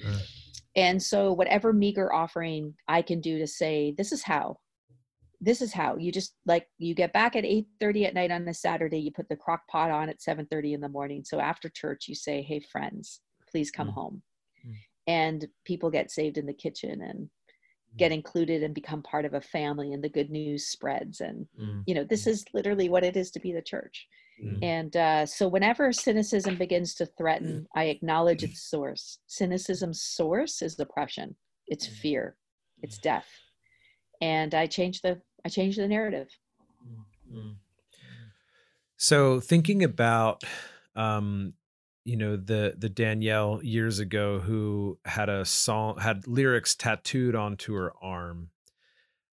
And 0.74 1.02
so 1.02 1.32
whatever 1.32 1.72
meager 1.74 2.12
offering 2.12 2.74
I 2.88 3.02
can 3.02 3.20
do 3.20 3.38
to 3.38 3.46
say, 3.46 3.94
this 3.98 4.10
is 4.10 4.22
how, 4.22 4.58
this 5.40 5.62
is 5.62 5.72
how 5.72 5.96
you 5.96 6.10
just 6.10 6.34
like 6.46 6.66
you 6.78 6.94
get 6.94 7.12
back 7.12 7.36
at 7.36 7.44
8:30 7.44 8.06
at 8.06 8.14
night 8.14 8.30
on 8.30 8.46
a 8.48 8.54
Saturday 8.54 8.98
you 8.98 9.12
put 9.12 9.28
the 9.28 9.36
crock 9.36 9.66
pot 9.68 9.90
on 9.90 10.08
at 10.08 10.20
7:30 10.20 10.74
in 10.74 10.80
the 10.80 10.88
morning. 10.88 11.24
So 11.24 11.40
after 11.40 11.68
church 11.68 12.08
you 12.08 12.14
say 12.14 12.42
hey 12.42 12.60
friends 12.60 13.20
please 13.50 13.70
come 13.70 13.88
mm. 13.88 13.94
home. 13.94 14.22
Mm. 14.66 14.74
and 15.06 15.48
people 15.64 15.90
get 15.90 16.10
saved 16.10 16.36
in 16.36 16.46
the 16.46 16.52
kitchen 16.52 17.00
and 17.00 17.20
mm. 17.20 17.96
get 17.96 18.10
included 18.10 18.64
and 18.64 18.74
become 18.74 19.02
part 19.02 19.24
of 19.24 19.34
a 19.34 19.40
family 19.40 19.92
and 19.92 20.02
the 20.02 20.08
good 20.08 20.30
news 20.30 20.66
spreads. 20.66 21.20
And 21.20 21.46
mm. 21.60 21.82
you 21.86 21.94
know 21.94 22.04
this 22.04 22.24
mm. 22.24 22.28
is 22.28 22.44
literally 22.52 22.88
what 22.88 23.04
it 23.04 23.16
is 23.16 23.30
to 23.32 23.40
be 23.40 23.52
the 23.52 23.62
church. 23.62 24.06
And 24.62 24.96
uh, 24.96 25.26
so 25.26 25.48
whenever 25.48 25.92
cynicism 25.92 26.56
begins 26.56 26.94
to 26.94 27.06
threaten 27.06 27.66
i 27.74 27.84
acknowledge 27.84 28.44
its 28.44 28.62
source. 28.62 29.18
Cynicism's 29.26 30.02
source 30.02 30.62
is 30.62 30.78
oppression. 30.78 31.34
It's 31.66 31.86
fear. 31.86 32.36
It's 32.82 32.98
death. 32.98 33.28
And 34.20 34.54
i 34.54 34.66
change 34.66 35.00
the 35.00 35.20
I 35.48 35.50
changed 35.50 35.78
the 35.78 35.88
narrative. 35.88 36.28
Mm-hmm. 37.32 37.52
So 38.98 39.40
thinking 39.40 39.82
about 39.82 40.44
um, 40.94 41.54
you 42.04 42.18
know 42.18 42.36
the 42.36 42.74
the 42.76 42.90
Danielle 42.90 43.60
years 43.62 43.98
ago 43.98 44.40
who 44.40 44.98
had 45.06 45.30
a 45.30 45.46
song 45.46 46.00
had 46.00 46.28
lyrics 46.28 46.74
tattooed 46.74 47.34
onto 47.34 47.72
her 47.72 47.94
arm. 48.02 48.50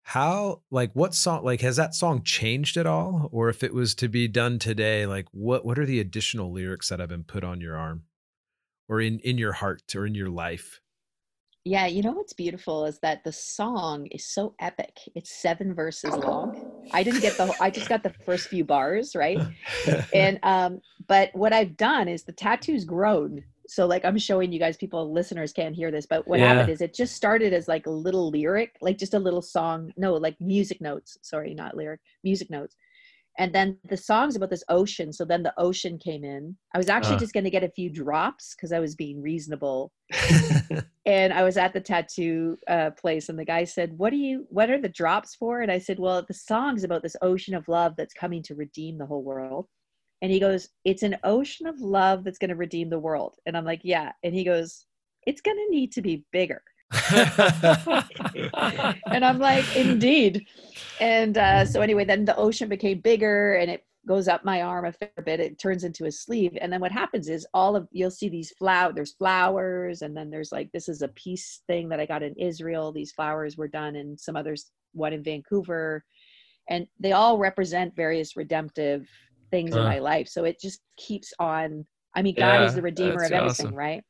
How 0.02 0.64
like 0.70 0.92
what 0.94 1.16
song 1.16 1.46
like 1.46 1.62
has 1.62 1.78
that 1.78 1.96
song 1.96 2.24
changed 2.24 2.76
at 2.76 2.86
all 2.86 3.30
or 3.32 3.48
if 3.48 3.64
it 3.64 3.74
was 3.74 3.96
to 3.96 4.10
be 4.10 4.28
done 4.28 4.60
today 4.60 5.06
like 5.06 5.28
what 5.32 5.64
what 5.64 5.80
are 5.80 5.86
the 5.86 6.02
additional 6.02 6.52
lyrics 6.52 6.90
that 6.90 7.00
have 7.00 7.08
been 7.08 7.24
put 7.24 7.46
on 7.46 7.62
your 7.62 7.78
arm 7.78 8.04
or 8.90 9.00
in 9.00 9.20
in 9.20 9.38
your 9.38 9.54
heart 9.54 9.96
or 9.96 10.06
in 10.06 10.14
your 10.14 10.30
life? 10.30 10.82
Yeah, 11.64 11.86
you 11.86 12.02
know 12.02 12.12
what's 12.12 12.34
beautiful 12.34 12.86
is 12.86 13.00
that 13.00 13.24
the 13.24 13.32
song 13.32 14.08
is 14.08 14.26
so 14.26 14.56
epic. 14.60 14.98
It's 15.16 15.32
seven 15.32 15.74
verses 15.74 16.18
long. 16.18 16.56
I 16.92 17.04
didn't 17.04 17.22
get 17.22 17.38
the 17.38 17.46
whole, 17.48 17.56
I 17.60 17.70
just 17.70 17.88
got 17.88 18.04
the 18.04 18.14
first 18.26 18.50
few 18.50 18.66
bars, 18.66 19.16
right? 19.16 19.44
And 20.14 20.40
um 20.44 20.82
but 21.08 21.30
what 21.34 21.54
I've 21.54 21.78
done 21.78 22.08
is 22.08 22.24
the 22.24 22.34
tattoo's 22.34 22.86
grown. 22.86 23.44
So 23.68 23.86
like 23.88 24.06
I'm 24.06 24.18
showing 24.18 24.52
you 24.52 24.60
guys 24.60 24.78
people 24.78 25.14
listeners 25.14 25.54
can't 25.54 25.76
hear 25.76 25.92
this, 25.92 26.06
but 26.08 26.28
what 26.28 26.40
Yeah. 26.40 26.48
happened 26.48 26.70
is 26.70 26.82
it 26.82 26.94
just 26.96 27.16
started 27.16 27.54
as 27.54 27.68
like 27.68 27.86
a 27.88 27.92
little 27.92 28.32
lyric, 28.32 28.76
like 28.82 28.98
just 28.98 29.14
a 29.14 29.20
little 29.20 29.42
song, 29.42 29.92
no, 29.98 30.16
like 30.16 30.38
music 30.42 30.82
notes, 30.82 31.18
sorry, 31.24 31.54
not 31.56 31.78
lyric, 31.78 32.02
music 32.24 32.50
notes. 32.50 32.76
And 33.42 33.52
then 33.56 33.80
the 33.90 33.98
song's 33.98 34.36
about 34.36 34.52
this 34.52 34.64
ocean. 34.70 35.12
So 35.12 35.26
then 35.26 35.42
the 35.42 35.54
ocean 35.58 35.98
came 35.98 36.24
in. 36.24 36.56
I 36.76 36.78
was 36.78 36.90
actually 36.90 37.16
Uh. 37.16 37.20
just 37.20 37.34
going 37.34 37.44
to 37.44 37.50
get 37.50 37.64
a 37.64 37.72
few 37.72 37.90
drops 37.90 38.54
because 38.56 38.72
I 38.72 38.80
was 38.80 38.94
being 38.96 39.20
reasonable 39.20 39.92
and 41.08 41.34
I 41.34 41.42
was 41.44 41.58
at 41.58 41.74
the 41.74 41.82
tattoo 41.82 42.56
uh, 42.68 42.92
place, 42.92 43.30
and 43.30 43.40
the 43.40 43.46
guy 43.46 43.64
said, 43.64 43.98
"What 43.98 44.14
are 44.14 44.24
you? 44.28 44.46
What 44.50 44.70
are 44.70 44.80
the 44.80 44.90
drops 44.90 45.34
for?" 45.36 45.62
And 45.62 45.72
I 45.72 45.80
said, 45.80 45.98
"Well, 45.98 46.24
the 46.28 46.36
song's 46.36 46.84
about 46.84 47.02
this 47.02 47.16
ocean 47.24 47.56
of 47.56 47.68
love 47.68 47.96
that's 47.96 48.14
coming 48.14 48.44
to 48.44 48.54
redeem 48.56 48.98
the 49.00 49.08
whole 49.08 49.24
world." 49.24 49.66
And 50.22 50.32
he 50.32 50.40
goes, 50.40 50.70
"It's 50.86 51.02
an 51.04 51.18
ocean 51.24 51.66
of 51.66 51.80
love 51.82 52.24
that's 52.24 52.38
going 52.38 52.50
to 52.50 52.56
redeem 52.66 52.90
the 52.92 53.00
world." 53.08 53.34
And 53.48 53.58
I'm 53.58 53.66
like, 53.66 53.82
"Yeah." 53.84 54.12
And 54.24 54.36
he 54.36 54.44
goes, 54.44 54.86
"It's 55.26 55.42
going 55.42 55.58
to 55.58 55.72
need 55.76 55.92
to 55.94 56.02
be 56.04 56.26
bigger." 56.32 56.62
and 59.12 59.26
I'm 59.26 59.40
like, 59.40 59.76
"Indeed." 59.76 60.46
And 61.00 61.38
uh, 61.38 61.66
so 61.66 61.82
anyway, 61.82 62.06
then 62.06 62.26
the 62.26 62.36
ocean 62.36 62.70
became 62.70 63.00
bigger, 63.02 63.56
and 63.56 63.72
it 63.72 63.86
goes 64.08 64.28
up 64.28 64.44
my 64.44 64.62
arm 64.62 64.86
a 64.86 64.92
fair 64.92 65.12
bit. 65.26 65.40
It 65.40 65.60
turns 65.60 65.84
into 65.84 66.06
a 66.06 66.12
sleeve, 66.12 66.58
and 66.60 66.72
then 66.72 66.82
what 66.82 66.92
happens 66.92 67.30
is 67.30 67.48
all 67.54 67.76
of 67.76 67.88
you'll 67.92 68.12
see 68.12 68.30
these 68.30 68.52
flower. 68.52 68.94
There's 68.94 69.14
flowers, 69.14 70.02
and 70.02 70.16
then 70.16 70.30
there's 70.30 70.52
like 70.52 70.72
this 70.74 70.90
is 70.90 71.02
a 71.02 71.08
peace 71.10 71.62
thing 71.68 71.90
that 71.90 72.00
I 72.00 72.06
got 72.06 72.24
in 72.24 72.36
Israel. 72.36 72.92
These 72.92 73.12
flowers 73.14 73.58
were 73.58 73.68
done, 73.68 73.96
and 73.96 74.20
some 74.20 74.36
others 74.36 74.72
one 74.94 75.14
in 75.14 75.24
Vancouver, 75.24 76.04
and 76.70 76.88
they 77.00 77.14
all 77.14 77.38
represent 77.38 77.96
various 77.96 78.36
redemptive 78.36 79.08
things 79.52 79.76
in 79.76 79.82
Uh. 79.82 79.86
my 79.86 80.00
life. 80.00 80.28
So 80.28 80.44
it 80.46 80.60
just 80.60 80.82
keeps 80.98 81.34
on. 81.40 81.86
I 82.16 82.22
mean, 82.22 82.36
God 82.36 82.62
Yeah, 82.62 82.66
is 82.68 82.76
the 82.76 82.82
redeemer 82.82 83.24
of 83.24 83.32
everything, 83.32 83.68
awesome. 83.68 83.76
right? 83.76 84.04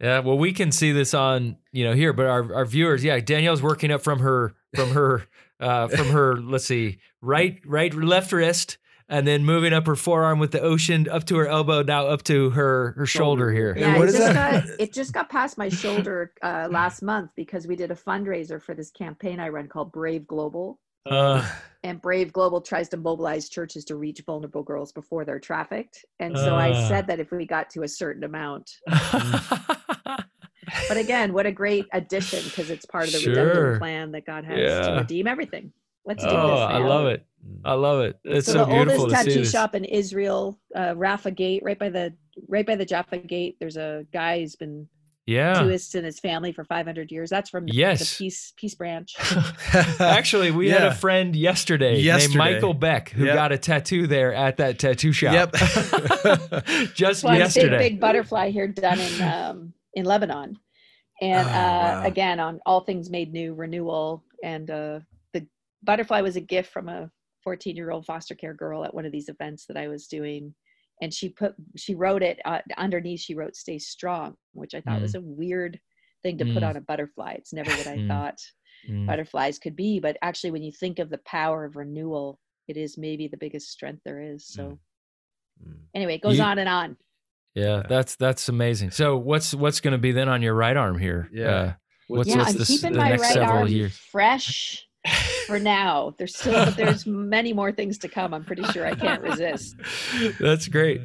Yeah, 0.00 0.20
well, 0.20 0.38
we 0.38 0.52
can 0.52 0.72
see 0.72 0.92
this 0.92 1.14
on 1.14 1.56
you 1.72 1.84
know 1.84 1.92
here, 1.94 2.12
but 2.12 2.26
our, 2.26 2.54
our 2.54 2.64
viewers, 2.64 3.02
yeah, 3.04 3.18
Danielle's 3.20 3.62
working 3.62 3.90
up 3.90 4.02
from 4.02 4.20
her 4.20 4.54
from 4.74 4.90
her 4.90 5.24
uh, 5.60 5.88
from 5.88 6.08
her 6.08 6.36
let's 6.36 6.64
see 6.66 6.98
right 7.20 7.60
right 7.66 7.92
left 7.94 8.32
wrist, 8.32 8.78
and 9.08 9.26
then 9.26 9.44
moving 9.44 9.72
up 9.72 9.86
her 9.86 9.96
forearm 9.96 10.38
with 10.38 10.50
the 10.52 10.60
ocean 10.60 11.08
up 11.08 11.24
to 11.26 11.36
her 11.36 11.46
elbow, 11.46 11.82
now 11.82 12.06
up 12.06 12.22
to 12.24 12.50
her 12.50 12.92
her 12.96 13.06
shoulder 13.06 13.52
here. 13.52 13.74
Yeah, 13.76 13.92
Yeah, 13.92 13.98
what 13.98 14.08
it 14.08 14.14
is 14.14 14.20
just 14.20 14.32
that? 14.34 14.64
got 14.66 14.70
it 14.80 14.92
just 14.92 15.12
got 15.12 15.28
past 15.28 15.58
my 15.58 15.68
shoulder 15.68 16.32
uh, 16.42 16.68
last 16.70 17.02
month 17.02 17.30
because 17.36 17.66
we 17.66 17.76
did 17.76 17.90
a 17.90 17.94
fundraiser 17.96 18.60
for 18.62 18.74
this 18.74 18.90
campaign 18.90 19.38
I 19.40 19.48
run 19.50 19.68
called 19.68 19.92
Brave 19.92 20.26
Global. 20.26 20.78
Uh, 21.04 21.44
And 21.84 22.00
Brave 22.00 22.32
Global 22.32 22.60
tries 22.60 22.88
to 22.90 22.96
mobilize 22.96 23.48
churches 23.48 23.84
to 23.86 23.96
reach 23.96 24.22
vulnerable 24.24 24.62
girls 24.62 24.92
before 24.92 25.24
they're 25.24 25.40
trafficked. 25.40 26.04
And 26.20 26.38
so 26.38 26.54
I 26.54 26.70
Ah. 26.70 26.88
said 26.88 27.08
that 27.08 27.18
if 27.18 27.32
we 27.32 27.44
got 27.44 27.70
to 27.70 27.82
a 27.82 27.88
certain 27.88 28.22
amount, 28.22 28.70
but 30.92 31.00
again, 31.00 31.32
what 31.32 31.46
a 31.46 31.52
great 31.52 31.86
addition 31.92 32.44
because 32.44 32.68
it's 32.70 32.84
part 32.84 33.06
of 33.06 33.12
the 33.12 33.18
Sure. 33.20 33.34
redemptive 33.34 33.78
plan 33.78 34.12
that 34.12 34.26
God 34.26 34.44
has 34.44 34.86
to 34.86 34.92
redeem 34.98 35.26
everything. 35.26 35.72
Let's 36.04 36.22
do 36.22 36.28
oh, 36.30 36.50
this. 36.50 36.60
I 36.60 36.78
love 36.78 37.06
it. 37.06 37.24
I 37.64 37.72
love 37.74 38.00
it. 38.00 38.18
It's 38.24 38.46
so, 38.46 38.52
so, 38.52 38.58
the 38.60 38.66
beautiful 38.66 39.02
oldest 39.02 39.16
to 39.16 39.22
see 39.24 39.30
tattoo 39.30 39.40
this. 39.44 39.50
shop 39.52 39.74
in 39.74 39.84
Israel, 39.84 40.58
uh, 40.76 40.94
Rafa 40.96 41.30
Gate, 41.30 41.62
right 41.64 41.78
by 41.78 41.88
the 41.88 42.12
right 42.48 42.66
by 42.66 42.76
the 42.76 42.84
Jaffa 42.84 43.18
Gate. 43.18 43.56
There's 43.58 43.76
a 43.76 44.04
guy 44.12 44.40
who's 44.40 44.54
been 44.56 44.86
Yeah. 45.26 45.62
Jewish 45.62 45.94
in 45.94 46.04
his 46.04 46.18
family 46.20 46.52
for 46.52 46.64
500 46.64 47.10
years. 47.10 47.30
That's 47.30 47.48
from 47.48 47.66
the- 47.66 47.72
Yes. 47.74 48.00
the 48.18 48.24
Peace 48.24 48.52
Peace 48.56 48.74
Branch. 48.74 49.10
Actually, 50.00 50.50
we 50.50 50.68
had 50.70 50.82
a 50.82 50.94
friend 50.94 51.34
yesterday, 51.34 52.00
Yesterday. 52.00 52.26
named 52.38 52.52
Michael 52.54 52.74
Beck 52.74 53.10
who 53.10 53.24
Yep. 53.26 53.34
got 53.34 53.52
a 53.52 53.58
tattoo 53.58 54.06
there 54.06 54.34
at 54.34 54.56
that 54.58 54.78
tattoo 54.78 55.12
shop. 55.12 55.32
Yep. 55.32 55.52
Just 56.94 57.24
well, 57.24 57.48
big 57.54 57.70
big 57.70 58.00
butterfly 58.00 58.50
here 58.50 58.68
done 58.68 59.00
in 59.00 59.22
um, 59.22 59.72
in 59.94 60.04
Lebanon, 60.04 60.58
and 61.22 61.48
Oh, 61.48 61.52
uh, 61.52 61.54
wow. 61.54 62.02
again 62.04 62.40
on 62.40 62.60
all 62.66 62.80
things 62.80 63.08
made 63.08 63.32
new 63.32 63.54
renewal. 63.54 64.24
And 64.42 64.68
uh, 64.70 65.00
the 65.32 65.46
butterfly 65.84 66.20
was 66.20 66.36
a 66.36 66.40
gift 66.40 66.70
from 66.72 66.88
a 66.88 67.10
14 67.44 67.76
year 67.76 67.90
old 67.92 68.04
foster 68.04 68.34
care 68.34 68.54
girl 68.54 68.84
at 68.84 68.92
one 68.92 69.06
of 69.06 69.12
these 69.12 69.28
events 69.28 69.64
that 69.66 69.76
I 69.76 69.88
was 69.88 70.08
doing. 70.08 70.54
And 71.00 71.14
she 71.14 71.28
put 71.30 71.54
she 71.76 71.94
wrote 71.94 72.22
it 72.22 72.40
uh, 72.44 72.58
underneath. 72.76 73.20
She 73.20 73.34
wrote 73.34 73.56
"Stay 73.56 73.78
strong," 73.78 74.36
which 74.52 74.74
I 74.74 74.80
thought 74.80 75.00
was 75.00 75.14
a 75.14 75.20
weird 75.20 75.80
thing 76.22 76.38
to 76.38 76.44
put 76.44 76.62
Mm. 76.62 76.68
on 76.68 76.76
a 76.76 76.80
butterfly. 76.80 77.32
It's 77.32 77.52
never 77.52 77.70
what 77.70 77.86
I 77.88 77.96
Mm. 77.98 78.08
thought 78.08 78.40
Mm. 78.88 79.06
butterflies 79.06 79.58
could 79.58 79.74
be. 79.76 79.98
But 80.00 80.16
actually, 80.22 80.50
when 80.52 80.62
you 80.62 80.70
think 80.72 80.98
of 80.98 81.08
the 81.10 81.18
power 81.18 81.64
of 81.64 81.76
renewal, 81.76 82.38
it 82.68 82.76
is 82.76 82.96
maybe 82.98 83.26
the 83.28 83.36
biggest 83.36 83.70
strength 83.70 84.02
there 84.04 84.20
is. 84.20 84.46
So 84.46 84.78
Mm. 85.64 85.78
anyway, 85.94 86.14
it 86.16 86.22
goes 86.22 86.38
You- 86.38 86.44
on 86.44 86.58
and 86.58 86.68
on. 86.68 86.96
Yeah, 87.54 87.82
that's 87.88 88.16
that's 88.16 88.48
amazing. 88.48 88.92
So 88.92 89.16
what's 89.16 89.54
what's 89.54 89.80
going 89.80 89.92
to 89.92 89.98
be 89.98 90.12
then 90.12 90.28
on 90.28 90.42
your 90.42 90.54
right 90.54 90.76
arm 90.76 90.98
here? 90.98 91.28
Yeah. 91.32 91.48
Uh, 91.48 91.72
what's 92.08 92.28
yeah, 92.28 92.38
what's 92.38 92.52
I'm 92.52 92.58
the, 92.58 92.64
keeping 92.64 92.96
my 92.96 93.10
next 93.10 93.22
right 93.22 93.32
several 93.32 93.58
arm 93.58 93.68
years? 93.68 93.96
fresh 93.96 94.86
for 95.46 95.58
now. 95.58 96.14
There's 96.16 96.36
still, 96.36 96.52
but 96.52 96.76
there's 96.76 97.06
many 97.06 97.52
more 97.52 97.72
things 97.72 97.98
to 97.98 98.08
come. 98.08 98.32
I'm 98.32 98.44
pretty 98.44 98.62
sure 98.64 98.86
I 98.86 98.94
can't 98.94 99.22
resist. 99.22 99.76
That's 100.40 100.68
great. 100.68 101.00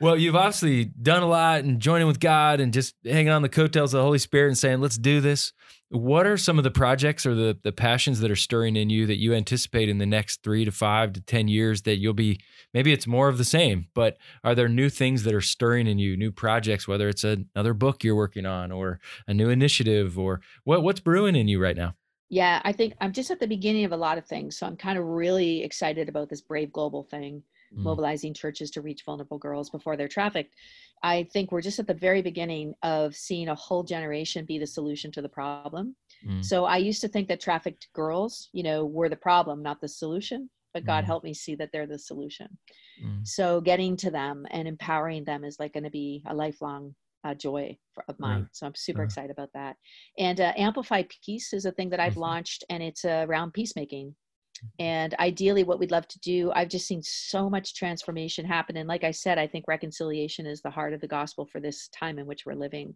Well, 0.00 0.16
you've 0.16 0.36
obviously 0.36 0.84
done 0.84 1.22
a 1.22 1.28
lot 1.28 1.60
and 1.60 1.80
joining 1.80 2.06
with 2.06 2.20
God 2.20 2.60
and 2.60 2.72
just 2.72 2.94
hanging 3.04 3.30
on 3.30 3.42
the 3.42 3.48
coattails 3.48 3.94
of 3.94 3.98
the 3.98 4.04
Holy 4.04 4.18
Spirit 4.18 4.48
and 4.48 4.58
saying, 4.58 4.80
"Let's 4.80 4.98
do 4.98 5.20
this." 5.20 5.52
What 5.88 6.26
are 6.26 6.36
some 6.36 6.58
of 6.58 6.64
the 6.64 6.70
projects 6.72 7.24
or 7.24 7.34
the 7.34 7.56
the 7.62 7.70
passions 7.70 8.18
that 8.20 8.30
are 8.30 8.36
stirring 8.36 8.74
in 8.74 8.90
you 8.90 9.06
that 9.06 9.20
you 9.20 9.32
anticipate 9.34 9.88
in 9.88 9.98
the 9.98 10.06
next 10.06 10.42
three 10.42 10.64
to 10.64 10.72
five 10.72 11.12
to 11.12 11.20
ten 11.20 11.46
years 11.46 11.82
that 11.82 11.98
you'll 11.98 12.12
be? 12.12 12.40
Maybe 12.74 12.92
it's 12.92 13.06
more 13.06 13.28
of 13.28 13.38
the 13.38 13.44
same, 13.44 13.86
but 13.94 14.16
are 14.42 14.54
there 14.54 14.68
new 14.68 14.90
things 14.90 15.22
that 15.22 15.34
are 15.34 15.40
stirring 15.40 15.86
in 15.86 15.98
you, 15.98 16.16
new 16.16 16.32
projects? 16.32 16.88
Whether 16.88 17.08
it's 17.08 17.22
another 17.22 17.72
book 17.72 18.02
you're 18.02 18.16
working 18.16 18.46
on 18.46 18.72
or 18.72 18.98
a 19.28 19.34
new 19.34 19.48
initiative, 19.48 20.18
or 20.18 20.40
what 20.64 20.82
what's 20.82 21.00
brewing 21.00 21.36
in 21.36 21.46
you 21.46 21.62
right 21.62 21.76
now? 21.76 21.94
Yeah, 22.28 22.60
I 22.64 22.72
think 22.72 22.94
I'm 23.00 23.12
just 23.12 23.30
at 23.30 23.38
the 23.38 23.46
beginning 23.46 23.84
of 23.84 23.92
a 23.92 23.96
lot 23.96 24.18
of 24.18 24.26
things. 24.26 24.58
So 24.58 24.66
I'm 24.66 24.76
kind 24.76 24.98
of 24.98 25.04
really 25.04 25.62
excited 25.62 26.08
about 26.08 26.28
this 26.28 26.40
Brave 26.40 26.72
Global 26.72 27.04
thing, 27.04 27.44
Mm. 27.74 27.82
mobilizing 27.82 28.34
churches 28.34 28.70
to 28.72 28.80
reach 28.80 29.02
vulnerable 29.04 29.38
girls 29.38 29.70
before 29.70 29.96
they're 29.96 30.08
trafficked. 30.08 30.54
I 31.02 31.24
think 31.32 31.50
we're 31.50 31.62
just 31.62 31.78
at 31.78 31.86
the 31.86 31.94
very 31.94 32.22
beginning 32.22 32.74
of 32.82 33.14
seeing 33.14 33.48
a 33.48 33.54
whole 33.54 33.82
generation 33.82 34.44
be 34.44 34.58
the 34.58 34.66
solution 34.66 35.10
to 35.12 35.22
the 35.22 35.28
problem. 35.28 35.96
Mm. 36.26 36.44
So 36.44 36.64
I 36.64 36.76
used 36.76 37.00
to 37.02 37.08
think 37.08 37.28
that 37.28 37.40
trafficked 37.40 37.88
girls, 37.92 38.48
you 38.52 38.62
know, 38.62 38.86
were 38.86 39.08
the 39.08 39.16
problem, 39.16 39.62
not 39.62 39.80
the 39.80 39.88
solution. 39.88 40.50
But 40.74 40.84
God 40.84 41.04
helped 41.04 41.24
me 41.24 41.32
see 41.32 41.54
that 41.54 41.70
they're 41.72 41.86
the 41.86 41.98
solution. 41.98 42.48
Mm. 43.02 43.26
So 43.26 43.62
getting 43.62 43.96
to 43.96 44.10
them 44.10 44.44
and 44.50 44.68
empowering 44.68 45.24
them 45.24 45.42
is 45.42 45.58
like 45.58 45.72
going 45.72 45.84
to 45.84 45.90
be 45.90 46.22
a 46.26 46.34
lifelong 46.34 46.94
uh, 47.24 47.32
joy 47.32 47.78
for, 47.94 48.04
of 48.08 48.20
mine. 48.20 48.46
So 48.52 48.66
I'm 48.66 48.74
super 48.74 49.00
uh. 49.00 49.04
excited 49.06 49.30
about 49.30 49.48
that. 49.54 49.76
And 50.18 50.38
uh, 50.38 50.52
Amplify 50.54 51.04
Peace 51.24 51.54
is 51.54 51.64
a 51.64 51.72
thing 51.72 51.88
that 51.90 52.00
I've 52.00 52.14
Mhm. 52.14 52.26
launched, 52.28 52.64
and 52.68 52.82
it's 52.82 53.06
uh, 53.06 53.24
around 53.26 53.52
peacemaking. 53.54 54.14
And 54.78 55.14
ideally, 55.18 55.64
what 55.64 55.78
we'd 55.78 55.90
love 55.90 56.08
to 56.08 56.18
do, 56.20 56.52
I've 56.52 56.68
just 56.68 56.86
seen 56.86 57.02
so 57.02 57.50
much 57.50 57.74
transformation 57.74 58.44
happen. 58.44 58.76
And 58.76 58.88
like 58.88 59.04
I 59.04 59.10
said, 59.10 59.38
I 59.38 59.46
think 59.46 59.64
reconciliation 59.68 60.46
is 60.46 60.62
the 60.62 60.70
heart 60.70 60.92
of 60.92 61.00
the 61.00 61.08
gospel 61.08 61.46
for 61.46 61.60
this 61.60 61.88
time 61.88 62.18
in 62.18 62.26
which 62.26 62.46
we're 62.46 62.54
living. 62.54 62.94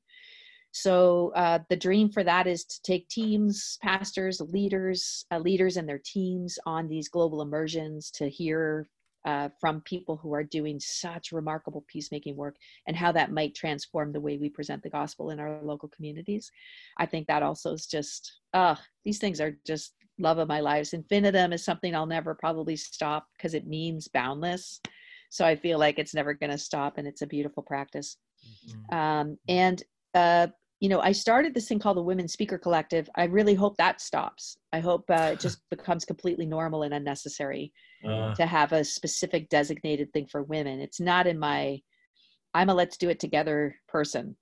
So 0.73 1.33
uh, 1.35 1.59
the 1.69 1.77
dream 1.77 2.11
for 2.11 2.23
that 2.23 2.47
is 2.47 2.65
to 2.65 2.83
take 2.83 3.09
teams, 3.09 3.79
pastors, 3.83 4.41
leaders, 4.41 5.25
uh, 5.33 5.39
leaders 5.39 5.77
and 5.77 5.89
their 5.89 6.01
teams 6.05 6.59
on 6.65 6.89
these 6.89 7.09
global 7.09 7.43
immersions 7.43 8.11
to 8.13 8.29
hear 8.29 8.89
uh, 9.25 9.49
from 9.61 9.83
people 9.83 10.17
who 10.17 10.33
are 10.33 10.45
doing 10.45 10.81
such 10.81 11.33
remarkable 11.33 11.85
peacemaking 11.89 12.37
work 12.37 12.57
and 12.87 12.97
how 12.97 13.13
that 13.13 13.33
might 13.33 13.55
transform 13.55 14.13
the 14.13 14.21
way 14.21 14.39
we 14.39 14.49
present 14.49 14.83
the 14.83 14.89
gospel 14.89 15.31
in 15.31 15.41
our 15.41 15.61
local 15.63 15.89
communities. 15.89 16.51
I 16.99 17.07
think 17.07 17.27
that 17.27 17.43
also 17.43 17.73
is 17.75 17.87
just, 17.87 18.41
uh, 18.55 18.77
these 19.05 19.19
things 19.19 19.41
are 19.41 19.59
just 19.67 19.95
love 20.21 20.39
of 20.39 20.49
my 20.49 20.61
lives. 20.61 20.93
Infinitum 20.93 21.53
is 21.53 21.65
something 21.65 21.95
I'll 21.95 22.07
never 22.07 22.35
probably 22.35 22.77
stop 22.77 23.27
because 23.37 23.55
it 23.55 23.67
means 23.67 24.09
boundless. 24.09 24.81
So 25.31 25.45
I 25.45 25.57
feel 25.57 25.79
like 25.79 25.99
it's 25.99 26.15
never 26.15 26.35
going 26.35 26.51
to 26.51 26.59
stop 26.59 26.99
and 26.99 27.07
it's 27.07 27.23
a 27.23 27.27
beautiful 27.27 27.63
practice. 27.63 28.17
Um, 28.93 29.39
and, 29.49 29.83
uh, 30.15 30.49
you 30.81 30.89
know, 30.89 31.01
I 31.01 31.13
started 31.13 31.55
this 31.55 31.69
thing 31.69 31.79
called 31.79 31.99
the 31.99 32.03
Women 32.03 32.27
Speaker 32.27 32.59
Collective. 32.59 33.09
I 33.17 33.25
really 33.25 33.55
hope 33.55 33.77
that 33.77 34.01
stops. 34.01 34.57
I 34.73 34.81
hope 34.81 35.05
uh, 35.11 35.31
it 35.33 35.41
just 35.41 35.61
becomes 35.71 36.05
completely 36.05 36.47
normal 36.47 36.83
and 36.83 36.95
unnecessary 36.95 37.73
Uh, 38.31 38.35
to 38.35 38.47
have 38.47 38.73
a 38.73 38.83
specific 38.83 39.49
designated 39.51 40.11
thing 40.13 40.27
for 40.27 40.43
women. 40.43 40.81
It's 40.81 41.01
not 41.01 41.27
in 41.27 41.39
my 41.39 41.81
I'm 42.55 42.69
a 42.69 42.75
let's 42.75 42.97
do 42.97 43.09
it 43.11 43.21
together 43.21 43.77
person. 43.89 44.37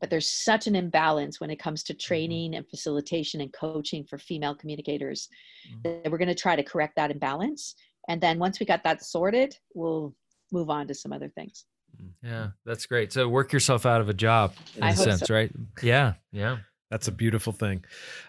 But 0.00 0.10
there's 0.10 0.30
such 0.30 0.66
an 0.66 0.74
imbalance 0.74 1.40
when 1.40 1.50
it 1.50 1.58
comes 1.58 1.82
to 1.84 1.92
Mm-hmm. 1.92 1.98
training 2.06 2.54
and 2.54 2.68
facilitation 2.68 3.40
and 3.40 3.52
coaching 3.52 4.04
for 4.04 4.18
female 4.18 4.54
communicators 4.54 5.28
Mhm. 5.68 5.82
that 6.02 6.10
we're 6.10 6.18
going 6.18 6.28
to 6.28 6.34
try 6.34 6.56
to 6.56 6.62
correct 6.62 6.96
that 6.96 7.10
imbalance. 7.10 7.74
And 8.08 8.20
then 8.20 8.38
once 8.38 8.58
we 8.58 8.66
got 8.66 8.82
that 8.84 9.04
sorted, 9.04 9.56
we'll 9.74 10.14
move 10.52 10.70
on 10.70 10.86
to 10.88 10.94
some 10.94 11.12
other 11.12 11.28
things. 11.28 11.66
Yeah, 12.22 12.48
that's 12.64 12.86
great. 12.86 13.12
So 13.12 13.28
work 13.28 13.52
yourself 13.52 13.84
out 13.84 14.00
of 14.00 14.08
a 14.08 14.14
job 14.14 14.52
in 14.76 14.82
I 14.84 14.90
a 14.90 14.96
sense, 14.96 15.20
so. 15.26 15.34
right? 15.34 15.50
Yeah, 15.82 16.14
yeah. 16.32 16.58
That's 16.90 17.06
a 17.06 17.12
beautiful 17.12 17.52
thing. 17.52 17.84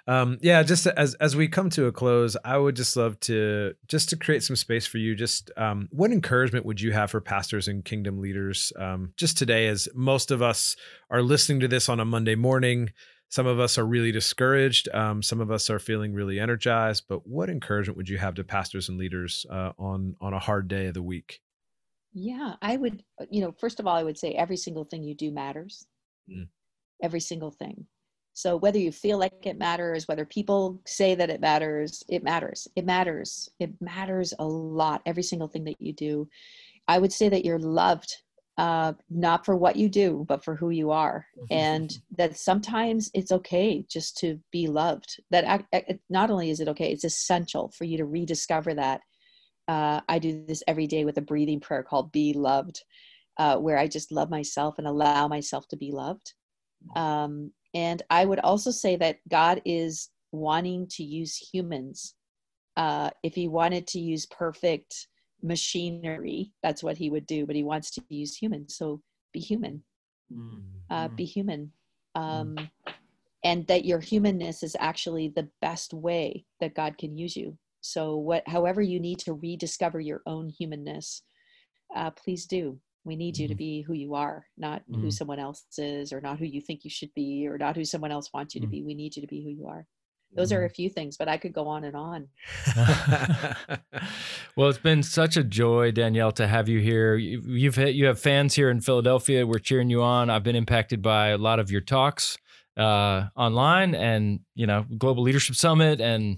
Um, 0.07 0.37
yeah, 0.41 0.61
just 0.61 0.85
as 0.85 1.15
as 1.15 1.35
we 1.35 1.47
come 1.47 1.71
to 1.71 1.87
a 1.87 1.91
close, 1.91 2.37
I 2.45 2.57
would 2.57 2.75
just 2.75 2.95
love 2.95 3.19
to 3.21 3.73
just 3.87 4.09
to 4.09 4.17
create 4.17 4.43
some 4.43 4.55
space 4.55 4.85
for 4.85 4.99
you. 4.99 5.15
Just 5.15 5.49
um, 5.57 5.89
what 5.91 6.11
encouragement 6.11 6.65
would 6.65 6.79
you 6.79 6.91
have 6.91 7.09
for 7.09 7.21
pastors 7.21 7.67
and 7.67 7.83
kingdom 7.83 8.19
leaders 8.19 8.71
um, 8.77 9.13
just 9.17 9.37
today? 9.37 9.67
As 9.67 9.89
most 9.95 10.29
of 10.29 10.43
us 10.43 10.75
are 11.09 11.23
listening 11.23 11.59
to 11.61 11.67
this 11.67 11.89
on 11.89 11.99
a 11.99 12.05
Monday 12.05 12.35
morning, 12.35 12.91
some 13.29 13.47
of 13.47 13.59
us 13.59 13.79
are 13.79 13.85
really 13.85 14.11
discouraged. 14.11 14.89
Um, 14.93 15.23
some 15.23 15.41
of 15.41 15.49
us 15.49 15.69
are 15.69 15.79
feeling 15.79 16.13
really 16.13 16.39
energized. 16.39 17.05
But 17.09 17.25
what 17.25 17.49
encouragement 17.49 17.97
would 17.97 18.09
you 18.09 18.19
have 18.19 18.35
to 18.35 18.43
pastors 18.43 18.89
and 18.89 18.97
leaders 18.99 19.45
uh, 19.49 19.71
on 19.79 20.15
on 20.21 20.33
a 20.33 20.39
hard 20.39 20.67
day 20.67 20.85
of 20.85 20.93
the 20.93 21.01
week? 21.01 21.41
Yeah, 22.13 22.55
I 22.61 22.77
would, 22.77 23.03
uh, 23.19 23.25
you 23.31 23.41
know, 23.41 23.53
first 23.53 23.79
of 23.79 23.87
all, 23.87 23.95
I 23.95 24.03
would 24.03 24.19
say 24.19 24.33
every 24.33 24.57
single 24.57 24.83
thing 24.83 25.03
you 25.03 25.15
do 25.15 25.31
matters. 25.31 25.87
Mm. 26.29 26.49
Every 27.01 27.21
single 27.21 27.51
thing. 27.51 27.87
So 28.33 28.55
whether 28.57 28.79
you 28.79 28.91
feel 28.91 29.17
like 29.17 29.45
it 29.45 29.57
matters, 29.57 30.07
whether 30.07 30.25
people 30.25 30.79
say 30.85 31.15
that 31.15 31.29
it 31.29 31.41
matters, 31.41 32.03
it 32.09 32.23
matters. 32.23 32.67
It 32.75 32.85
matters. 32.85 33.49
It 33.59 33.71
matters 33.81 34.33
a 34.39 34.45
lot. 34.45 35.01
Every 35.05 35.23
single 35.23 35.47
thing 35.49 35.65
that 35.65 35.81
you 35.81 35.93
do. 35.93 36.29
I 36.87 36.97
would 36.99 37.13
say 37.13 37.29
that 37.29 37.45
you're 37.45 37.59
loved, 37.59 38.15
uh, 38.57 38.93
not 39.09 39.45
for 39.45 39.55
what 39.55 39.75
you 39.75 39.89
do, 39.89 40.25
but 40.27 40.43
for 40.43 40.55
who 40.55 40.69
you 40.69 40.91
are. 40.91 41.25
and 41.49 41.91
that 42.17 42.37
sometimes 42.37 43.11
it's 43.13 43.31
okay 43.31 43.85
just 43.89 44.17
to 44.17 44.39
be 44.51 44.67
loved. 44.67 45.19
That 45.31 45.65
not 46.09 46.29
only 46.31 46.49
is 46.49 46.59
it 46.59 46.67
okay, 46.69 46.91
it's 46.91 47.03
essential 47.03 47.71
for 47.77 47.83
you 47.85 47.97
to 47.97 48.05
rediscover 48.05 48.73
that 48.75 49.01
uh, 49.67 50.01
I 50.07 50.19
do 50.19 50.43
this 50.47 50.63
every 50.67 50.87
day 50.87 51.05
with 51.05 51.17
a 51.17 51.21
breathing 51.21 51.59
prayer 51.59 51.83
called 51.83 52.11
Be 52.11 52.33
Loved, 52.33 52.83
uh, 53.37 53.57
where 53.57 53.77
I 53.77 53.87
just 53.87 54.11
love 54.11 54.29
myself 54.29 54.75
and 54.77 54.87
allow 54.87 55.27
myself 55.27 55.67
to 55.69 55.77
be 55.77 55.91
loved. 55.91 56.33
Um, 56.95 57.51
and 57.73 58.01
I 58.09 58.25
would 58.25 58.39
also 58.39 58.71
say 58.71 58.95
that 58.97 59.19
God 59.29 59.61
is 59.65 60.09
wanting 60.31 60.87
to 60.91 61.03
use 61.03 61.35
humans. 61.37 62.15
Uh, 62.77 63.09
if 63.23 63.35
He 63.35 63.47
wanted 63.47 63.87
to 63.87 63.99
use 63.99 64.25
perfect 64.25 65.07
machinery, 65.43 66.51
that's 66.63 66.83
what 66.83 66.97
He 66.97 67.09
would 67.09 67.25
do, 67.27 67.45
but 67.45 67.55
He 67.55 67.63
wants 67.63 67.91
to 67.91 68.01
use 68.09 68.35
humans. 68.35 68.75
So 68.75 69.01
be 69.33 69.39
human 69.39 69.83
uh, 70.89 71.07
Mm. 71.07 71.15
be 71.15 71.25
human 71.25 71.71
um, 72.15 72.57
and 73.43 73.65
that 73.67 73.85
your 73.85 73.99
humanness 73.99 74.63
is 74.63 74.75
actually 74.79 75.29
the 75.29 75.47
best 75.61 75.93
way 75.93 76.45
that 76.59 76.75
god 76.75 76.97
can 76.97 77.17
use 77.17 77.35
you 77.35 77.57
so 77.81 78.15
what 78.15 78.47
however 78.47 78.81
you 78.81 78.99
need 78.99 79.19
to 79.19 79.33
rediscover 79.33 79.99
your 79.99 80.21
own 80.25 80.49
humanness 80.49 81.23
uh, 81.95 82.11
please 82.11 82.45
do 82.45 82.79
we 83.03 83.15
need 83.15 83.37
you 83.37 83.47
to 83.47 83.53
Mhm. 83.55 83.57
be 83.57 83.81
who 83.81 83.93
you 83.93 84.13
are 84.15 84.45
not 84.57 84.83
who 84.87 85.07
Mhm. 85.07 85.13
someone 85.13 85.39
else 85.39 85.63
is 85.77 86.13
or 86.13 86.21
not 86.21 86.37
who 86.39 86.45
you 86.45 86.61
think 86.61 86.83
you 86.83 86.89
should 86.89 87.13
be 87.15 87.47
or 87.47 87.57
not 87.57 87.75
who 87.75 87.83
someone 87.85 88.11
else 88.11 88.29
wants 88.33 88.53
you 88.55 88.61
to 88.61 88.67
Mhm. 88.67 88.71
be 88.71 88.83
we 88.83 88.93
need 88.93 89.15
you 89.15 89.21
to 89.21 89.27
be 89.27 89.43
who 89.43 89.49
you 89.49 89.67
are 89.67 89.85
those 90.33 90.53
are 90.53 90.63
a 90.63 90.69
few 90.69 90.89
things 90.89 91.17
but 91.17 91.27
i 91.27 91.35
could 91.37 91.51
go 91.51 91.67
on 91.67 91.83
and 91.83 91.95
on 91.95 92.27
well, 94.55 94.69
it's 94.69 94.77
been 94.79 95.03
such 95.03 95.37
a 95.37 95.43
joy, 95.43 95.91
Danielle, 95.91 96.31
to 96.33 96.47
have 96.47 96.69
you 96.69 96.79
here. 96.79 97.15
You- 97.15 97.41
You've 97.45 97.75
hit, 97.75 97.95
you 97.95 98.05
have 98.05 98.19
fans 98.19 98.55
here 98.55 98.69
in 98.69 98.81
Philadelphia. 98.81 99.45
We're 99.45 99.59
cheering 99.59 99.89
you 99.89 100.01
on. 100.01 100.29
I've 100.29 100.43
been 100.43 100.55
impacted 100.55 101.01
by 101.01 101.29
a 101.29 101.37
lot 101.37 101.59
of 101.59 101.71
your 101.71 101.81
talks 101.81 102.37
uh, 102.77 103.27
online, 103.35 103.93
and 103.95 104.39
you 104.55 104.65
know, 104.65 104.85
Global 104.97 105.23
Leadership 105.23 105.55
Summit, 105.55 105.99
and 106.01 106.37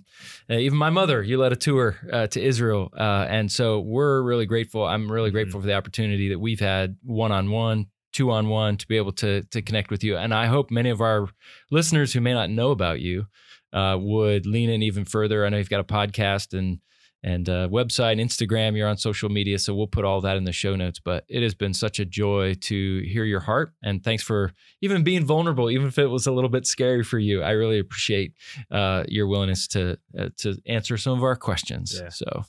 uh, 0.49 0.55
even 0.55 0.77
my 0.77 0.89
mother. 0.89 1.21
You 1.21 1.37
led 1.37 1.51
a 1.53 1.55
tour 1.55 1.97
uh, 2.11 2.27
to 2.27 2.41
Israel, 2.41 2.89
uh, 2.97 3.27
and 3.29 3.51
so 3.51 3.79
we're 3.79 4.21
really 4.21 4.45
grateful. 4.45 4.83
I'm 4.85 5.11
really 5.11 5.29
Mhm. 5.29 5.33
grateful 5.33 5.61
for 5.61 5.67
the 5.67 5.75
opportunity 5.75 6.29
that 6.29 6.39
we've 6.39 6.59
had 6.59 6.97
one 7.03 7.31
on 7.31 7.49
one. 7.51 7.87
Two 8.11 8.29
on 8.29 8.47
one 8.47 8.77
to 8.77 8.87
be 8.87 8.97
able 8.97 9.11
to 9.13 9.41
to 9.51 9.61
connect 9.61 9.89
with 9.89 10.03
you, 10.03 10.17
and 10.17 10.33
I 10.33 10.45
hope 10.45 10.69
many 10.69 10.89
of 10.89 11.01
our 11.01 11.27
listeners 11.71 12.13
who 12.13 12.21
may 12.21 12.33
not 12.33 12.49
know 12.49 12.69
about 12.71 12.99
you 12.99 13.25
uh, 13.73 13.97
would 13.99 14.45
lean 14.45 14.69
in 14.69 14.83
even 14.83 15.03
further. 15.03 15.45
I 15.45 15.49
know 15.49 15.57
you've 15.57 15.69
got 15.69 15.79
a 15.79 15.83
podcast 15.83 16.57
and 16.57 16.77
and 17.23 17.47
uh, 17.49 17.67
website, 17.69 18.19
Instagram. 18.21 18.75
You're 18.75 18.87
on 18.87 18.97
social 18.97 19.29
media, 19.29 19.57
so 19.59 19.73
we'll 19.73 19.87
put 19.87 20.05
all 20.05 20.21
that 20.21 20.37
in 20.37 20.43
the 20.43 20.51
show 20.51 20.75
notes. 20.75 20.99
But 20.99 21.23
it 21.29 21.41
has 21.43 21.55
been 21.55 21.73
such 21.73 21.99
a 21.99 22.05
joy 22.05 22.55
to 22.61 23.01
hear 23.01 23.23
your 23.23 23.39
heart, 23.39 23.73
and 23.83 24.03
thanks 24.03 24.23
for 24.23 24.51
even 24.81 25.03
being 25.03 25.25
vulnerable, 25.25 25.69
even 25.69 25.87
if 25.87 25.97
it 25.97 26.07
was 26.07 26.27
a 26.27 26.31
little 26.31 26.49
bit 26.49 26.65
scary 26.67 27.03
for 27.03 27.19
you. 27.19 27.41
I 27.41 27.51
really 27.51 27.79
appreciate 27.79 28.33
uh, 28.71 29.03
your 29.07 29.27
willingness 29.27 29.67
to 29.69 29.97
uh, 30.17 30.29
to 30.37 30.57
answer 30.65 30.97
some 30.97 31.17
of 31.17 31.23
our 31.23 31.35
questions. 31.35 31.99
Yeah. 32.01 32.09
So, 32.09 32.43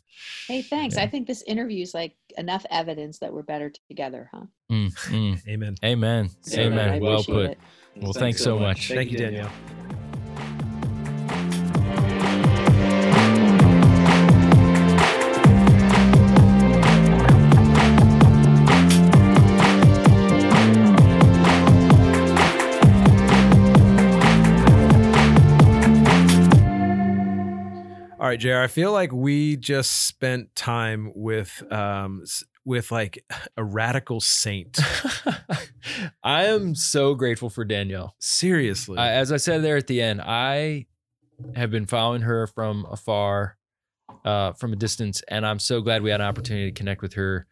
hey 0.49 0.63
thanks 0.63 0.95
Yeah. 0.97 1.03
i 1.03 1.09
think 1.09 1.27
this 1.27 1.43
interview 1.43 1.83
is 1.83 1.93
like 1.93 2.15
enough 2.39 2.65
evidence 2.71 3.19
that 3.19 3.33
we're 3.33 3.43
better 3.43 3.73
together 3.89 4.31
huh 4.33 4.45
mm, 4.71 4.93
mm. 5.09 5.49
Amen. 5.49 5.75
amen, 5.85 6.31
So 6.43 6.61
amen. 6.61 7.01
Well 7.03 7.25
put. 7.25 7.51
it. 7.51 7.59
Well, 7.97 8.13
thanks 8.13 8.43
so 8.43 8.59
much. 8.59 8.89
Thank, 8.89 9.13
you, 9.13 9.19
Danielle. 9.19 9.47
All 9.47 9.74
right, 28.35 28.41
JR, 28.41 28.55
I 28.63 28.67
feel 28.67 28.93
like 28.93 29.13
we 29.13 29.57
just 29.57 30.07
spent 30.07 30.55
time 30.55 31.13
with 31.15 31.63
um 31.73 32.25
with 32.67 32.91
like 32.91 33.23
a 33.57 33.65
radical 33.65 34.21
saint. 34.21 34.79
I 36.23 36.45
am 36.47 36.75
so 36.75 37.15
grateful 37.15 37.51
for 37.51 37.65
Danielle. 37.65 38.15
Seriously. 38.19 38.97
I, 38.99 39.13
as 39.13 39.31
I 39.33 39.37
said 39.37 39.63
there 39.63 39.77
at 39.77 39.87
the 39.87 40.01
end, 40.01 40.23
I 40.23 40.87
have 41.55 41.71
been 41.71 41.85
following 41.85 42.23
her 42.23 42.47
from 42.47 42.87
afar, 42.91 43.59
uh, 44.25 44.53
from 44.55 44.73
a 44.73 44.77
distance, 44.77 45.23
and 45.29 45.45
I'm 45.47 45.59
so 45.59 45.83
glad 45.83 46.03
we 46.03 46.11
had 46.11 46.21
an 46.23 46.27
opportunity 46.27 46.71
to 46.71 46.75
connect 46.79 47.03
with 47.03 47.15
her. 47.15 47.47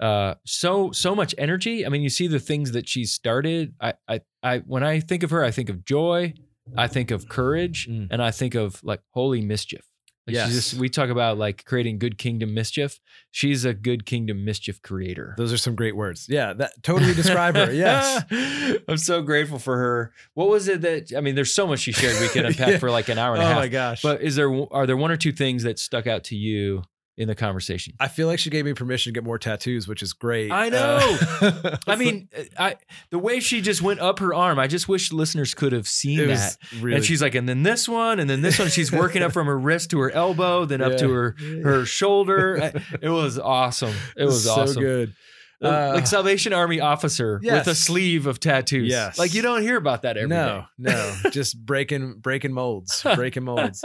Uh, 0.00 0.34
so 0.46 0.90
so 0.92 1.14
much 1.14 1.34
energy. 1.38 1.84
I 1.84 1.88
mean, 1.90 2.02
you 2.02 2.10
see 2.10 2.26
the 2.26 2.40
things 2.40 2.72
that 2.72 2.88
she's 2.88 3.12
started. 3.12 3.74
I 3.80 3.94
I, 4.08 4.20
I 4.42 4.58
when 4.60 4.82
I 4.82 5.00
think 5.00 5.22
of 5.22 5.30
her, 5.30 5.42
I 5.44 5.50
think 5.50 5.68
of 5.68 5.84
joy, 5.84 6.32
I 6.76 6.86
think 6.88 7.10
of 7.10 7.28
courage, 7.28 7.88
Mm. 7.88 8.08
and 8.10 8.22
I 8.22 8.30
think 8.30 8.54
of 8.54 8.82
like 8.82 9.00
holy 9.10 9.40
mischief. 9.42 9.84
Like 10.26 10.34
she's 10.34 10.42
Yes. 10.44 10.52
just, 10.70 10.74
we 10.74 10.88
talk 10.88 11.08
about 11.10 11.38
like 11.38 11.64
creating 11.64 11.98
good 11.98 12.18
kingdom 12.18 12.52
mischief. 12.52 12.98
She's 13.30 13.64
a 13.64 13.72
good 13.74 14.04
kingdom 14.06 14.44
mischief 14.44 14.82
creator. 14.82 15.34
Those 15.38 15.52
are 15.52 15.56
some 15.56 15.74
great 15.76 15.94
words. 15.94 16.26
Yeah, 16.28 16.52
that 16.54 16.72
totally 16.82 17.14
describe 17.14 17.54
her. 17.54 17.72
Yes. 17.72 18.24
I'm 18.88 18.96
so 18.98 19.22
grateful 19.22 19.58
for 19.58 19.76
her. 19.76 20.12
What 20.34 20.48
was 20.48 20.66
it 20.68 20.80
that 20.80 21.12
I 21.16 21.20
mean? 21.20 21.34
There's 21.36 21.54
so 21.54 21.66
much 21.66 21.80
she 21.80 21.92
shared. 21.92 22.20
We 22.20 22.28
could 22.28 22.44
unpack 22.46 22.68
Yeah. 22.68 22.78
for 22.78 22.90
like 22.90 23.08
an 23.08 23.18
hour 23.18 23.34
and 23.34 23.42
Oh 23.42 23.46
a 23.46 23.48
half. 23.48 23.56
Oh 23.56 23.60
my 23.60 23.68
gosh. 23.68 24.02
But 24.02 24.20
is 24.22 24.34
there 24.36 24.50
are 24.72 24.86
there 24.86 24.96
one 24.96 25.10
or 25.12 25.16
two 25.16 25.32
things 25.32 25.62
that 25.62 25.78
stuck 25.78 26.06
out 26.06 26.24
to 26.24 26.36
you 26.36 26.82
in 27.16 27.28
the 27.28 27.34
conversation? 27.34 27.94
I 27.98 28.08
feel 28.08 28.26
like 28.26 28.38
she 28.38 28.50
gave 28.50 28.64
me 28.64 28.74
permission 28.74 29.12
to 29.12 29.14
get 29.14 29.24
more 29.24 29.38
tattoos, 29.38 29.88
which 29.88 30.02
is 30.02 30.12
great. 30.12 30.50
I 30.50 30.68
know. 30.68 31.18
Uh, 31.40 31.76
I 31.86 31.96
mean, 31.96 32.28
I 32.58 32.76
the 33.10 33.18
way 33.18 33.40
she 33.40 33.60
just 33.60 33.82
went 33.82 34.00
up 34.00 34.18
her 34.18 34.34
arm. 34.34 34.58
I 34.58 34.66
just 34.66 34.88
wish 34.88 35.12
listeners 35.12 35.54
could 35.54 35.72
have 35.72 35.88
seen 35.88 36.20
it 36.20 36.26
that. 36.26 36.56
really 36.80 36.96
And 36.96 37.04
she's 37.04 37.22
like, 37.22 37.34
and 37.34 37.48
then 37.48 37.62
this 37.62 37.88
one, 37.88 38.20
and 38.20 38.28
then 38.28 38.42
this 38.42 38.58
one. 38.58 38.68
She's 38.68 38.92
working 38.92 39.22
up 39.22 39.32
from 39.32 39.46
her 39.46 39.58
wrist 39.58 39.90
to 39.90 40.00
her 40.00 40.10
elbow, 40.10 40.64
then 40.64 40.82
up 40.82 40.98
to 40.98 41.10
her 41.10 41.36
her 41.62 41.84
shoulder. 41.84 42.72
It 43.00 43.08
was 43.08 43.38
awesome. 43.38 43.94
It 44.16 44.24
was 44.24 44.44
so 44.44 44.62
awesome. 44.62 44.82
good. 44.82 45.14
Uh, 45.62 45.92
like 45.94 46.06
Salvation 46.06 46.52
Army 46.52 46.80
officer 46.80 47.40
with 47.42 47.66
a 47.66 47.74
sleeve 47.74 48.26
of 48.26 48.40
tattoos. 48.40 48.88
Yes. 48.88 49.18
Like 49.18 49.34
you 49.34 49.42
don't 49.42 49.62
hear 49.62 49.76
about 49.76 50.02
that 50.02 50.16
every 50.16 50.28
day. 50.28 50.34
no, 50.34 50.64
no, 50.78 51.14
just 51.30 51.58
breaking 51.66 52.18
breaking 52.18 52.52
molds, 52.52 53.02
breaking 53.14 53.44
molds. 53.44 53.82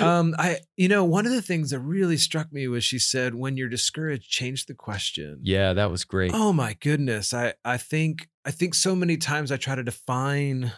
Um, 0.00 0.34
I, 0.38 0.58
you 0.76 0.88
know, 0.88 1.04
one 1.04 1.26
of 1.26 1.32
the 1.32 1.42
things 1.42 1.70
that 1.70 1.80
really 1.80 2.16
struck 2.16 2.52
me 2.52 2.66
was 2.66 2.82
she 2.84 2.98
said, 2.98 3.34
"When 3.34 3.56
you're 3.56 3.68
discouraged, 3.68 4.30
change 4.30 4.66
the 4.66 4.74
question." 4.74 5.40
yeah, 5.42 5.72
that 5.72 5.90
was 5.90 6.04
great. 6.04 6.32
Oh 6.34 6.52
my 6.52 6.74
goodness. 6.80 7.32
I 7.32 7.54
I 7.64 7.76
think 7.76 8.28
I 8.44 8.50
think 8.50 8.74
so 8.74 8.96
many 8.96 9.16
times 9.16 9.52
I 9.52 9.56
try 9.56 9.74
to 9.74 9.84
define 9.84 10.72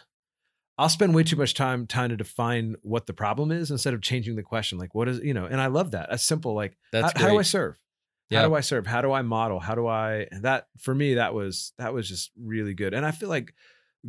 I'll 0.77 0.89
spend 0.89 1.15
way 1.15 1.23
too 1.23 1.37
much 1.37 1.53
time 1.53 1.87
trying 1.87 2.09
to 2.09 2.17
define 2.17 2.75
what 2.81 3.05
the 3.05 3.13
problem 3.13 3.51
is 3.51 3.71
instead 3.71 3.93
of 3.93 4.01
changing 4.01 4.35
the 4.35 4.43
question. 4.43 4.77
Like 4.77 4.93
what 4.93 5.07
is, 5.07 5.19
you 5.19 5.33
know, 5.33 5.45
and 5.45 5.61
I 5.61 5.67
love 5.67 5.91
that. 5.91 6.07
That's 6.09 6.23
simple. 6.23 6.53
Like 6.53 6.77
That's 6.91 7.13
how, 7.13 7.27
how 7.27 7.29
do 7.31 7.39
I 7.39 7.43
serve? 7.43 7.79
Yeah. 8.29 8.41
How 8.41 8.47
do 8.47 8.55
I 8.55 8.61
serve? 8.61 8.87
How 8.87 9.01
do 9.01 9.11
I 9.11 9.21
model? 9.21 9.59
How 9.59 9.75
do 9.75 9.87
I 9.87 10.27
that 10.41 10.67
for 10.79 10.95
me 10.95 11.15
that 11.15 11.33
was 11.33 11.73
that 11.77 11.93
was 11.93 12.07
just 12.07 12.31
really 12.39 12.73
good. 12.73 12.93
And 12.93 13.05
I 13.05 13.11
feel 13.11 13.29
like 13.29 13.53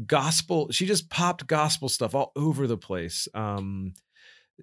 gospel 0.07 0.71
she 0.73 0.87
just 0.87 1.09
popped 1.09 1.47
gospel 1.47 1.89
stuff 1.89 2.15
all 2.15 2.33
over 2.37 2.67
the 2.67 2.79
place. 2.79 3.29
Um 3.35 3.95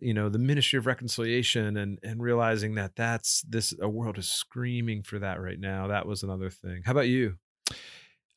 you 0.01 0.13
know 0.13 0.27
the 0.27 0.39
ministry 0.39 0.77
of 0.77 0.87
reconciliation 0.87 1.77
and 1.77 1.99
and 2.01 2.21
realizing 2.21 2.75
that 2.75 2.95
that's 2.95 3.43
this 3.47 3.75
a 3.79 3.87
world 3.87 4.17
is 4.17 4.27
screaming 4.27 5.03
for 5.03 5.19
that 5.19 5.39
right 5.39 5.59
now 5.59 5.85
that 5.85 6.07
was 6.07 6.23
another 6.23 6.49
thing 6.49 6.81
how 6.83 6.91
about 6.91 7.07
you 7.07 7.37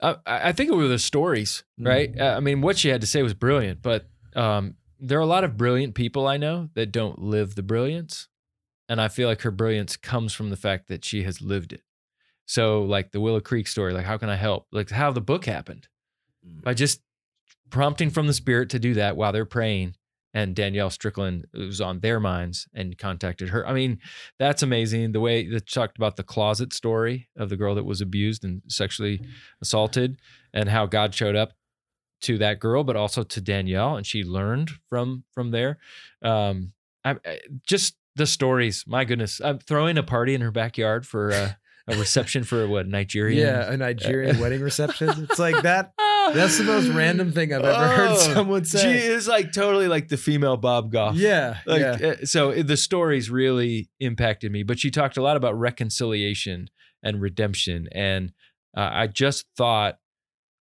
I, 0.00 0.16
I 0.26 0.52
think 0.52 0.70
it 0.70 0.74
were 0.74 0.88
the 0.88 0.98
stories, 0.98 1.64
right? 1.78 2.14
Mm. 2.14 2.20
Uh, 2.20 2.36
I 2.36 2.40
mean, 2.40 2.60
what 2.60 2.78
she 2.78 2.88
had 2.88 3.00
to 3.00 3.06
say 3.06 3.22
was 3.22 3.34
brilliant, 3.34 3.82
but 3.82 4.06
um, 4.34 4.74
there 5.00 5.18
are 5.18 5.22
a 5.22 5.26
lot 5.26 5.44
of 5.44 5.56
brilliant 5.56 5.94
people 5.94 6.26
I 6.26 6.36
know 6.36 6.68
that 6.74 6.92
don't 6.92 7.18
live 7.18 7.54
the 7.54 7.62
brilliance. 7.62 8.28
And 8.88 9.00
I 9.00 9.08
feel 9.08 9.28
like 9.28 9.42
her 9.42 9.50
brilliance 9.50 9.96
comes 9.96 10.32
from 10.32 10.50
the 10.50 10.56
fact 10.56 10.88
that 10.88 11.04
she 11.04 11.24
has 11.24 11.42
lived 11.42 11.72
it. 11.72 11.82
So, 12.46 12.82
like 12.82 13.10
the 13.10 13.20
Willow 13.20 13.40
Creek 13.40 13.66
story, 13.66 13.92
like, 13.92 14.04
how 14.04 14.18
can 14.18 14.28
I 14.28 14.36
help? 14.36 14.66
Like, 14.70 14.90
how 14.90 15.10
the 15.10 15.20
book 15.20 15.46
happened 15.46 15.88
by 16.62 16.74
just 16.74 17.00
prompting 17.70 18.10
from 18.10 18.26
the 18.28 18.32
Spirit 18.32 18.70
to 18.70 18.78
do 18.78 18.94
that 18.94 19.16
while 19.16 19.32
they're 19.32 19.44
praying. 19.44 19.94
And 20.32 20.54
Danielle 20.54 20.90
Strickland 20.90 21.46
was 21.54 21.80
on 21.80 22.00
their 22.00 22.20
minds 22.20 22.68
and 22.74 22.98
contacted 22.98 23.48
her. 23.48 23.66
I 23.66 23.72
mean, 23.72 24.00
that's 24.38 24.62
amazing. 24.62 25.12
The 25.12 25.20
way 25.20 25.48
that 25.48 25.66
talked 25.66 25.96
about 25.96 26.16
the 26.16 26.22
closet 26.22 26.74
story 26.74 27.28
of 27.36 27.48
the 27.48 27.56
girl 27.56 27.74
that 27.74 27.84
was 27.84 28.02
abused 28.02 28.44
and 28.44 28.60
sexually 28.68 29.22
assaulted, 29.62 30.20
and 30.52 30.68
how 30.68 30.84
God 30.84 31.14
showed 31.14 31.36
up 31.36 31.54
to 32.22 32.36
that 32.38 32.60
girl, 32.60 32.84
but 32.84 32.96
also 32.96 33.22
to 33.22 33.40
Danielle, 33.40 33.96
and 33.96 34.06
she 34.06 34.22
learned 34.24 34.72
from 34.90 35.24
from 35.32 35.52
there. 35.52 35.78
Um, 36.22 36.72
I, 37.02 37.16
I 37.24 37.40
just 37.66 37.96
the 38.16 38.26
stories. 38.26 38.84
My 38.86 39.04
goodness, 39.04 39.40
I'm 39.42 39.58
throwing 39.58 39.98
a 39.98 40.02
party 40.02 40.34
in 40.34 40.40
her 40.40 40.50
backyard 40.50 41.06
for 41.06 41.32
uh, 41.32 41.52
a 41.88 41.96
reception 41.96 42.44
for 42.44 42.66
what 42.66 42.88
Nigerian. 42.88 43.46
Yeah, 43.46 43.70
a 43.72 43.76
Nigerian 43.76 44.40
wedding 44.40 44.60
reception. 44.60 45.08
It's 45.30 45.38
like 45.38 45.62
that. 45.62 45.92
That's 46.34 46.58
the 46.58 46.64
most 46.64 46.88
random 46.88 47.30
thing 47.32 47.52
I've 47.52 47.64
ever 47.64 47.86
heard 47.88 48.16
someone 48.18 48.64
say. 48.64 48.82
She 48.82 49.06
is 49.06 49.28
like 49.28 49.52
totally 49.52 49.86
like 49.86 50.08
the 50.08 50.16
female 50.16 50.56
Bob 50.56 50.90
Goff. 50.90 51.14
yeah, 51.14 51.58
Like, 51.66 51.80
yeah. 51.80 52.08
uh, 52.08 52.24
so 52.24 52.52
the 52.52 52.76
stories 52.76 53.30
really 53.30 53.88
impacted 54.00 54.50
me, 54.50 54.64
but 54.64 54.80
she 54.80 54.90
talked 54.90 55.16
a 55.16 55.22
lot 55.22 55.36
about 55.36 55.56
reconciliation 55.56 56.68
and 57.02 57.20
redemption. 57.20 57.88
And 57.92 58.32
uh, 58.76 58.90
I 58.92 59.06
just 59.06 59.46
thought 59.56 59.98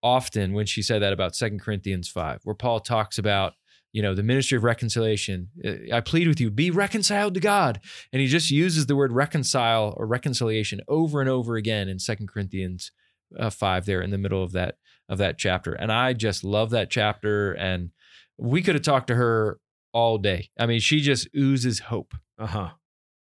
often 0.02 0.52
when 0.54 0.66
she 0.66 0.82
said 0.82 1.00
that 1.02 1.12
about 1.12 1.36
Second 1.36 1.60
Corinthians 1.60 2.08
5, 2.08 2.40
where 2.44 2.54
Paul 2.54 2.80
talks 2.80 3.16
about, 3.18 3.52
you 3.94 4.02
know, 4.02 4.12
the 4.12 4.24
ministry 4.24 4.56
of 4.58 4.64
reconciliation. 4.64 5.48
Uh, 5.64 5.94
I 5.94 6.00
plead 6.00 6.26
with 6.26 6.40
you, 6.40 6.50
be 6.50 6.72
reconciled 6.72 7.34
to 7.34 7.40
God. 7.40 7.80
And 8.12 8.20
he 8.20 8.26
just 8.26 8.50
uses 8.50 8.86
the 8.86 8.96
word 8.96 9.12
reconcile 9.12 9.94
or 9.96 10.04
reconciliation 10.04 10.80
over 10.88 11.20
and 11.20 11.30
over 11.30 11.54
again 11.54 11.88
in 11.88 12.00
Second 12.00 12.28
Corinthians 12.28 12.90
uh, 13.38 13.50
5 13.50 13.86
there 13.86 14.02
in 14.02 14.10
the 14.10 14.18
middle 14.18 14.42
of 14.42 14.50
that 14.52 14.78
of 15.08 15.18
that 15.18 15.38
chapter. 15.38 15.74
And 15.74 15.92
I 15.92 16.12
just 16.12 16.42
love 16.42 16.70
that 16.70 16.90
chapter. 16.90 17.52
And 17.52 17.90
we 18.36 18.62
could 18.62 18.74
have 18.74 18.82
talked 18.82 19.06
to 19.08 19.14
her 19.14 19.60
all 19.92 20.18
day. 20.18 20.50
I 20.58 20.66
mean, 20.66 20.80
she 20.80 21.00
just 21.00 21.28
oozes 21.36 21.78
hope. 21.78 22.14
Uh 22.36 22.46
huh. 22.46 22.70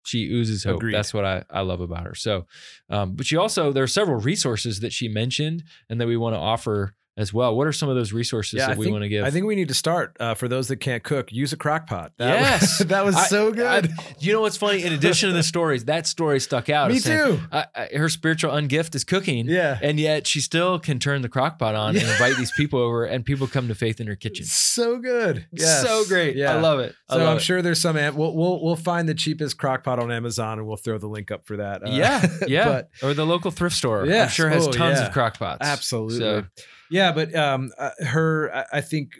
She 0.03 0.32
oozes 0.32 0.63
hope. 0.63 0.78
Agreed. 0.78 0.95
That's 0.95 1.13
what 1.13 1.26
I, 1.26 1.43
I 1.51 1.61
love 1.61 1.82
about 1.82 2.05
her. 2.05 2.16
So, 2.16 2.47
um, 2.89 3.13
but 3.13 3.28
she 3.28 3.38
also, 3.38 3.72
there 3.72 3.84
are 3.84 3.88
several 3.88 4.20
resources 4.20 4.80
that 4.80 4.93
she 4.93 5.07
mentioned 5.07 5.63
and 5.89 6.01
that 6.01 6.07
we 6.07 6.18
want 6.18 6.34
to 6.34 6.39
offer 6.39 6.95
as 7.18 7.34
well. 7.34 7.55
What 7.55 7.66
are 7.68 7.72
some 7.72 7.88
of 7.89 7.95
those 7.95 8.11
resources 8.11 8.57
Yeah, 8.59 8.68
that 8.68 8.76
I 8.76 8.80
we 8.80 8.91
want 8.91 9.03
to 9.03 9.09
give? 9.09 9.24
I 9.24 9.32
think 9.32 9.45
we 9.45 9.55
need 9.55 9.70
to 9.70 9.74
start 9.74 10.18
uh, 10.20 10.34
for 10.34 10.47
those 10.47 10.68
that 10.68 10.78
can't 10.78 11.03
cook. 11.03 11.32
Use 11.32 11.53
a 11.53 11.57
crock 11.57 11.88
pot. 11.88 12.11
That 12.18 12.39
Yes. 12.41 12.80
was, 12.80 12.88
that 12.89 13.05
was 13.05 13.16
I- 13.16 13.28
so 13.28 13.51
good. 13.51 13.89
I- 13.91 14.16
you 14.20 14.34
know 14.34 14.41
what's 14.41 14.57
funny? 14.57 14.84
In 14.84 14.91
addition 14.93 15.30
to 15.30 15.34
the 15.36 15.43
stories, 15.43 15.86
that 15.86 16.07
story 16.07 16.39
stuck 16.39 16.70
out. 16.70 16.91
Me 16.91 16.99
saying, 16.99 17.38
too. 17.38 17.39
I, 17.51 17.66
I, 17.76 17.89
her 17.97 18.09
spiritual 18.09 18.51
ungift 18.51 18.95
is 18.95 19.03
cooking. 19.03 19.47
Yeah. 19.47 19.80
And 19.82 19.99
yet 19.99 20.28
she 20.28 20.41
still 20.41 20.78
can 20.80 20.99
turn 20.99 21.22
the 21.22 21.30
crock 21.30 21.57
pot 21.59 21.74
on 21.76 21.95
and 21.95 22.03
invite 22.05 22.36
these 22.38 22.51
people 22.51 22.80
over 22.86 23.05
and 23.05 23.24
people 23.26 23.47
come 23.47 23.68
to 23.70 23.76
faith 23.76 24.01
in 24.01 24.07
her 24.07 24.16
kitchen. 24.16 24.45
So 24.45 24.97
good. 24.99 25.45
Yes. 25.51 25.84
So 25.84 26.03
great. 26.05 26.36
Yeah. 26.36 26.53
I 26.55 26.59
love 26.59 26.80
it. 26.80 26.95
So 27.09 27.18
love 27.18 27.28
I'm 27.30 27.38
it. 27.38 27.41
sure 27.41 27.61
there's 27.61 27.80
some. 27.80 27.95
We'll 27.95 28.36
we'll 28.36 28.61
we'll 28.63 28.76
find 28.76 29.07
the 29.07 29.13
cheapest 29.13 29.57
crock 29.57 29.84
pot 29.84 29.99
on 29.99 30.11
Amazon 30.11 30.57
and 30.59 30.68
we'll 30.68 30.76
throw 30.78 30.97
the 30.97 31.07
link 31.07 31.32
up 31.32 31.45
for 31.47 31.57
that. 31.57 31.84
Uh, 31.88 31.91
yeah, 31.91 32.26
yeah. 32.47 32.66
but 32.66 32.89
or 33.03 33.13
the 33.13 33.26
local 33.26 33.51
thrift 33.51 33.76
store. 33.76 34.03
I'm 34.03 34.28
sure 34.30 34.49
has 34.49 34.68
Oh, 34.68 34.72
tons 34.72 34.99
yeah. 34.99 35.07
of 35.07 35.13
crock 35.13 35.38
pots. 35.39 35.59
absolutely. 35.61 36.20
So, 36.20 36.43
Yeah, 36.91 37.11
but 37.11 37.33
um, 37.36 37.71
uh, 37.77 37.91
her, 37.99 38.53
I, 38.55 38.65
I 38.73 38.81
think, 38.81 39.13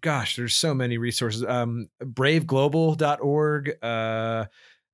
gosh, 0.00 0.36
there's 0.36 0.54
so 0.56 0.74
many 0.74 0.98
resources. 0.98 1.44
Um, 1.44 1.88
braveglobal.org, 2.02 3.72
uh, 3.82 4.44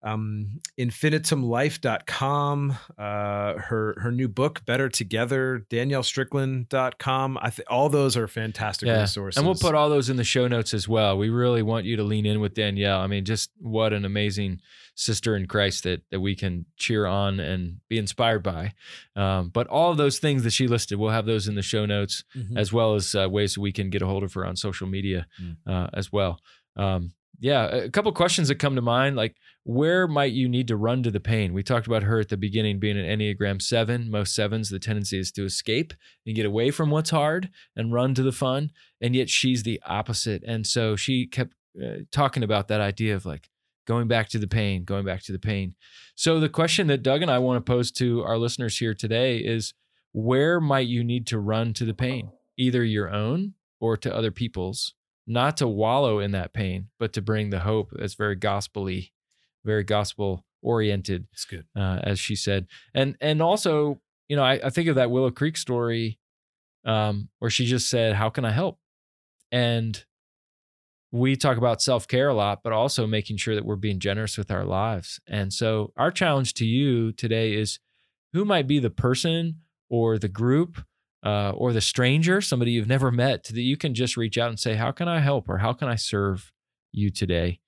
um, 0.02 0.60
infinitumlife.com, 0.78 2.76
uh, 2.98 3.54
her 3.58 3.96
her 4.00 4.10
new 4.12 4.28
book, 4.28 4.64
Better 4.64 4.88
Together, 4.88 5.66
daniellestrickland.com. 5.70 7.38
I 7.40 7.50
think 7.50 7.70
all 7.70 7.88
those 7.88 8.16
are 8.16 8.26
fantastic 8.28 8.86
Yeah. 8.86 9.00
resources. 9.02 9.36
and 9.38 9.46
we'll 9.46 9.56
put 9.56 9.74
all 9.74 9.88
those 9.90 10.08
in 10.10 10.16
the 10.16 10.24
show 10.24 10.48
notes 10.48 10.72
as 10.74 10.88
well. 10.88 11.18
We 11.18 11.28
really 11.30 11.62
want 11.62 11.84
you 11.86 11.96
to 11.96 12.02
lean 12.02 12.26
in 12.26 12.40
with 12.40 12.54
Danielle. 12.54 13.00
I 13.00 13.06
mean, 13.06 13.24
just 13.24 13.50
what 13.58 13.92
an 13.92 14.04
amazing 14.04 14.60
sister 14.94 15.34
in 15.36 15.46
Christ 15.46 15.84
that 15.84 16.02
that 16.10 16.20
we 16.20 16.34
can 16.34 16.66
cheer 16.76 17.06
on 17.06 17.40
and 17.40 17.78
be 17.88 17.98
inspired 17.98 18.42
by. 18.42 18.72
Um, 19.16 19.48
but 19.50 19.66
all 19.68 19.90
of 19.90 19.96
those 19.96 20.18
things 20.18 20.42
that 20.44 20.52
she 20.52 20.66
listed, 20.66 20.98
we'll 20.98 21.10
have 21.10 21.26
those 21.26 21.48
in 21.48 21.54
the 21.54 21.62
show 21.62 21.86
notes 21.86 22.24
Mhm. 22.36 22.56
as 22.56 22.72
well 22.72 22.94
as 22.94 23.14
uh, 23.14 23.28
ways 23.28 23.54
that 23.54 23.60
we 23.60 23.72
can 23.72 23.90
get 23.90 24.02
a 24.02 24.06
hold 24.06 24.22
of 24.22 24.32
her 24.34 24.44
on 24.46 24.56
social 24.56 24.86
media 24.86 25.26
Mm. 25.42 25.56
uh, 25.66 25.88
as 25.94 26.12
well. 26.12 26.40
Um, 26.76 27.12
yeah, 27.42 27.64
a 27.68 27.88
couple 27.90 28.12
questions 28.12 28.48
that 28.48 28.56
come 28.56 28.74
to 28.76 28.82
mind, 28.82 29.16
like 29.16 29.36
where 29.64 30.06
might 30.06 30.32
you 30.32 30.48
need 30.48 30.68
to 30.68 30.76
run 30.76 31.02
to 31.02 31.10
the 31.10 31.20
pain? 31.20 31.52
We 31.54 31.62
talked 31.62 31.86
about 31.86 32.02
her 32.02 32.20
at 32.20 32.28
the 32.28 32.36
beginning 32.36 32.78
being 32.78 32.98
an 32.98 33.06
Enneagram 33.18 33.60
seven. 33.62 34.10
Most 34.10 34.34
sevens, 34.34 34.68
the 34.68 34.78
tendency 34.78 35.18
is 35.18 35.32
to 35.32 35.44
escape 35.44 35.92
and 36.26 36.34
get 36.36 36.44
away 36.46 36.70
from 36.70 36.90
what's 36.90 37.10
hard 37.10 37.50
and 37.76 37.92
run 37.92 38.14
to 38.14 38.22
the 38.22 38.32
fun, 38.32 38.70
and 39.00 39.14
yet 39.16 39.28
she's 39.30 39.62
the 39.62 39.80
opposite. 39.86 40.42
And 40.46 40.66
so 40.66 40.96
she 40.96 41.26
kept 41.26 41.54
uh, 41.82 41.98
talking 42.10 42.42
about 42.42 42.68
that 42.68 42.80
idea 42.80 43.14
of 43.14 43.24
like 43.26 43.48
going 43.90 44.06
back 44.06 44.28
to 44.28 44.38
the 44.38 44.46
pain, 44.46 44.84
going 44.84 45.04
back 45.04 45.20
to 45.20 45.32
the 45.32 45.38
pain. 45.52 45.74
So 46.14 46.38
the 46.38 46.48
question 46.48 46.86
that 46.86 47.02
Doug 47.02 47.22
and 47.22 47.30
I 47.30 47.40
want 47.40 47.56
to 47.64 47.68
pose 47.72 47.90
to 47.92 48.22
our 48.22 48.38
listeners 48.38 48.78
here 48.78 48.94
today 48.94 49.38
is 49.38 49.74
where 50.12 50.60
might 50.60 50.86
you 50.86 51.02
need 51.02 51.26
to 51.26 51.40
run 51.40 51.72
to 51.74 51.84
the 51.84 51.92
pain, 52.06 52.30
either 52.56 52.84
your 52.84 53.10
own 53.10 53.54
or 53.80 53.96
to 53.96 54.14
other 54.14 54.30
people's, 54.30 54.94
not 55.26 55.56
to 55.56 55.66
wallow 55.66 56.20
in 56.20 56.30
that 56.30 56.52
pain, 56.52 56.86
but 57.00 57.12
to 57.14 57.20
bring 57.20 57.50
the 57.50 57.60
hope 57.70 57.88
that's 57.92 58.14
very 58.14 58.36
gospel-y, 58.36 59.08
very 59.64 59.82
gospel 59.82 60.44
oriented, 60.62 61.26
It's 61.32 61.44
good. 61.44 61.64
uh, 61.74 61.98
as 62.04 62.20
she 62.20 62.36
said. 62.36 62.68
And 62.94 63.16
and 63.20 63.42
also, 63.42 64.00
you 64.28 64.36
know, 64.36 64.44
I, 64.44 64.60
I 64.66 64.70
think 64.70 64.86
of 64.88 64.94
that 64.94 65.10
Willow 65.10 65.32
Creek 65.32 65.56
story 65.56 66.20
um, 66.84 67.28
where 67.40 67.50
she 67.50 67.66
just 67.66 67.90
said, 67.90 68.14
How 68.14 68.30
can 68.30 68.44
I 68.44 68.52
help? 68.52 68.78
And 69.50 70.04
we 71.12 71.36
talk 71.36 71.56
about 71.56 71.82
self 71.82 72.06
care 72.06 72.28
a 72.28 72.34
lot, 72.34 72.60
but 72.62 72.72
also 72.72 73.06
making 73.06 73.36
sure 73.36 73.54
that 73.54 73.64
we're 73.64 73.76
being 73.76 73.98
generous 73.98 74.38
with 74.38 74.50
our 74.50 74.64
lives. 74.64 75.20
And 75.26 75.52
so, 75.52 75.92
our 75.96 76.10
challenge 76.10 76.54
to 76.54 76.64
you 76.64 77.12
today 77.12 77.54
is 77.54 77.78
who 78.32 78.44
might 78.44 78.66
be 78.66 78.78
the 78.78 78.90
person 78.90 79.56
or 79.88 80.18
the 80.18 80.28
group 80.28 80.82
uh, 81.24 81.50
or 81.50 81.72
the 81.72 81.80
stranger, 81.80 82.40
somebody 82.40 82.72
you've 82.72 82.86
never 82.86 83.10
met, 83.10 83.44
that 83.44 83.60
you 83.60 83.76
can 83.76 83.94
just 83.94 84.16
reach 84.16 84.38
out 84.38 84.48
and 84.48 84.58
say, 84.58 84.74
How 84.74 84.92
can 84.92 85.08
I 85.08 85.20
help? 85.20 85.48
or 85.48 85.58
How 85.58 85.72
can 85.72 85.88
I 85.88 85.96
serve 85.96 86.52
you 86.92 87.10
today 87.10 87.60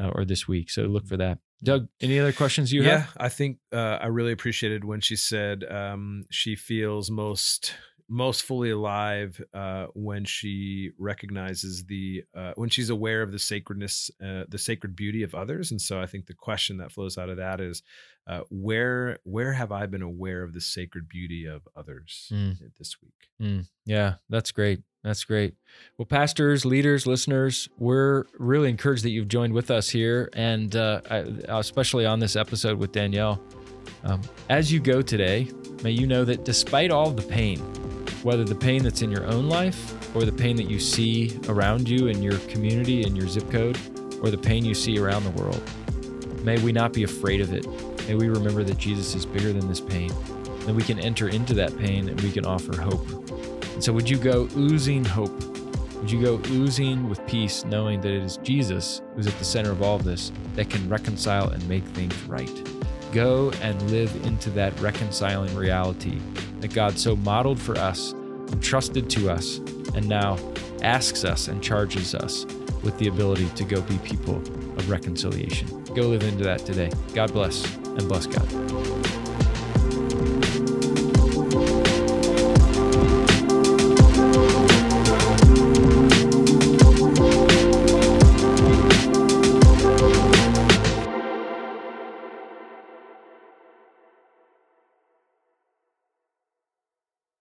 uh, 0.00 0.10
or 0.14 0.24
this 0.24 0.48
week? 0.48 0.70
So, 0.70 0.82
look 0.82 1.06
for 1.06 1.16
that. 1.16 1.38
Doug, 1.62 1.88
any 2.00 2.18
other 2.20 2.32
questions 2.32 2.72
you 2.72 2.82
yeah, 2.82 2.90
have? 2.90 3.00
Yeah, 3.16 3.24
I 3.24 3.28
think 3.28 3.58
uh, 3.72 3.98
I 4.00 4.06
really 4.06 4.32
appreciated 4.32 4.84
when 4.84 5.00
she 5.00 5.16
said 5.16 5.64
um, 5.64 6.24
she 6.30 6.54
feels 6.54 7.10
most 7.10 7.74
most 8.10 8.42
fully 8.44 8.70
alive 8.70 9.38
uh, 9.52 9.86
when 9.94 10.24
she 10.24 10.92
recognizes 10.98 11.84
the 11.84 12.24
uh, 12.34 12.52
when 12.56 12.70
she's 12.70 12.88
aware 12.90 13.20
of 13.22 13.32
the 13.32 13.38
sacredness, 13.38 14.10
uh, 14.24 14.44
the 14.48 14.58
sacred 14.58 14.96
beauty 14.96 15.22
of 15.22 15.34
others. 15.34 15.70
And 15.70 15.80
so 15.80 16.00
I 16.00 16.06
think 16.06 16.26
the 16.26 16.34
question 16.34 16.78
that 16.78 16.90
flows 16.92 17.18
out 17.18 17.28
of 17.28 17.36
that 17.36 17.60
is, 17.60 17.82
uh, 18.26 18.40
where 18.50 19.18
where 19.24 19.52
have 19.52 19.72
I 19.72 19.86
been 19.86 20.02
aware 20.02 20.42
of 20.42 20.54
the 20.54 20.60
sacred 20.60 21.08
beauty 21.08 21.44
of 21.46 21.68
others 21.76 22.30
Mm. 22.32 22.56
this 22.78 22.96
week? 23.02 23.28
Mm, 23.42 23.68
yeah, 23.84 24.14
that's 24.30 24.52
great. 24.52 24.80
That's 25.04 25.24
great. 25.24 25.54
Well, 25.96 26.06
pastors, 26.06 26.64
leaders, 26.64 27.06
listeners, 27.06 27.68
we're 27.78 28.24
really 28.38 28.68
encouraged 28.68 29.04
that 29.04 29.10
you've 29.10 29.28
joined 29.28 29.52
with 29.52 29.70
us 29.70 29.88
here, 29.90 30.28
and 30.32 30.74
uh, 30.74 31.00
I, 31.10 31.16
especially 31.58 32.04
on 32.06 32.18
this 32.20 32.36
episode 32.36 32.78
with 32.78 32.92
Danielle. 32.92 33.40
Um, 34.04 34.20
as 34.48 34.72
you 34.72 34.80
go 34.80 35.00
today, 35.02 35.50
may 35.82 35.90
you 35.92 36.06
know 36.06 36.24
that 36.24 36.44
despite 36.44 36.90
all 36.90 37.10
the 37.10 37.22
pain, 37.22 37.60
whether 38.22 38.44
the 38.44 38.54
pain 38.54 38.82
that's 38.82 39.02
in 39.02 39.10
your 39.10 39.26
own 39.26 39.48
life 39.48 39.94
or 40.16 40.24
the 40.24 40.32
pain 40.32 40.56
that 40.56 40.68
you 40.68 40.80
see 40.80 41.38
around 41.48 41.88
you 41.88 42.08
in 42.08 42.22
your 42.22 42.38
community, 42.40 43.02
in 43.02 43.14
your 43.14 43.28
zip 43.28 43.50
code, 43.50 43.78
or 44.22 44.30
the 44.30 44.38
pain 44.38 44.64
you 44.64 44.74
see 44.74 44.98
around 44.98 45.24
the 45.24 45.30
world, 45.30 45.62
may 46.42 46.58
we 46.62 46.72
not 46.72 46.92
be 46.92 47.04
afraid 47.04 47.40
of 47.40 47.52
it. 47.52 47.66
May 48.08 48.14
we 48.14 48.28
remember 48.28 48.64
that 48.64 48.78
Jesus 48.78 49.14
is 49.14 49.26
bigger 49.26 49.52
than 49.52 49.68
this 49.68 49.80
pain, 49.80 50.08
that 50.60 50.74
we 50.74 50.82
can 50.82 50.98
enter 50.98 51.28
into 51.28 51.54
that 51.54 51.76
pain 51.78 52.08
and 52.08 52.20
we 52.20 52.32
can 52.32 52.44
offer 52.44 52.80
hope. 52.80 53.06
And 53.74 53.84
so, 53.84 53.92
would 53.92 54.08
you 54.08 54.18
go 54.18 54.48
oozing 54.56 55.04
hope? 55.04 55.32
Would 55.96 56.10
you 56.10 56.22
go 56.22 56.40
oozing 56.50 57.08
with 57.08 57.24
peace, 57.26 57.64
knowing 57.64 58.00
that 58.00 58.10
it 58.10 58.22
is 58.22 58.38
Jesus 58.38 59.02
who's 59.14 59.26
at 59.26 59.38
the 59.38 59.44
center 59.44 59.70
of 59.70 59.82
all 59.82 59.96
of 59.96 60.04
this 60.04 60.32
that 60.54 60.70
can 60.70 60.88
reconcile 60.88 61.50
and 61.50 61.68
make 61.68 61.84
things 61.84 62.14
right? 62.24 62.77
Go 63.12 63.50
and 63.62 63.90
live 63.90 64.14
into 64.26 64.50
that 64.50 64.78
reconciling 64.80 65.54
reality 65.54 66.18
that 66.60 66.74
God 66.74 66.98
so 66.98 67.16
modeled 67.16 67.58
for 67.58 67.76
us, 67.78 68.12
entrusted 68.52 69.08
to 69.10 69.30
us, 69.30 69.58
and 69.94 70.08
now 70.08 70.38
asks 70.82 71.24
us 71.24 71.48
and 71.48 71.62
charges 71.62 72.14
us 72.14 72.44
with 72.82 72.96
the 72.98 73.08
ability 73.08 73.48
to 73.56 73.64
go 73.64 73.80
be 73.82 73.98
people 73.98 74.36
of 74.36 74.90
reconciliation. 74.90 75.84
Go 75.94 76.08
live 76.08 76.22
into 76.22 76.44
that 76.44 76.64
today. 76.66 76.90
God 77.14 77.32
bless 77.32 77.64
and 77.74 78.06
bless 78.08 78.26
God. 78.26 79.17